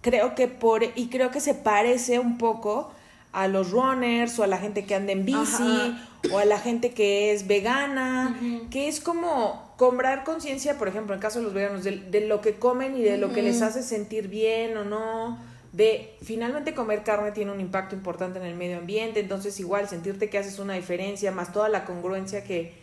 creo 0.01 0.35
que 0.35 0.47
por, 0.47 0.83
y 0.83 1.07
creo 1.09 1.31
que 1.31 1.39
se 1.39 1.53
parece 1.53 2.19
un 2.19 2.37
poco 2.37 2.91
a 3.31 3.47
los 3.47 3.71
runners 3.71 4.37
o 4.39 4.43
a 4.43 4.47
la 4.47 4.57
gente 4.57 4.83
que 4.85 4.93
anda 4.95 5.13
en 5.13 5.25
bici 5.25 5.37
Ajá. 5.63 6.09
o 6.33 6.37
a 6.39 6.43
la 6.45 6.59
gente 6.59 6.91
que 6.91 7.31
es 7.31 7.47
vegana, 7.47 8.37
que 8.69 8.89
es 8.89 8.99
como 8.99 9.71
cobrar 9.77 10.23
conciencia, 10.25 10.77
por 10.77 10.89
ejemplo, 10.89 11.13
en 11.13 11.19
el 11.19 11.21
caso 11.21 11.39
de 11.39 11.45
los 11.45 11.53
veganos, 11.53 11.83
de, 11.85 11.91
de 11.97 12.27
lo 12.27 12.41
que 12.41 12.55
comen 12.55 12.95
y 12.97 13.01
de 13.01 13.17
lo 13.17 13.31
que 13.31 13.41
les 13.41 13.61
hace 13.61 13.83
sentir 13.83 14.27
bien 14.27 14.75
o 14.75 14.83
no, 14.83 15.39
de 15.71 16.13
finalmente 16.21 16.73
comer 16.73 17.03
carne 17.03 17.31
tiene 17.31 17.51
un 17.53 17.61
impacto 17.61 17.95
importante 17.95 18.37
en 18.37 18.45
el 18.45 18.55
medio 18.55 18.77
ambiente, 18.79 19.21
entonces 19.21 19.57
igual 19.61 19.87
sentirte 19.87 20.29
que 20.29 20.37
haces 20.37 20.59
una 20.59 20.73
diferencia, 20.73 21.31
más 21.31 21.53
toda 21.53 21.69
la 21.69 21.85
congruencia 21.85 22.43
que 22.43 22.73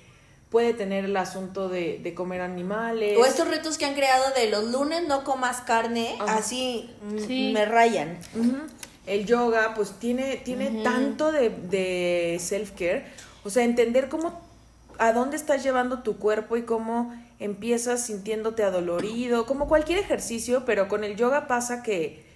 puede 0.51 0.73
tener 0.75 1.05
el 1.05 1.17
asunto 1.17 1.69
de, 1.69 1.99
de 2.03 2.15
comer 2.15 2.41
animales. 2.41 3.17
O 3.19 3.25
estos 3.27 3.49
retos 3.49 3.77
que 3.79 3.85
han 3.85 3.95
creado 3.95 4.25
de 4.35 4.49
los 4.51 4.65
lunes 4.71 5.07
no 5.07 5.25
comas 5.25 5.61
carne, 5.61 6.17
Ajá. 6.21 6.37
así 6.39 6.91
mm, 7.03 7.19
Sí. 7.27 7.51
me 7.53 7.65
rayan. 7.67 8.19
El 9.07 9.25
yoga, 9.27 9.73
pues 9.75 9.93
tiene, 9.99 10.37
tiene 10.37 10.83
tanto 10.83 11.33
de, 11.33 11.49
de 11.51 12.37
self-care. 12.41 13.05
O 13.45 13.51
sea, 13.51 13.65
entender 13.65 14.09
cómo, 14.09 14.41
a 14.99 15.13
dónde 15.13 15.37
estás 15.37 15.63
llevando 15.63 16.03
tu 16.03 16.19
cuerpo 16.19 16.57
y 16.57 16.63
cómo 16.63 17.15
empiezas 17.39 18.05
sintiéndote 18.05 18.65
adolorido, 18.65 19.47
como 19.47 19.69
cualquier 19.69 19.99
ejercicio, 19.99 20.65
pero 20.67 20.89
con 20.89 21.05
el 21.05 21.17
yoga 21.17 21.47
pasa 21.47 21.83
que 21.83 22.28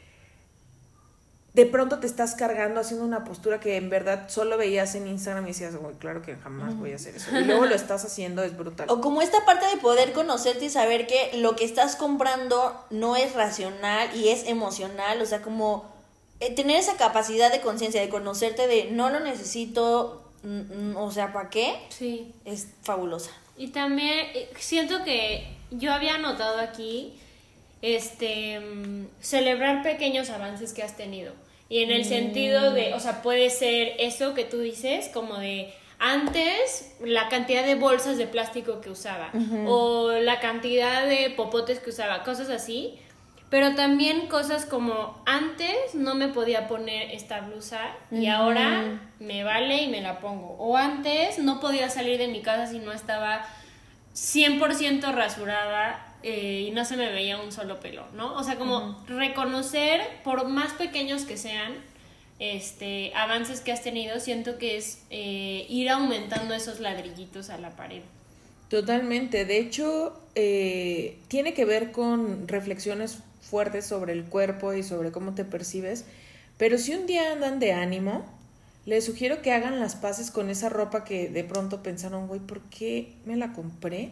de 1.54 1.66
pronto 1.66 1.98
te 1.98 2.06
estás 2.06 2.34
cargando 2.34 2.80
haciendo 2.80 3.04
una 3.04 3.24
postura 3.24 3.60
que 3.60 3.76
en 3.76 3.90
verdad 3.90 4.28
solo 4.28 4.56
veías 4.56 4.94
en 4.94 5.06
Instagram 5.06 5.44
y 5.44 5.48
decías, 5.48 5.74
"Uy, 5.74 5.94
claro 5.98 6.22
que 6.22 6.36
jamás 6.36 6.76
voy 6.78 6.92
a 6.92 6.96
hacer 6.96 7.14
eso. 7.14 7.30
Y 7.38 7.44
luego 7.44 7.66
lo 7.66 7.74
estás 7.74 8.04
haciendo, 8.04 8.42
es 8.42 8.56
brutal. 8.56 8.86
O 8.88 9.00
como 9.02 9.20
esta 9.20 9.44
parte 9.44 9.66
de 9.66 9.76
poder 9.76 10.12
conocerte 10.12 10.64
y 10.64 10.70
saber 10.70 11.06
que 11.06 11.32
lo 11.34 11.54
que 11.54 11.64
estás 11.64 11.96
comprando 11.96 12.74
no 12.90 13.16
es 13.16 13.34
racional 13.34 14.08
y 14.16 14.28
es 14.28 14.46
emocional, 14.46 15.20
o 15.20 15.26
sea, 15.26 15.42
como 15.42 15.92
eh, 16.40 16.54
tener 16.54 16.76
esa 16.76 16.96
capacidad 16.96 17.52
de 17.52 17.60
conciencia, 17.60 18.00
de 18.00 18.08
conocerte, 18.08 18.66
de 18.66 18.90
no 18.90 19.10
lo 19.10 19.20
necesito, 19.20 20.22
mm, 20.42 20.92
mm, 20.92 20.96
o 20.96 21.10
sea, 21.12 21.32
¿para 21.32 21.50
qué? 21.50 21.74
Sí. 21.90 22.34
Es 22.46 22.66
fabulosa. 22.82 23.30
Y 23.58 23.68
también 23.68 24.26
eh, 24.34 24.50
siento 24.58 25.04
que 25.04 25.46
yo 25.70 25.92
había 25.92 26.16
notado 26.18 26.58
aquí 26.58 27.18
este 27.82 28.60
mm, 28.60 29.08
celebrar 29.20 29.82
pequeños 29.82 30.30
avances 30.30 30.72
que 30.72 30.82
has 30.82 30.96
tenido. 30.96 31.34
Y 31.68 31.82
en 31.82 31.90
el 31.90 32.04
sentido 32.04 32.72
de, 32.72 32.94
o 32.94 33.00
sea, 33.00 33.22
puede 33.22 33.50
ser 33.50 33.94
eso 33.98 34.34
que 34.34 34.44
tú 34.44 34.60
dices, 34.60 35.08
como 35.08 35.38
de 35.38 35.72
antes 35.98 36.94
la 37.02 37.28
cantidad 37.28 37.64
de 37.64 37.76
bolsas 37.76 38.18
de 38.18 38.26
plástico 38.26 38.80
que 38.80 38.90
usaba 38.90 39.30
o 39.66 40.10
la 40.10 40.40
cantidad 40.40 41.06
de 41.06 41.30
popotes 41.30 41.78
que 41.78 41.90
usaba, 41.90 42.24
cosas 42.24 42.50
así. 42.50 42.98
Pero 43.48 43.74
también 43.74 44.28
cosas 44.28 44.66
como 44.66 45.22
antes 45.26 45.94
no 45.94 46.14
me 46.14 46.28
podía 46.28 46.68
poner 46.68 47.10
esta 47.12 47.40
blusa 47.40 47.80
y 48.10 48.26
ahora 48.26 49.00
me 49.18 49.44
vale 49.44 49.82
y 49.82 49.88
me 49.88 50.00
la 50.00 50.20
pongo. 50.20 50.56
O 50.58 50.76
antes 50.76 51.38
no 51.38 51.60
podía 51.60 51.88
salir 51.88 52.18
de 52.18 52.28
mi 52.28 52.42
casa 52.42 52.66
si 52.66 52.78
no 52.80 52.92
estaba 52.92 53.46
100% 54.14 55.14
rasurada 55.14 56.11
eh, 56.22 56.66
y 56.68 56.70
no 56.70 56.84
se 56.84 56.96
me 56.96 57.10
veía 57.10 57.38
un 57.38 57.52
solo 57.52 57.80
pelo, 57.80 58.06
¿no? 58.14 58.34
O 58.34 58.42
sea, 58.44 58.56
como 58.56 59.02
reconocer, 59.06 60.00
por 60.24 60.48
más 60.48 60.72
pequeños 60.72 61.24
que 61.24 61.36
sean, 61.36 61.74
este, 62.38 63.12
avances 63.14 63.60
que 63.60 63.72
has 63.72 63.82
tenido, 63.82 64.18
siento 64.18 64.58
que 64.58 64.76
es 64.76 65.02
eh, 65.10 65.66
ir 65.68 65.90
aumentando 65.90 66.54
esos 66.54 66.80
ladrillitos 66.80 67.50
a 67.50 67.58
la 67.58 67.70
pared. 67.76 68.02
Totalmente. 68.68 69.44
De 69.44 69.58
hecho, 69.58 70.18
eh, 70.34 71.18
tiene 71.28 71.54
que 71.54 71.64
ver 71.64 71.92
con 71.92 72.48
reflexiones 72.48 73.18
fuertes 73.40 73.86
sobre 73.86 74.12
el 74.12 74.24
cuerpo 74.24 74.72
y 74.72 74.82
sobre 74.82 75.12
cómo 75.12 75.34
te 75.34 75.44
percibes. 75.44 76.04
Pero 76.56 76.78
si 76.78 76.94
un 76.94 77.06
día 77.06 77.32
andan 77.32 77.58
de 77.58 77.72
ánimo, 77.72 78.24
les 78.84 79.04
sugiero 79.04 79.42
que 79.42 79.52
hagan 79.52 79.78
las 79.78 79.94
paces 79.94 80.30
con 80.30 80.50
esa 80.50 80.68
ropa 80.68 81.04
que 81.04 81.28
de 81.28 81.44
pronto 81.44 81.82
pensaron, 81.82 82.26
güey, 82.26 82.40
¿por 82.40 82.60
qué 82.62 83.14
me 83.24 83.36
la 83.36 83.52
compré? 83.52 84.10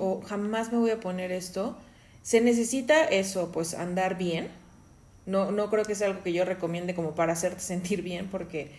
O 0.00 0.20
jamás 0.22 0.72
me 0.72 0.78
voy 0.78 0.90
a 0.90 1.00
poner 1.00 1.30
esto. 1.30 1.76
Se 2.22 2.40
necesita 2.40 3.04
eso, 3.04 3.52
pues 3.52 3.74
andar 3.74 4.18
bien. 4.18 4.48
No, 5.26 5.52
no 5.52 5.70
creo 5.70 5.84
que 5.84 5.94
sea 5.94 6.08
algo 6.08 6.22
que 6.22 6.32
yo 6.32 6.44
recomiende 6.44 6.94
como 6.94 7.14
para 7.14 7.32
hacerte 7.34 7.60
sentir 7.60 8.02
bien, 8.02 8.28
porque 8.28 8.70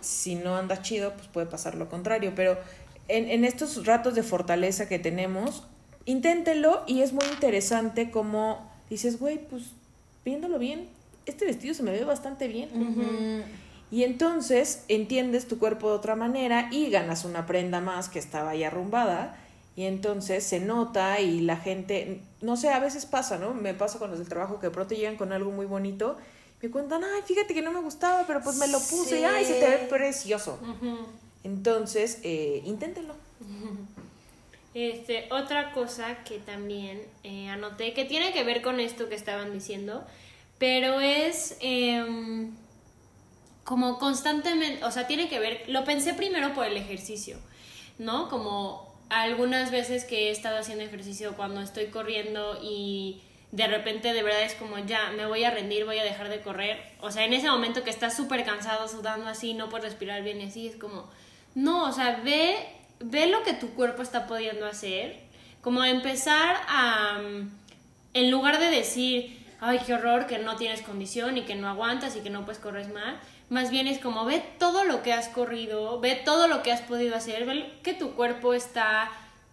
si 0.00 0.34
no 0.34 0.56
andas 0.56 0.82
chido, 0.82 1.12
pues 1.14 1.28
puede 1.28 1.46
pasar 1.46 1.76
lo 1.76 1.88
contrario. 1.88 2.32
Pero 2.34 2.58
en, 3.06 3.28
en 3.30 3.44
estos 3.44 3.86
ratos 3.86 4.14
de 4.16 4.24
fortaleza 4.24 4.88
que 4.88 4.98
tenemos, 4.98 5.62
inténtelo 6.06 6.82
y 6.88 7.02
es 7.02 7.12
muy 7.12 7.24
interesante 7.26 8.10
como 8.10 8.68
dices, 8.90 9.20
güey, 9.20 9.38
pues 9.38 9.64
viéndolo 10.24 10.58
bien, 10.58 10.88
este 11.26 11.44
vestido 11.44 11.74
se 11.74 11.82
me 11.82 11.92
ve 11.92 12.04
bastante 12.04 12.48
bien. 12.48 12.68
Y 13.90 14.02
entonces 14.02 14.84
entiendes 14.88 15.46
tu 15.46 15.58
cuerpo 15.58 15.90
de 15.90 15.96
otra 15.96 16.16
manera 16.16 16.68
y 16.72 16.90
ganas 16.90 17.24
una 17.24 17.46
prenda 17.46 17.80
más 17.80 18.08
que 18.08 18.18
estaba 18.18 18.50
ahí 18.50 18.64
arrumbada. 18.64 19.38
Y 19.76 19.84
entonces 19.84 20.44
se 20.44 20.58
nota 20.58 21.20
y 21.20 21.40
la 21.40 21.56
gente, 21.56 22.20
no 22.40 22.56
sé, 22.56 22.70
a 22.70 22.80
veces 22.80 23.06
pasa, 23.06 23.38
¿no? 23.38 23.52
Me 23.52 23.74
pasa 23.74 23.98
con 23.98 24.10
los 24.10 24.18
del 24.18 24.28
trabajo 24.28 24.58
que 24.58 24.68
de 24.68 24.72
pronto 24.72 24.94
llegan 24.94 25.16
con 25.16 25.32
algo 25.32 25.50
muy 25.50 25.66
bonito. 25.66 26.16
Me 26.62 26.70
cuentan, 26.70 27.04
ay, 27.04 27.22
fíjate 27.26 27.52
que 27.52 27.62
no 27.62 27.70
me 27.72 27.80
gustaba, 27.80 28.24
pero 28.26 28.40
pues 28.42 28.56
me 28.56 28.66
lo 28.68 28.80
puse 28.80 29.20
y 29.20 29.24
ay, 29.24 29.44
se 29.44 29.60
te 29.60 29.68
ve 29.68 29.76
precioso. 29.88 30.58
Entonces, 31.44 32.18
eh, 32.22 32.62
inténtenlo. 32.64 33.14
Este, 34.78 35.26
otra 35.30 35.72
cosa 35.72 36.22
que 36.24 36.38
también 36.38 37.00
eh, 37.24 37.48
anoté, 37.48 37.94
que 37.94 38.04
tiene 38.04 38.34
que 38.34 38.44
ver 38.44 38.60
con 38.60 38.78
esto 38.78 39.08
que 39.08 39.14
estaban 39.14 39.50
diciendo, 39.54 40.04
pero 40.58 41.00
es 41.00 41.56
em, 41.60 42.50
como 43.66 43.98
constantemente, 43.98 44.82
o 44.84 44.90
sea, 44.90 45.06
tiene 45.06 45.28
que 45.28 45.38
ver, 45.38 45.64
lo 45.66 45.84
pensé 45.84 46.14
primero 46.14 46.54
por 46.54 46.66
el 46.66 46.76
ejercicio, 46.76 47.36
¿no? 47.98 48.30
Como 48.30 48.94
algunas 49.10 49.70
veces 49.70 50.04
que 50.04 50.28
he 50.28 50.30
estado 50.30 50.58
haciendo 50.58 50.84
ejercicio 50.84 51.34
cuando 51.36 51.60
estoy 51.60 51.86
corriendo 51.86 52.58
y 52.62 53.20
de 53.52 53.66
repente 53.66 54.12
de 54.12 54.22
verdad 54.22 54.42
es 54.42 54.54
como 54.54 54.78
ya, 54.78 55.10
me 55.10 55.26
voy 55.26 55.44
a 55.44 55.50
rendir, 55.50 55.84
voy 55.84 55.98
a 55.98 56.04
dejar 56.04 56.28
de 56.28 56.40
correr, 56.40 56.80
o 57.00 57.10
sea, 57.10 57.24
en 57.24 57.32
ese 57.32 57.50
momento 57.50 57.82
que 57.82 57.90
estás 57.90 58.16
súper 58.16 58.44
cansado, 58.44 58.88
sudando 58.88 59.28
así, 59.28 59.52
no 59.52 59.68
puedes 59.68 59.84
respirar 59.84 60.22
bien 60.22 60.40
y 60.40 60.44
así, 60.44 60.68
es 60.68 60.76
como, 60.76 61.10
no, 61.54 61.88
o 61.88 61.92
sea, 61.92 62.20
ve 62.24 62.56
ve 63.00 63.26
lo 63.26 63.42
que 63.42 63.52
tu 63.52 63.70
cuerpo 63.70 64.02
está 64.02 64.26
pudiendo 64.26 64.66
hacer, 64.66 65.16
como 65.60 65.84
empezar 65.84 66.56
a, 66.68 67.20
en 68.14 68.30
lugar 68.30 68.58
de 68.58 68.70
decir, 68.70 69.44
ay, 69.60 69.80
qué 69.86 69.94
horror, 69.94 70.26
que 70.26 70.38
no 70.38 70.56
tienes 70.56 70.82
condición 70.82 71.36
y 71.38 71.42
que 71.42 71.54
no 71.54 71.68
aguantas 71.68 72.16
y 72.16 72.20
que 72.20 72.30
no 72.30 72.44
puedes 72.44 72.60
correr 72.60 72.92
más, 72.92 73.16
más 73.48 73.70
bien 73.70 73.86
es 73.86 73.98
como 73.98 74.24
ve 74.24 74.42
todo 74.58 74.84
lo 74.84 75.02
que 75.02 75.12
has 75.12 75.28
corrido, 75.28 76.00
ve 76.00 76.20
todo 76.24 76.48
lo 76.48 76.62
que 76.62 76.72
has 76.72 76.82
podido 76.82 77.16
hacer, 77.16 77.46
ve 77.46 77.72
que 77.82 77.94
tu 77.94 78.14
cuerpo 78.14 78.54
está 78.54 79.10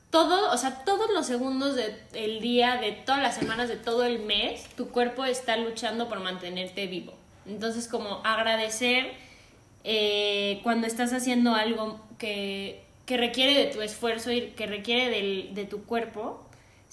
todo, 0.09 0.51
o 0.51 0.57
sea, 0.57 0.83
todos 0.83 1.09
los 1.11 1.25
segundos 1.25 1.75
del 1.75 2.39
día, 2.39 2.77
de 2.77 2.91
todas 2.91 3.21
las 3.21 3.35
semanas, 3.35 3.67
de 3.69 3.77
todo 3.77 4.03
el 4.03 4.19
mes, 4.19 4.67
tu 4.75 4.89
cuerpo 4.89 5.25
está 5.25 5.57
luchando 5.57 6.07
por 6.07 6.19
mantenerte 6.19 6.85
vivo. 6.85 7.13
Entonces, 7.47 7.87
como 7.87 8.21
agradecer 8.23 9.11
eh, 9.83 10.59
cuando 10.63 10.85
estás 10.85 11.13
haciendo 11.13 11.55
algo 11.55 11.99
que 12.17 12.83
que 13.05 13.17
requiere 13.17 13.53
de 13.53 13.65
tu 13.65 13.81
esfuerzo 13.81 14.31
y 14.31 14.51
que 14.51 14.65
requiere 14.65 15.09
del, 15.09 15.53
de 15.53 15.65
tu 15.65 15.83
cuerpo, 15.83 16.42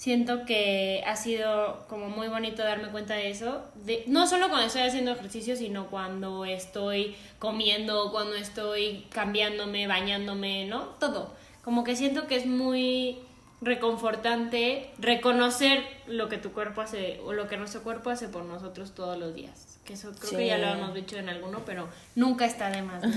siento 0.01 0.45
que 0.45 1.03
ha 1.05 1.15
sido 1.15 1.85
como 1.87 2.09
muy 2.09 2.27
bonito 2.27 2.63
darme 2.63 2.87
cuenta 2.87 3.13
de 3.13 3.29
eso. 3.29 3.61
De, 3.85 4.03
no 4.07 4.25
solo 4.25 4.49
cuando 4.49 4.65
estoy 4.65 4.81
haciendo 4.81 5.11
ejercicio, 5.11 5.55
sino 5.55 5.91
cuando 5.91 6.43
estoy 6.43 7.15
comiendo, 7.37 8.11
cuando 8.11 8.33
estoy 8.33 9.05
cambiándome, 9.11 9.85
bañándome, 9.85 10.65
¿no? 10.65 10.85
Todo. 10.99 11.35
Como 11.63 11.83
que 11.83 11.95
siento 11.95 12.25
que 12.25 12.35
es 12.37 12.47
muy 12.47 13.19
reconfortante 13.61 14.89
reconocer 14.97 15.83
lo 16.07 16.29
que 16.29 16.39
tu 16.39 16.51
cuerpo 16.51 16.81
hace 16.81 17.19
o 17.23 17.33
lo 17.33 17.47
que 17.47 17.57
nuestro 17.57 17.83
cuerpo 17.83 18.09
hace 18.09 18.27
por 18.27 18.43
nosotros 18.43 18.95
todos 18.95 19.19
los 19.19 19.35
días. 19.35 19.77
Que 19.85 19.93
eso 19.93 20.11
creo 20.19 20.35
que 20.35 20.47
ya 20.47 20.57
lo 20.57 20.65
hemos 20.65 20.95
dicho 20.95 21.17
en 21.17 21.29
alguno, 21.29 21.61
pero 21.63 21.87
nunca 22.15 22.45
está 22.45 22.71
de 22.71 22.81
más. 22.81 23.03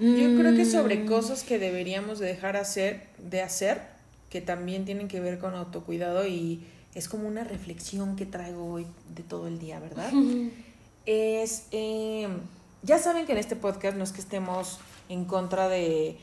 Yo 0.00 0.36
creo 0.36 0.56
que 0.56 0.64
sobre 0.64 0.96
mm. 0.96 1.06
cosas 1.06 1.44
que 1.44 1.60
deberíamos 1.60 2.18
dejar 2.18 2.56
hacer, 2.56 3.06
de 3.18 3.42
hacer, 3.42 3.97
que 4.30 4.40
también 4.40 4.84
tienen 4.84 5.08
que 5.08 5.20
ver 5.20 5.38
con 5.38 5.54
autocuidado 5.54 6.26
y 6.26 6.66
es 6.94 7.08
como 7.08 7.28
una 7.28 7.44
reflexión 7.44 8.16
que 8.16 8.26
traigo 8.26 8.72
hoy 8.72 8.86
de 9.14 9.22
todo 9.22 9.46
el 9.48 9.58
día, 9.58 9.78
¿verdad? 9.80 10.10
es, 11.06 11.66
em, 11.70 12.38
ya 12.82 12.98
saben 12.98 13.26
que 13.26 13.32
en 13.32 13.38
este 13.38 13.56
podcast 13.56 13.96
no 13.96 14.04
es 14.04 14.12
que 14.12 14.20
estemos 14.20 14.80
en 15.08 15.24
contra 15.24 15.68
de 15.68 16.18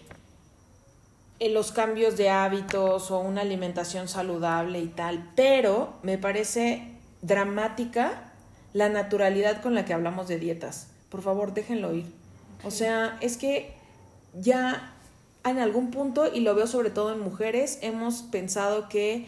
eh, 1.40 1.50
los 1.50 1.72
cambios 1.72 2.18
de 2.18 2.30
hábitos 2.30 3.12
o 3.12 3.20
una 3.20 3.42
alimentación 3.42 4.08
saludable 4.08 4.80
y 4.80 4.88
tal, 4.88 5.32
pero 5.36 5.94
me 6.04 6.18
parece 6.18 6.88
dramática 7.22 8.32
la 8.74 8.90
naturalidad 8.90 9.62
con 9.62 9.74
la 9.74 9.86
que 9.86 9.94
hablamos 9.94 10.28
de 10.28 10.40
dietas. 10.40 10.88
Por 11.10 11.22
favor, 11.22 11.54
déjenlo 11.54 11.94
ir 11.94 12.26
o 12.66 12.72
sea, 12.72 13.18
es 13.22 13.38
que 13.38 13.74
ya 14.34 14.95
en 15.52 15.60
algún 15.60 15.92
punto, 15.92 16.32
y 16.34 16.42
lo 16.42 16.56
veo 16.56 16.68
sobre 16.68 16.90
todo 16.90 17.14
en 17.14 17.20
mujeres, 17.20 17.80
hemos 17.82 18.24
pensado 18.24 18.90
que 18.90 19.28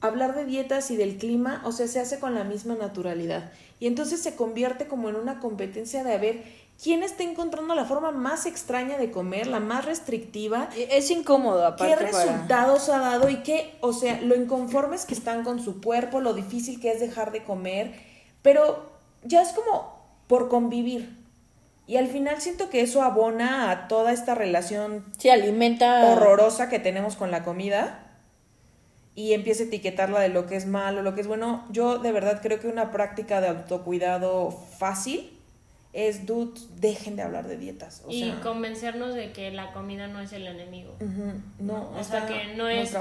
hablar 0.00 0.34
de 0.34 0.44
dietas 0.44 0.90
y 0.90 0.96
del 0.96 1.16
clima, 1.16 1.62
o 1.64 1.72
sea, 1.72 1.88
se 1.88 2.00
hace 2.00 2.20
con 2.20 2.34
la 2.34 2.44
misma 2.44 2.74
naturalidad. 2.74 3.50
Y 3.80 3.86
entonces 3.86 4.20
se 4.20 4.36
convierte 4.36 4.86
como 4.86 5.08
en 5.08 5.16
una 5.16 5.40
competencia 5.40 6.04
de 6.04 6.12
a 6.12 6.18
ver 6.18 6.42
quién 6.82 7.02
está 7.02 7.24
encontrando 7.24 7.74
la 7.74 7.84
forma 7.84 8.10
más 8.12 8.46
extraña 8.46 8.98
de 8.98 9.10
comer, 9.10 9.46
la 9.46 9.60
más 9.60 9.84
restrictiva. 9.84 10.68
E, 10.76 10.96
es 10.96 11.10
incómodo, 11.10 11.64
aparte. 11.64 11.96
¿Qué 11.96 12.12
resultados 12.12 12.88
ha 12.88 12.98
dado 12.98 13.28
y 13.28 13.36
qué, 13.42 13.76
o 13.80 13.92
sea, 13.92 14.20
lo 14.20 14.36
inconformes 14.36 15.04
que 15.04 15.14
están 15.14 15.44
con 15.44 15.62
su 15.62 15.80
cuerpo, 15.80 16.20
lo 16.20 16.34
difícil 16.34 16.80
que 16.80 16.92
es 16.92 17.00
dejar 17.00 17.32
de 17.32 17.44
comer, 17.44 17.94
pero 18.42 18.90
ya 19.24 19.42
es 19.42 19.50
como 19.50 19.98
por 20.28 20.48
convivir. 20.48 21.17
Y 21.88 21.96
al 21.96 22.06
final 22.06 22.38
siento 22.38 22.68
que 22.68 22.82
eso 22.82 23.02
abona 23.02 23.70
a 23.70 23.88
toda 23.88 24.12
esta 24.12 24.34
relación 24.34 25.06
sí, 25.16 25.30
alimenta 25.30 26.04
horrorosa 26.04 26.68
que 26.68 26.78
tenemos 26.78 27.16
con 27.16 27.30
la 27.30 27.44
comida 27.44 28.04
y 29.14 29.32
empieza 29.32 29.62
a 29.62 29.66
etiquetarla 29.66 30.20
de 30.20 30.28
lo 30.28 30.46
que 30.46 30.56
es 30.56 30.66
malo, 30.66 31.00
lo 31.00 31.14
que 31.14 31.22
es 31.22 31.26
bueno. 31.26 31.64
Yo 31.70 31.98
de 31.98 32.12
verdad 32.12 32.40
creo 32.42 32.60
que 32.60 32.68
una 32.68 32.92
práctica 32.92 33.40
de 33.40 33.48
autocuidado 33.48 34.50
fácil 34.50 35.32
es, 35.94 36.26
dude, 36.26 36.60
dejen 36.76 37.16
de 37.16 37.22
hablar 37.22 37.48
de 37.48 37.56
dietas. 37.56 38.02
y 38.06 38.32
convencernos 38.42 39.14
de 39.14 39.32
que 39.32 39.50
la 39.50 39.72
comida 39.72 40.08
no 40.08 40.20
es 40.20 40.34
el 40.34 40.46
enemigo. 40.46 40.94
No, 41.58 41.90
o 41.98 42.04
sea, 42.04 42.26
que 42.26 42.54
no 42.54 42.68
es 42.68 42.94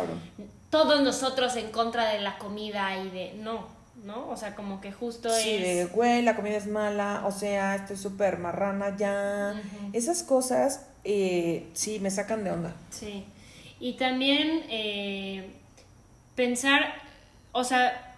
todos 0.70 1.02
nosotros 1.02 1.58
en 1.58 1.72
contra 1.72 2.10
de 2.14 2.22
la 2.22 2.38
comida 2.38 2.98
y 3.04 3.10
de... 3.10 3.34
No, 3.34 3.68
¿no? 4.04 4.30
O 4.30 4.38
sea, 4.38 4.56
como 4.56 4.82
que 4.82 4.91
justo 4.91 5.30
sí, 5.30 5.50
es... 5.52 5.62
de, 5.62 5.86
güey, 5.86 6.22
la 6.22 6.36
comida 6.36 6.58
es 6.58 6.68
mala, 6.68 7.24
o 7.26 7.32
sea, 7.32 7.76
estoy 7.76 7.98
súper 7.98 8.38
marrana 8.38 8.95
ya. 8.95 9.62
Esas 9.93 10.24
cosas, 10.24 10.86
eh, 11.04 11.68
sí, 11.74 12.00
me 12.00 12.12
sacan 12.12 12.43
de 12.43 12.52
onda. 12.52 12.74
Sí. 12.89 13.26
Y 13.80 13.93
también 13.93 14.64
eh, 14.70 15.52
pensar, 16.36 16.93
o 17.52 17.64
sea, 17.64 18.16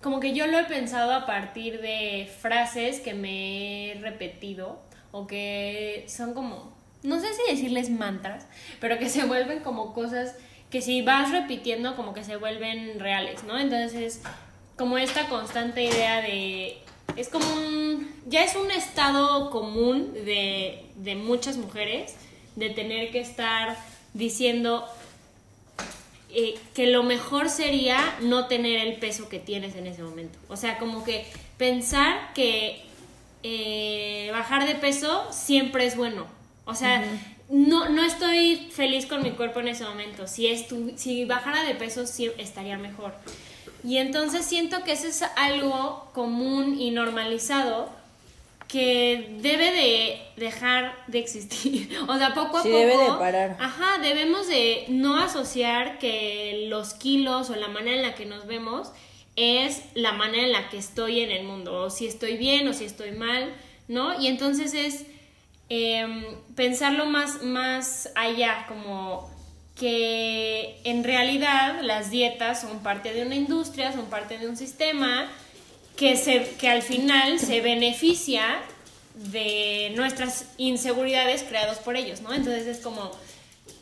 como 0.00 0.20
que 0.20 0.34
yo 0.34 0.46
lo 0.46 0.58
he 0.58 0.64
pensado 0.64 1.12
a 1.12 1.26
partir 1.26 1.80
de 1.80 2.30
frases 2.40 3.00
que 3.00 3.14
me 3.14 3.92
he 3.92 3.94
repetido 4.00 4.80
o 5.12 5.26
que 5.26 6.04
son 6.08 6.34
como, 6.34 6.72
no 7.02 7.20
sé 7.20 7.28
si 7.34 7.52
decirles 7.52 7.90
mantras, 7.90 8.46
pero 8.80 8.98
que 8.98 9.08
se 9.08 9.24
vuelven 9.24 9.60
como 9.60 9.94
cosas 9.94 10.34
que 10.70 10.80
si 10.80 11.02
vas 11.02 11.30
repitiendo 11.30 11.96
como 11.96 12.14
que 12.14 12.24
se 12.24 12.36
vuelven 12.36 12.98
reales, 12.98 13.44
¿no? 13.44 13.58
Entonces, 13.58 14.22
como 14.76 14.98
esta 14.98 15.28
constante 15.28 15.84
idea 15.84 16.20
de 16.22 16.78
es 17.16 17.28
como 17.28 17.44
un 17.54 18.10
ya 18.26 18.44
es 18.44 18.56
un 18.56 18.70
estado 18.70 19.50
común 19.50 20.14
de, 20.14 20.86
de 20.96 21.14
muchas 21.14 21.56
mujeres 21.56 22.14
de 22.56 22.70
tener 22.70 23.10
que 23.10 23.20
estar 23.20 23.76
diciendo 24.14 24.86
eh, 26.34 26.54
que 26.74 26.86
lo 26.86 27.02
mejor 27.02 27.50
sería 27.50 27.98
no 28.22 28.46
tener 28.46 28.86
el 28.86 28.94
peso 28.96 29.28
que 29.28 29.38
tienes 29.38 29.74
en 29.76 29.86
ese 29.86 30.02
momento. 30.02 30.38
O 30.48 30.56
sea, 30.56 30.78
como 30.78 31.04
que 31.04 31.26
pensar 31.58 32.32
que 32.32 32.82
eh, 33.42 34.30
bajar 34.32 34.66
de 34.66 34.74
peso 34.74 35.26
siempre 35.30 35.84
es 35.84 35.94
bueno. 35.94 36.26
O 36.64 36.74
sea, 36.74 37.04
no, 37.50 37.90
no 37.90 38.02
estoy 38.02 38.68
feliz 38.70 39.04
con 39.04 39.22
mi 39.22 39.32
cuerpo 39.32 39.60
en 39.60 39.68
ese 39.68 39.84
momento. 39.84 40.26
Si, 40.26 40.48
si 40.96 41.24
bajara 41.26 41.64
de 41.64 41.74
peso, 41.74 42.06
sí 42.06 42.30
estaría 42.38 42.78
mejor. 42.78 43.12
Y 43.84 43.98
entonces 43.98 44.44
siento 44.44 44.84
que 44.84 44.92
eso 44.92 45.06
es 45.08 45.22
algo 45.36 46.08
común 46.14 46.80
y 46.80 46.90
normalizado 46.90 47.90
que 48.68 49.36
debe 49.40 49.70
de 49.72 50.22
dejar 50.36 50.94
de 51.06 51.18
existir. 51.18 51.90
O 52.08 52.16
sea, 52.16 52.32
poco 52.34 52.58
a 52.58 52.62
Sí, 52.62 52.68
poco. 52.68 52.78
debe 52.80 52.96
de 52.96 53.10
parar. 53.18 53.56
Ajá, 53.60 53.98
debemos 54.00 54.46
de 54.48 54.84
no 54.88 55.18
asociar 55.18 55.98
que 55.98 56.66
los 56.68 56.94
kilos 56.94 57.50
o 57.50 57.56
la 57.56 57.68
manera 57.68 57.96
en 57.96 58.02
la 58.02 58.14
que 58.14 58.24
nos 58.24 58.46
vemos 58.46 58.90
es 59.36 59.82
la 59.94 60.12
manera 60.12 60.44
en 60.44 60.52
la 60.52 60.68
que 60.68 60.78
estoy 60.78 61.20
en 61.20 61.30
el 61.30 61.44
mundo, 61.44 61.74
o 61.84 61.90
si 61.90 62.06
estoy 62.06 62.36
bien 62.36 62.68
o 62.68 62.72
si 62.74 62.84
estoy 62.84 63.12
mal, 63.12 63.54
¿no? 63.88 64.18
Y 64.20 64.26
entonces 64.26 64.74
es 64.74 65.06
em, 65.70 66.24
pensarlo 66.54 67.06
más, 67.06 67.42
más 67.42 68.10
allá, 68.14 68.66
como 68.68 69.30
que 69.78 70.80
en 70.84 71.02
realidad 71.02 71.80
las 71.82 72.10
dietas 72.10 72.60
son 72.60 72.80
parte 72.80 73.12
de 73.12 73.22
una 73.22 73.34
industria, 73.34 73.92
son 73.92 74.06
parte 74.06 74.38
de 74.38 74.46
un 74.48 74.56
sistema 74.56 75.28
que, 75.96 76.16
se, 76.16 76.44
que 76.58 76.68
al 76.68 76.82
final 76.82 77.38
se 77.38 77.60
beneficia 77.60 78.44
de 79.14 79.92
nuestras 79.96 80.46
inseguridades 80.58 81.42
creados 81.42 81.78
por 81.78 81.96
ellos, 81.96 82.20
¿no? 82.22 82.32
Entonces 82.32 82.66
es 82.66 82.78
como, 82.78 83.10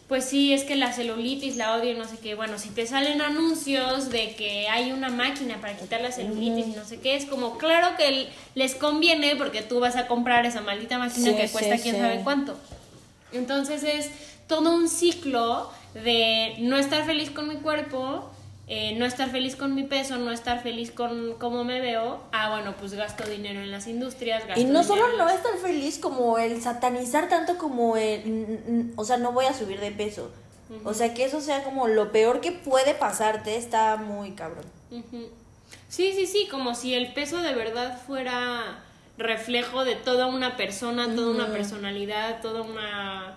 pues 0.09 0.25
sí, 0.25 0.53
es 0.53 0.65
que 0.65 0.75
la 0.75 0.93
celulitis, 0.93 1.57
la 1.57 1.77
odio 1.77 1.93
y 1.93 1.95
no 1.95 2.05
sé 2.05 2.19
qué. 2.19 2.35
Bueno, 2.35 2.59
si 2.59 2.71
te 2.71 2.87
salen 2.87 3.21
anuncios 3.21 4.11
de 4.11 4.35
que 4.35 4.69
hay 4.69 4.93
una 4.93 5.09
máquina 5.09 5.61
para 5.61 5.77
quitar 5.77 6.01
la 6.01 6.11
celulitis 6.11 6.67
y 6.67 6.77
no 6.77 6.85
sé 6.85 7.01
qué, 7.01 7.15
es 7.15 7.27
como, 7.27 7.59
claro 7.59 7.97
que 7.97 8.29
les 8.55 8.75
conviene 8.75 9.37
porque 9.37 9.63
tú 9.63 9.79
vas 9.81 9.97
a 9.97 10.07
comprar 10.07 10.47
esa 10.47 10.61
maldita 10.63 10.99
máquina 10.99 11.31
Sí, 11.31 11.37
que 11.37 11.49
cuesta 11.49 11.77
sí, 11.77 11.83
quién 11.83 11.95
sí. 11.97 12.01
sabe 12.01 12.21
cuánto. 12.25 12.57
Entonces 13.33 13.85
es 13.85 14.11
todo 14.49 14.75
un 14.75 14.89
ciclo 14.89 15.71
de 15.95 16.57
no 16.61 16.77
estar 16.77 17.05
feliz 17.05 17.31
con 17.31 17.49
mi 17.49 17.57
cuerpo, 17.57 18.31
eh, 18.69 18.95
no 18.97 19.05
estar 19.05 19.29
feliz 19.31 19.57
con 19.57 19.75
mi 19.75 19.83
peso, 19.83 20.17
no 20.19 20.31
estar 20.31 20.63
feliz 20.63 20.93
con 20.93 21.35
cómo 21.39 21.65
me 21.65 21.81
veo. 21.81 22.21
Ah, 22.33 22.51
bueno, 22.51 22.75
pues 22.79 22.95
gasto 22.95 23.29
dinero 23.29 23.61
en 23.61 23.71
las 23.73 23.89
industrias. 23.89 24.47
Gasto 24.47 24.61
Y 24.61 24.65
no 24.65 24.85
solo 24.85 25.09
no 25.17 25.25
las- 25.27 25.35
estar 25.35 25.57
feliz 25.59 25.99
como 25.99 26.39
el 26.39 26.61
satanizar 26.63 27.29
tanto 27.29 27.59
como 27.59 27.97
el, 27.97 28.93
o 28.97 29.05
sea, 29.05 29.17
no 29.17 29.33
voy 29.33 29.47
a 29.47 29.55
subir 29.55 29.81
de 29.81 29.91
peso. 29.91 30.31
O 30.85 30.95
sea, 30.95 31.15
que 31.15 31.25
eso 31.25 31.41
sea 31.41 31.65
como 31.65 31.89
lo 31.89 32.13
peor 32.13 32.41
que 32.41 32.53
puede 32.53 32.95
pasarte, 32.95 33.57
está 33.57 33.97
muy 33.97 34.33
cabrón. 34.37 34.65
Sí, 35.89 36.13
sí, 36.15 36.27
sí, 36.29 36.47
como 36.49 36.77
si 36.77 36.95
el 36.95 37.13
peso 37.13 37.39
de 37.39 37.53
verdad 37.55 38.01
fuera 38.07 38.85
reflejo 39.19 39.85
de 39.85 39.97
toda 39.97 40.27
una 40.29 40.57
persona, 40.57 41.13
toda 41.17 41.33
una 41.33 41.49
personalidad, 41.53 42.41
toda 42.41 42.63
una... 42.63 43.37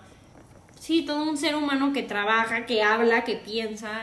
Sí, 0.84 1.00
todo 1.06 1.22
un 1.22 1.38
ser 1.38 1.56
humano 1.56 1.94
que 1.94 2.02
trabaja, 2.02 2.66
que 2.66 2.82
habla, 2.82 3.24
que 3.24 3.36
piensa. 3.36 4.02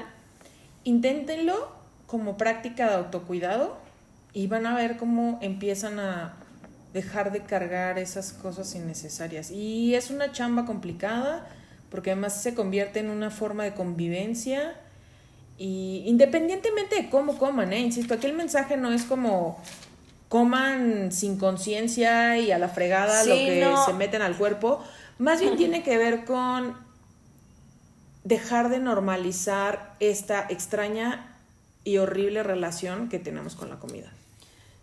Inténtenlo 0.83 1.71
como 2.07 2.37
práctica 2.37 2.89
de 2.89 2.95
autocuidado 2.95 3.77
y 4.33 4.47
van 4.47 4.65
a 4.65 4.73
ver 4.73 4.97
cómo 4.97 5.37
empiezan 5.43 5.99
a 5.99 6.33
dejar 6.91 7.31
de 7.31 7.41
cargar 7.41 7.99
esas 7.99 8.33
cosas 8.33 8.73
innecesarias. 8.73 9.51
Y 9.51 9.93
es 9.93 10.09
una 10.09 10.31
chamba 10.31 10.65
complicada 10.65 11.47
porque 11.91 12.13
además 12.13 12.41
se 12.41 12.55
convierte 12.55 12.99
en 12.99 13.11
una 13.11 13.29
forma 13.29 13.63
de 13.63 13.75
convivencia 13.75 14.73
y 15.59 16.01
independientemente 16.07 16.95
de 16.95 17.09
cómo 17.11 17.37
coman, 17.37 17.73
¿eh? 17.73 17.79
insisto, 17.79 18.15
aquí 18.15 18.25
el 18.25 18.33
mensaje 18.33 18.75
no 18.75 18.91
es 18.91 19.03
como 19.03 19.61
coman 20.29 21.11
sin 21.11 21.37
conciencia 21.37 22.39
y 22.39 22.51
a 22.51 22.57
la 22.57 22.69
fregada 22.69 23.23
lo 23.23 23.35
que 23.35 23.61
no. 23.61 23.85
se 23.85 23.93
meten 23.93 24.23
al 24.23 24.35
cuerpo, 24.35 24.83
más 25.21 25.39
bien 25.39 25.55
tiene 25.55 25.83
que 25.83 25.97
ver 25.97 26.25
con 26.25 26.75
dejar 28.23 28.69
de 28.69 28.79
normalizar 28.79 29.95
esta 29.99 30.45
extraña 30.49 31.35
y 31.83 31.97
horrible 31.97 32.43
relación 32.43 33.09
que 33.09 33.19
tenemos 33.19 33.55
con 33.55 33.69
la 33.69 33.77
comida. 33.79 34.11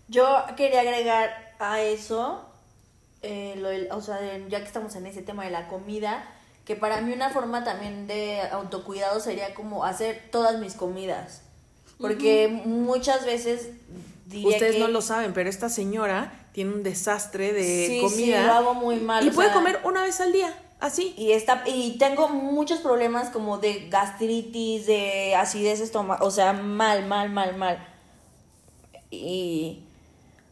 Yo 0.09 0.26
quería 0.57 0.80
agregar 0.80 1.30
a 1.59 1.80
eso, 1.80 2.45
eh, 3.22 3.55
lo 3.59 3.68
del- 3.68 3.89
o 3.93 4.01
sea, 4.01 4.16
de- 4.16 4.47
ya 4.49 4.59
que 4.61 4.64
estamos 4.66 4.95
en 4.97 5.07
ese 5.07 5.22
tema 5.22 5.45
de 5.45 5.51
la 5.51 5.68
comida, 5.68 6.24
que 6.64 6.76
para 6.76 7.01
mí 7.01 7.12
una 7.12 7.30
forma 7.30 7.64
también 7.64 8.07
de 8.07 8.41
autocuidado 8.43 9.20
sería 9.20 9.55
como 9.55 9.84
hacer 9.84 10.28
todas 10.30 10.59
mis 10.61 10.74
comidas. 10.74 11.43
Porque 11.99 12.49
muchas 12.64 13.24
veces 13.26 13.70
diría 14.26 14.51
Ustedes 14.51 14.74
que- 14.76 14.80
no 14.80 14.89
lo 14.89 15.01
saben, 15.03 15.32
pero 15.32 15.51
esta 15.51 15.68
señora 15.68 16.32
tiene 16.53 16.73
un 16.73 16.83
desastre 16.83 17.53
de 17.53 17.87
Sí, 17.87 18.01
comida. 18.01 18.41
sí, 18.41 18.47
lo 18.47 18.53
hago 18.53 18.75
muy 18.75 18.97
mal, 18.97 19.27
Y 19.27 19.31
puede 19.31 19.49
sea- 19.49 19.55
comer 19.57 19.81
una 19.85 20.03
vez 20.03 20.21
al 20.21 20.33
día, 20.33 20.53
así. 20.81 21.15
Y, 21.17 21.33
está, 21.33 21.63
y 21.67 21.97
tengo 21.99 22.29
muchos 22.29 22.81
problemas 22.81 23.31
como 23.31 23.59
de 23.59 23.89
gastritis, 23.89 24.87
de 24.87 25.35
acidez 25.37 25.81
estomacal, 25.81 26.27
o 26.27 26.31
sea, 26.31 26.53
mal, 26.53 27.07
mal, 27.07 27.31
mal, 27.31 27.57
mal. 27.57 27.87
Y 29.11 29.81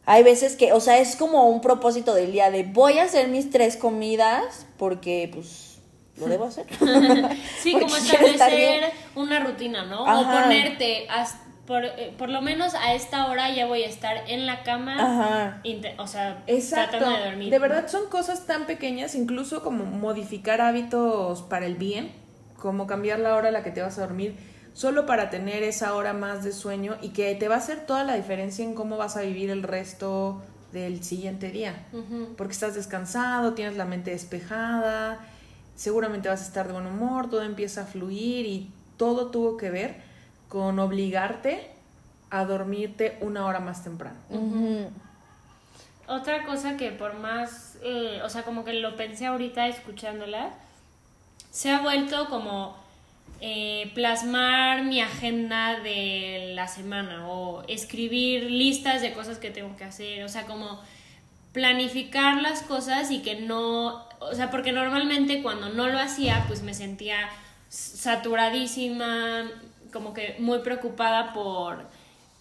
hay 0.05 0.23
veces 0.23 0.57
que, 0.57 0.73
o 0.73 0.81
sea, 0.81 0.99
es 0.99 1.17
como 1.17 1.49
un 1.49 1.61
propósito 1.61 2.15
del 2.15 2.33
día 2.33 2.51
de 2.51 2.63
voy 2.63 2.99
a 2.99 3.05
hacer 3.05 3.29
mis 3.29 3.51
tres 3.51 3.77
comidas 3.77 4.67
porque 4.79 5.31
pues 5.33 5.79
lo 6.17 6.27
debo 6.29 6.45
hacer. 6.45 6.67
Sí, 7.61 7.73
como 7.81 7.97
establecer 7.97 8.93
una 9.15 9.41
rutina, 9.41 9.85
¿no? 9.85 10.07
Ajá. 10.07 10.21
O 10.21 10.43
ponerte, 10.45 11.07
as- 11.11 11.37
por, 11.67 11.85
eh, 11.85 12.15
por 12.17 12.29
lo 12.29 12.41
menos 12.43 12.75
a 12.75 12.95
esta 12.95 13.27
hora 13.27 13.53
ya 13.55 13.67
voy 13.67 13.83
a 13.83 13.89
estar 13.89 14.17
en 14.29 14.47
la 14.47 14.63
cama, 14.63 14.95
Ajá. 14.95 15.63
o 15.99 16.07
sea, 16.07 16.43
Exacto. 16.47 16.99
tratando 16.99 17.19
de 17.19 17.25
dormir. 17.31 17.51
De 17.51 17.59
verdad 17.59 17.89
son 17.89 18.09
cosas 18.09 18.47
tan 18.47 18.67
pequeñas, 18.67 19.15
incluso 19.15 19.63
como 19.63 19.85
modificar 19.85 20.61
hábitos 20.61 21.43
para 21.43 21.67
el 21.67 21.77
bien, 21.77 22.13
como 22.57 22.87
cambiar 22.87 23.19
la 23.19 23.35
hora 23.35 23.49
a 23.49 23.53
la 23.53 23.63
que 23.63 23.71
te 23.71 23.83
vas 23.83 23.99
a 23.99 24.03
dormir, 24.03 24.37
solo 24.73 25.07
para 25.07 25.31
tener 25.31 25.63
esa 25.63 25.95
hora 25.95 26.13
más 26.13 26.45
de 26.45 26.53
sueño 26.53 26.97
y 27.03 27.11
que 27.11 27.35
te 27.35 27.49
va 27.49 27.57
a 27.57 27.59
hacer 27.59 27.87
toda 27.87 28.05
la 28.05 28.15
diferencia 28.15 28.65
en 28.65 28.75
cómo 28.75 28.97
vas 28.97 29.17
a 29.17 29.23
vivir 29.23 29.51
el 29.51 29.63
resto 29.63 30.43
del 30.73 31.03
siguiente 31.03 31.51
día. 31.51 31.87
Porque 32.37 32.53
estás 32.53 32.75
descansado, 32.75 33.55
tienes 33.55 33.77
la 33.77 33.87
mente 33.87 34.11
despejada, 34.11 35.19
seguramente 35.75 36.29
vas 36.29 36.43
a 36.43 36.45
estar 36.47 36.67
de 36.67 36.75
buen 36.75 36.87
humor, 36.87 37.29
todo 37.31 37.43
empieza 37.43 37.83
a 37.83 37.87
fluir 37.87 38.47
y 38.47 38.71
todo 38.97 39.31
tuvo 39.31 39.57
que 39.57 39.71
ver 39.71 40.16
con 40.49 40.79
obligarte 40.79 41.71
a 42.31 42.45
dormirte 42.45 43.19
una 43.21 43.47
hora 43.47 43.61
más 43.61 43.85
temprano. 43.85 44.17
Otra 46.09 46.45
cosa 46.45 46.77
que 46.77 46.93
por 46.93 47.15
más, 47.15 47.79
eh, 47.83 48.21
o 48.25 48.29
sea, 48.29 48.43
como 48.43 48.65
que 48.65 48.75
lo 48.75 48.97
pensé 48.97 49.27
ahorita 49.27 49.67
escuchándola, 49.67 50.51
se 51.51 51.71
ha 51.71 51.81
vuelto 51.81 52.29
como 52.29 52.77
eh, 53.41 53.91
plasmar 53.95 54.85
mi 54.85 55.01
agenda 55.01 55.81
de 55.81 56.53
la 56.55 56.69
semana 56.69 57.29
o 57.29 57.65
escribir 57.67 58.51
listas 58.51 59.03
de 59.03 59.13
cosas 59.13 59.39
que 59.39 59.51
tengo 59.51 59.77
que 59.77 59.85
hacer, 59.85 60.25
o 60.25 60.29
sea, 60.29 60.47
como 60.47 60.81
planificar 61.53 62.41
las 62.41 62.63
cosas 62.63 63.11
y 63.11 63.23
que 63.23 63.41
no, 63.41 64.07
o 64.21 64.35
sea, 64.35 64.51
porque 64.51 64.73
normalmente 64.73 65.43
cuando 65.43 65.71
no 65.71 65.89
lo 65.89 65.99
hacía, 65.99 66.45
pues 66.47 66.63
me 66.63 66.75
sentía 66.75 67.29
saturadísima, 67.69 69.51
como 69.93 70.13
que 70.15 70.37
muy 70.39 70.59
preocupada 70.61 71.33
por, 71.33 71.85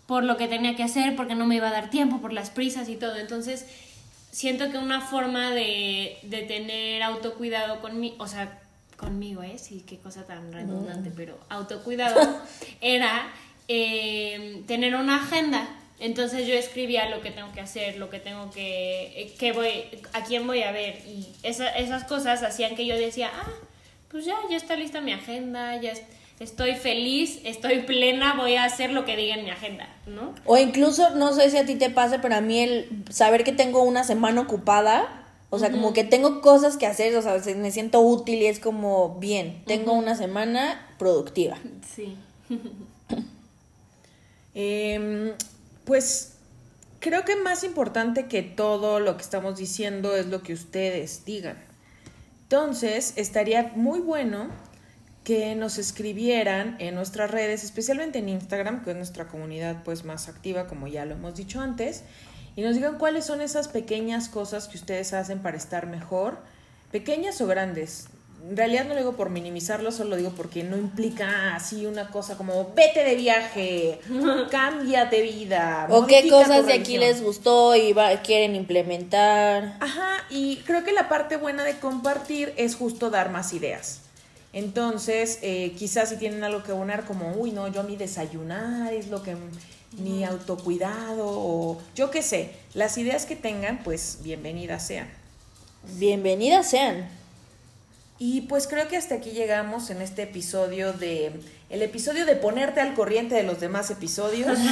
por 0.08 0.24
lo 0.24 0.38
que 0.38 0.48
tenía 0.48 0.76
que 0.76 0.84
hacer, 0.84 1.16
porque 1.16 1.36
no 1.36 1.46
me 1.46 1.56
iba 1.56 1.68
a 1.70 1.72
dar 1.72 1.90
tiempo, 1.90 2.20
por 2.22 2.34
las 2.34 2.50
prisas 2.50 2.90
y 2.90 2.96
todo. 2.96 3.16
Entonces, 3.18 3.66
siento 4.32 4.70
que 4.72 4.78
una 4.78 5.02
forma 5.02 5.52
de, 5.52 6.18
de 6.24 6.42
tener 6.44 7.02
autocuidado 7.04 7.80
conmigo, 7.82 8.16
o 8.20 8.28
sea, 8.28 8.60
conmigo, 8.98 9.44
¿eh? 9.44 9.58
Sí, 9.58 9.84
qué 9.88 9.98
cosa 9.98 10.26
tan 10.26 10.52
redundante, 10.54 11.12
pero 11.16 11.38
autocuidado 11.50 12.18
era 12.82 13.28
eh, 13.68 14.64
tener 14.68 14.96
una 14.96 15.18
agenda. 15.18 15.68
Entonces 16.00 16.46
yo 16.46 16.54
escribía 16.56 17.10
lo 17.10 17.22
que 17.22 17.32
tengo 17.32 17.52
que 17.54 17.62
hacer, 17.62 17.98
lo 17.98 18.10
que 18.10 18.20
tengo 18.20 18.52
que, 18.52 19.22
eh, 19.22 19.34
que 19.40 19.54
voy, 19.54 19.70
a 20.14 20.24
quién 20.26 20.46
voy 20.46 20.62
a 20.62 20.72
ver 20.74 21.02
y 21.08 21.28
esa- 21.44 21.70
esas 21.70 22.04
cosas 22.04 22.44
hacían 22.44 22.76
que 22.76 22.86
yo 22.86 22.98
decía, 22.98 23.32
ah, 23.34 23.48
pues 24.12 24.26
ya, 24.26 24.36
ya 24.50 24.58
está 24.58 24.76
lista 24.76 25.00
mi 25.00 25.14
agenda, 25.14 25.80
ya 25.82 25.92
es- 25.94 26.02
estoy 26.40 26.76
feliz, 26.76 27.40
estoy 27.46 27.84
plena, 27.84 28.36
voy 28.36 28.56
a 28.56 28.66
hacer 28.66 28.92
lo 28.92 29.06
que 29.06 29.16
diga 29.16 29.36
en 29.36 29.46
mi 29.46 29.52
agenda, 29.52 29.88
¿no? 30.08 30.34
O 30.46 30.58
incluso, 30.58 31.12
no 31.12 31.34
sé 31.34 31.50
si 31.50 31.58
a 31.58 31.66
ti 31.66 31.76
te 31.76 31.90
pasa, 31.90 32.22
pero 32.22 32.36
a 32.36 32.42
mí 32.42 32.60
el 32.60 33.04
saber 33.10 33.44
que 33.44 33.52
tengo 33.54 33.84
una 33.84 34.04
semana 34.04 34.42
ocupada, 34.42 35.24
o 35.50 35.60
sea, 35.60 35.72
como 35.72 35.94
que 35.94 36.04
tengo 36.04 36.42
cosas 36.42 36.76
que 36.76 36.86
hacer, 36.88 37.16
o 37.16 37.22
sea, 37.22 37.42
se- 37.42 37.56
me 37.56 37.72
siento 37.72 38.02
útil 38.02 38.42
y 38.42 38.48
es 38.48 38.60
como, 38.60 39.16
bien, 39.20 39.64
tengo 39.66 39.94
una 39.94 40.16
semana 40.16 40.86
productiva. 40.98 41.58
Sí. 41.96 42.18
Em, 44.54 45.34
pues 45.84 46.34
creo 47.00 47.26
que 47.26 47.36
más 47.36 47.64
importante 47.64 48.28
que 48.28 48.42
todo 48.42 49.00
lo 49.00 49.18
que 49.18 49.24
estamos 49.24 49.58
diciendo 49.58 50.16
es 50.16 50.28
lo 50.28 50.42
que 50.44 50.54
ustedes 50.54 51.26
digan. 51.26 51.58
Entonces, 52.44 53.14
estaría 53.18 53.74
muy 53.76 54.00
bueno 54.00 54.48
que 55.26 55.56
nos 55.56 55.78
escribieran 55.78 56.78
en 56.80 56.96
nuestras 56.96 57.30
redes, 57.32 57.64
especialmente 57.66 58.20
en 58.20 58.30
Instagram, 58.30 58.84
que 58.86 58.92
es 58.92 58.96
nuestra 58.96 59.28
comunidad 59.28 59.84
pues 59.84 60.06
más 60.06 60.30
activa, 60.30 60.68
como 60.68 60.88
ya 60.88 61.04
lo 61.04 61.16
hemos 61.16 61.36
dicho 61.36 61.60
antes, 61.60 62.04
y 62.56 62.62
nos 62.62 62.76
digan 62.76 62.98
cuáles 62.98 63.26
son 63.26 63.42
esas 63.42 63.68
pequeñas 63.68 64.30
cosas 64.30 64.70
que 64.70 64.78
ustedes 64.78 65.12
hacen 65.14 65.40
para 65.40 65.58
estar 65.58 65.88
mejor, 65.88 66.38
pequeñas 66.92 67.42
o 67.42 67.48
grandes. 67.48 68.06
En 68.48 68.56
realidad 68.56 68.84
no 68.86 68.90
lo 68.94 68.98
digo 69.00 69.14
por 69.16 69.32
minimizarlo, 69.32 69.92
solo 69.92 70.12
lo 70.12 70.16
digo 70.18 70.30
porque 70.38 70.64
no 70.64 70.78
implica 70.78 71.56
así 71.56 71.88
una 71.88 72.10
cosa 72.10 72.38
como 72.38 72.74
vete 72.76 73.04
de 73.04 73.16
viaje, 73.16 74.00
cambia 74.52 75.06
de 75.06 75.22
vida. 75.24 75.88
O 75.90 76.06
qué 76.06 76.30
cosas 76.30 76.68
de 76.68 76.74
aquí 76.74 76.98
religión". 76.98 77.02
les 77.02 77.24
gustó 77.24 77.76
y 77.76 77.92
va- 77.94 78.22
quieren 78.22 78.56
implementar. 78.56 79.78
Ajá, 79.80 80.24
y 80.30 80.58
creo 80.58 80.84
que 80.84 80.94
la 80.94 81.10
parte 81.10 81.38
buena 81.38 81.64
de 81.64 81.78
compartir 81.80 82.54
es 82.58 82.76
justo 82.76 83.10
dar 83.10 83.32
más 83.32 83.52
ideas. 83.54 84.02
Entonces, 84.56 85.40
eh, 85.42 85.76
quizás 85.78 86.08
si 86.08 86.16
tienen 86.16 86.46
algo 86.46 86.64
que 86.64 86.72
abonar 86.72 87.04
como, 87.04 87.34
uy, 87.34 87.52
no, 87.52 87.68
yo 87.68 87.82
a 87.82 87.84
mi 87.84 87.98
desayunar 87.98 88.94
es 88.94 89.10
lo 89.10 89.22
que 89.22 89.36
mi 89.98 90.24
autocuidado 90.24 91.26
o 91.28 91.82
yo 91.94 92.10
qué 92.10 92.22
sé, 92.22 92.52
las 92.74 92.98
ideas 92.98 93.26
que 93.26 93.36
tengan, 93.36 93.84
pues 93.84 94.20
bienvenidas 94.24 94.88
sean. 94.88 95.10
Bienvenidas 95.98 96.70
sean. 96.70 97.10
Y 98.18 98.42
pues 98.42 98.66
creo 98.68 98.88
que 98.88 98.96
hasta 98.96 99.16
aquí 99.16 99.32
llegamos 99.32 99.90
en 99.90 100.02
este 100.02 100.24
episodio 100.24 100.94
de 100.94 101.34
el 101.70 101.82
episodio 101.82 102.26
de 102.26 102.38
ponerte 102.38 102.80
al 102.80 102.94
corriente 102.94 103.36
de 103.36 103.44
los 103.44 103.60
demás 103.60 103.92
episodios. 103.92 104.58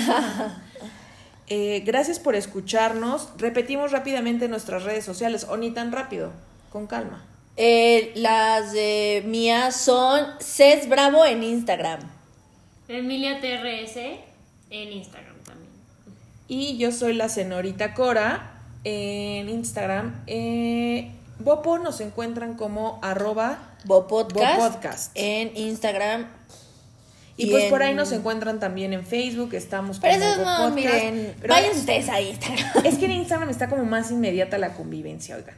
Eh, 1.48 1.84
gracias 1.86 2.20
por 2.20 2.36
escucharnos. 2.36 3.28
Repetimos 3.38 3.92
rápidamente 3.92 4.48
nuestras 4.48 4.84
redes 4.84 5.04
sociales 5.04 5.46
o 5.50 5.58
ni 5.58 5.72
tan 5.72 5.92
rápido, 5.92 6.32
con 6.72 6.88
calma. 6.88 7.26
Eh, 7.56 8.12
las 8.16 8.72
de 8.74 9.24
mías 9.28 9.76
son 9.76 10.26
Cés 10.40 10.90
Bravo 10.90 11.24
en 11.26 11.44
Instagram. 11.44 12.00
Emilia 12.88 13.40
TRS 13.40 13.98
en 14.72 14.92
Instagram 14.92 15.36
también. 15.46 15.70
Y 16.48 16.78
yo 16.78 16.92
soy 16.92 17.14
la 17.14 17.30
señorita 17.30 17.94
Cora 17.94 18.52
en 18.84 19.50
Instagram. 19.50 20.24
Eh, 20.28 21.12
Bopo 21.40 21.78
nos 21.78 22.02
encuentran 22.02 22.56
como 22.56 23.00
arroba 23.04 23.76
Bopodcast, 23.86 24.58
Bopodcast. 24.60 25.12
en 25.16 25.56
Instagram. 25.58 26.28
y 27.38 27.48
pues 27.48 27.66
por 27.66 27.82
ahí 27.84 27.94
nos 27.96 28.12
encuentran 28.12 28.60
también 28.60 28.94
en 28.94 29.06
Facebook, 29.06 29.54
estamos 29.54 30.00
Pero 30.00 30.14
como 30.20 30.26
eso 30.32 30.38
no, 30.38 30.46
Bopodcast. 30.70 30.76
miren, 30.76 31.36
Pero 31.42 31.54
vayan 31.54 31.72
es- 31.72 31.78
ustedes 31.78 32.10
a 32.10 32.20
Instagram. 32.22 32.72
Es 32.86 32.98
que 32.98 33.06
en 33.06 33.12
Instagram 33.12 33.50
está 33.50 33.70
como 33.70 33.84
más 33.86 34.10
inmediata 34.12 34.58
la 34.58 34.74
convivencia, 34.74 35.36
oigan. 35.36 35.56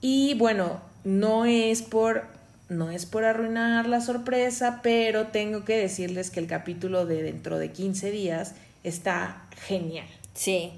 Y 0.00 0.34
bueno, 0.34 0.80
no 1.04 1.44
es 1.44 1.82
por 1.82 2.24
no 2.68 2.90
es 2.90 3.04
por 3.04 3.24
arruinar 3.24 3.88
la 3.88 4.00
sorpresa, 4.00 4.80
pero 4.82 5.26
tengo 5.26 5.64
que 5.64 5.76
decirles 5.76 6.30
que 6.30 6.38
el 6.38 6.46
capítulo 6.46 7.04
de 7.04 7.22
dentro 7.22 7.58
de 7.58 7.72
15 7.72 8.12
días 8.12 8.54
está 8.84 9.42
genial. 9.66 10.06
Sí, 10.34 10.72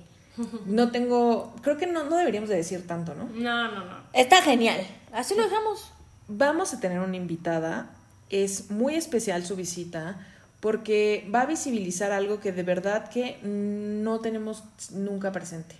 No 0.64 0.90
tengo, 0.90 1.54
creo 1.60 1.76
que 1.76 1.86
no, 1.86 2.04
no 2.04 2.16
deberíamos 2.16 2.48
de 2.48 2.56
decir 2.56 2.86
tanto, 2.86 3.14
¿no? 3.14 3.24
No, 3.34 3.70
no, 3.70 3.84
no. 3.84 3.96
está 4.14 4.40
genial. 4.40 4.80
Así 5.12 5.34
lo 5.34 5.42
dejamos. 5.42 5.92
Vamos 6.28 6.72
a 6.72 6.80
tener 6.80 6.98
una 7.00 7.16
invitada, 7.16 7.90
es 8.30 8.70
muy 8.70 8.94
especial 8.94 9.44
su 9.44 9.54
visita 9.56 10.26
porque 10.60 11.28
va 11.32 11.42
a 11.42 11.46
visibilizar 11.46 12.12
algo 12.12 12.40
que 12.40 12.52
de 12.52 12.62
verdad 12.62 13.10
que 13.10 13.38
no 13.42 14.20
tenemos 14.20 14.64
nunca 14.92 15.30
presente. 15.32 15.74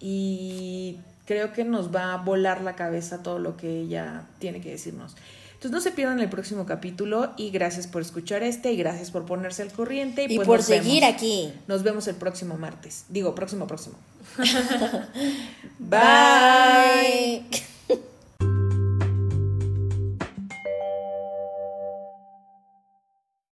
Y 0.00 0.98
creo 1.24 1.52
que 1.52 1.64
nos 1.64 1.94
va 1.94 2.14
a 2.14 2.16
volar 2.18 2.62
la 2.62 2.76
cabeza 2.76 3.22
todo 3.22 3.38
lo 3.38 3.56
que 3.56 3.80
ella 3.80 4.26
tiene 4.38 4.60
que 4.60 4.70
decirnos. 4.70 5.16
Entonces 5.64 5.70
no 5.70 5.80
se 5.80 5.92
pierdan 5.92 6.20
el 6.20 6.28
próximo 6.28 6.66
capítulo 6.66 7.32
y 7.38 7.50
gracias 7.50 7.86
por 7.86 8.02
escuchar 8.02 8.42
este 8.42 8.72
y 8.72 8.76
gracias 8.76 9.10
por 9.10 9.24
ponerse 9.24 9.62
al 9.62 9.72
corriente. 9.72 10.26
Y 10.28 10.36
pues 10.36 10.46
por 10.46 10.62
seguir 10.62 11.00
vemos. 11.00 11.14
aquí. 11.14 11.52
Nos 11.66 11.82
vemos 11.82 12.06
el 12.06 12.16
próximo 12.16 12.58
martes. 12.58 13.06
Digo, 13.08 13.34
próximo, 13.34 13.66
próximo. 13.66 13.96
Bye. 15.78 17.64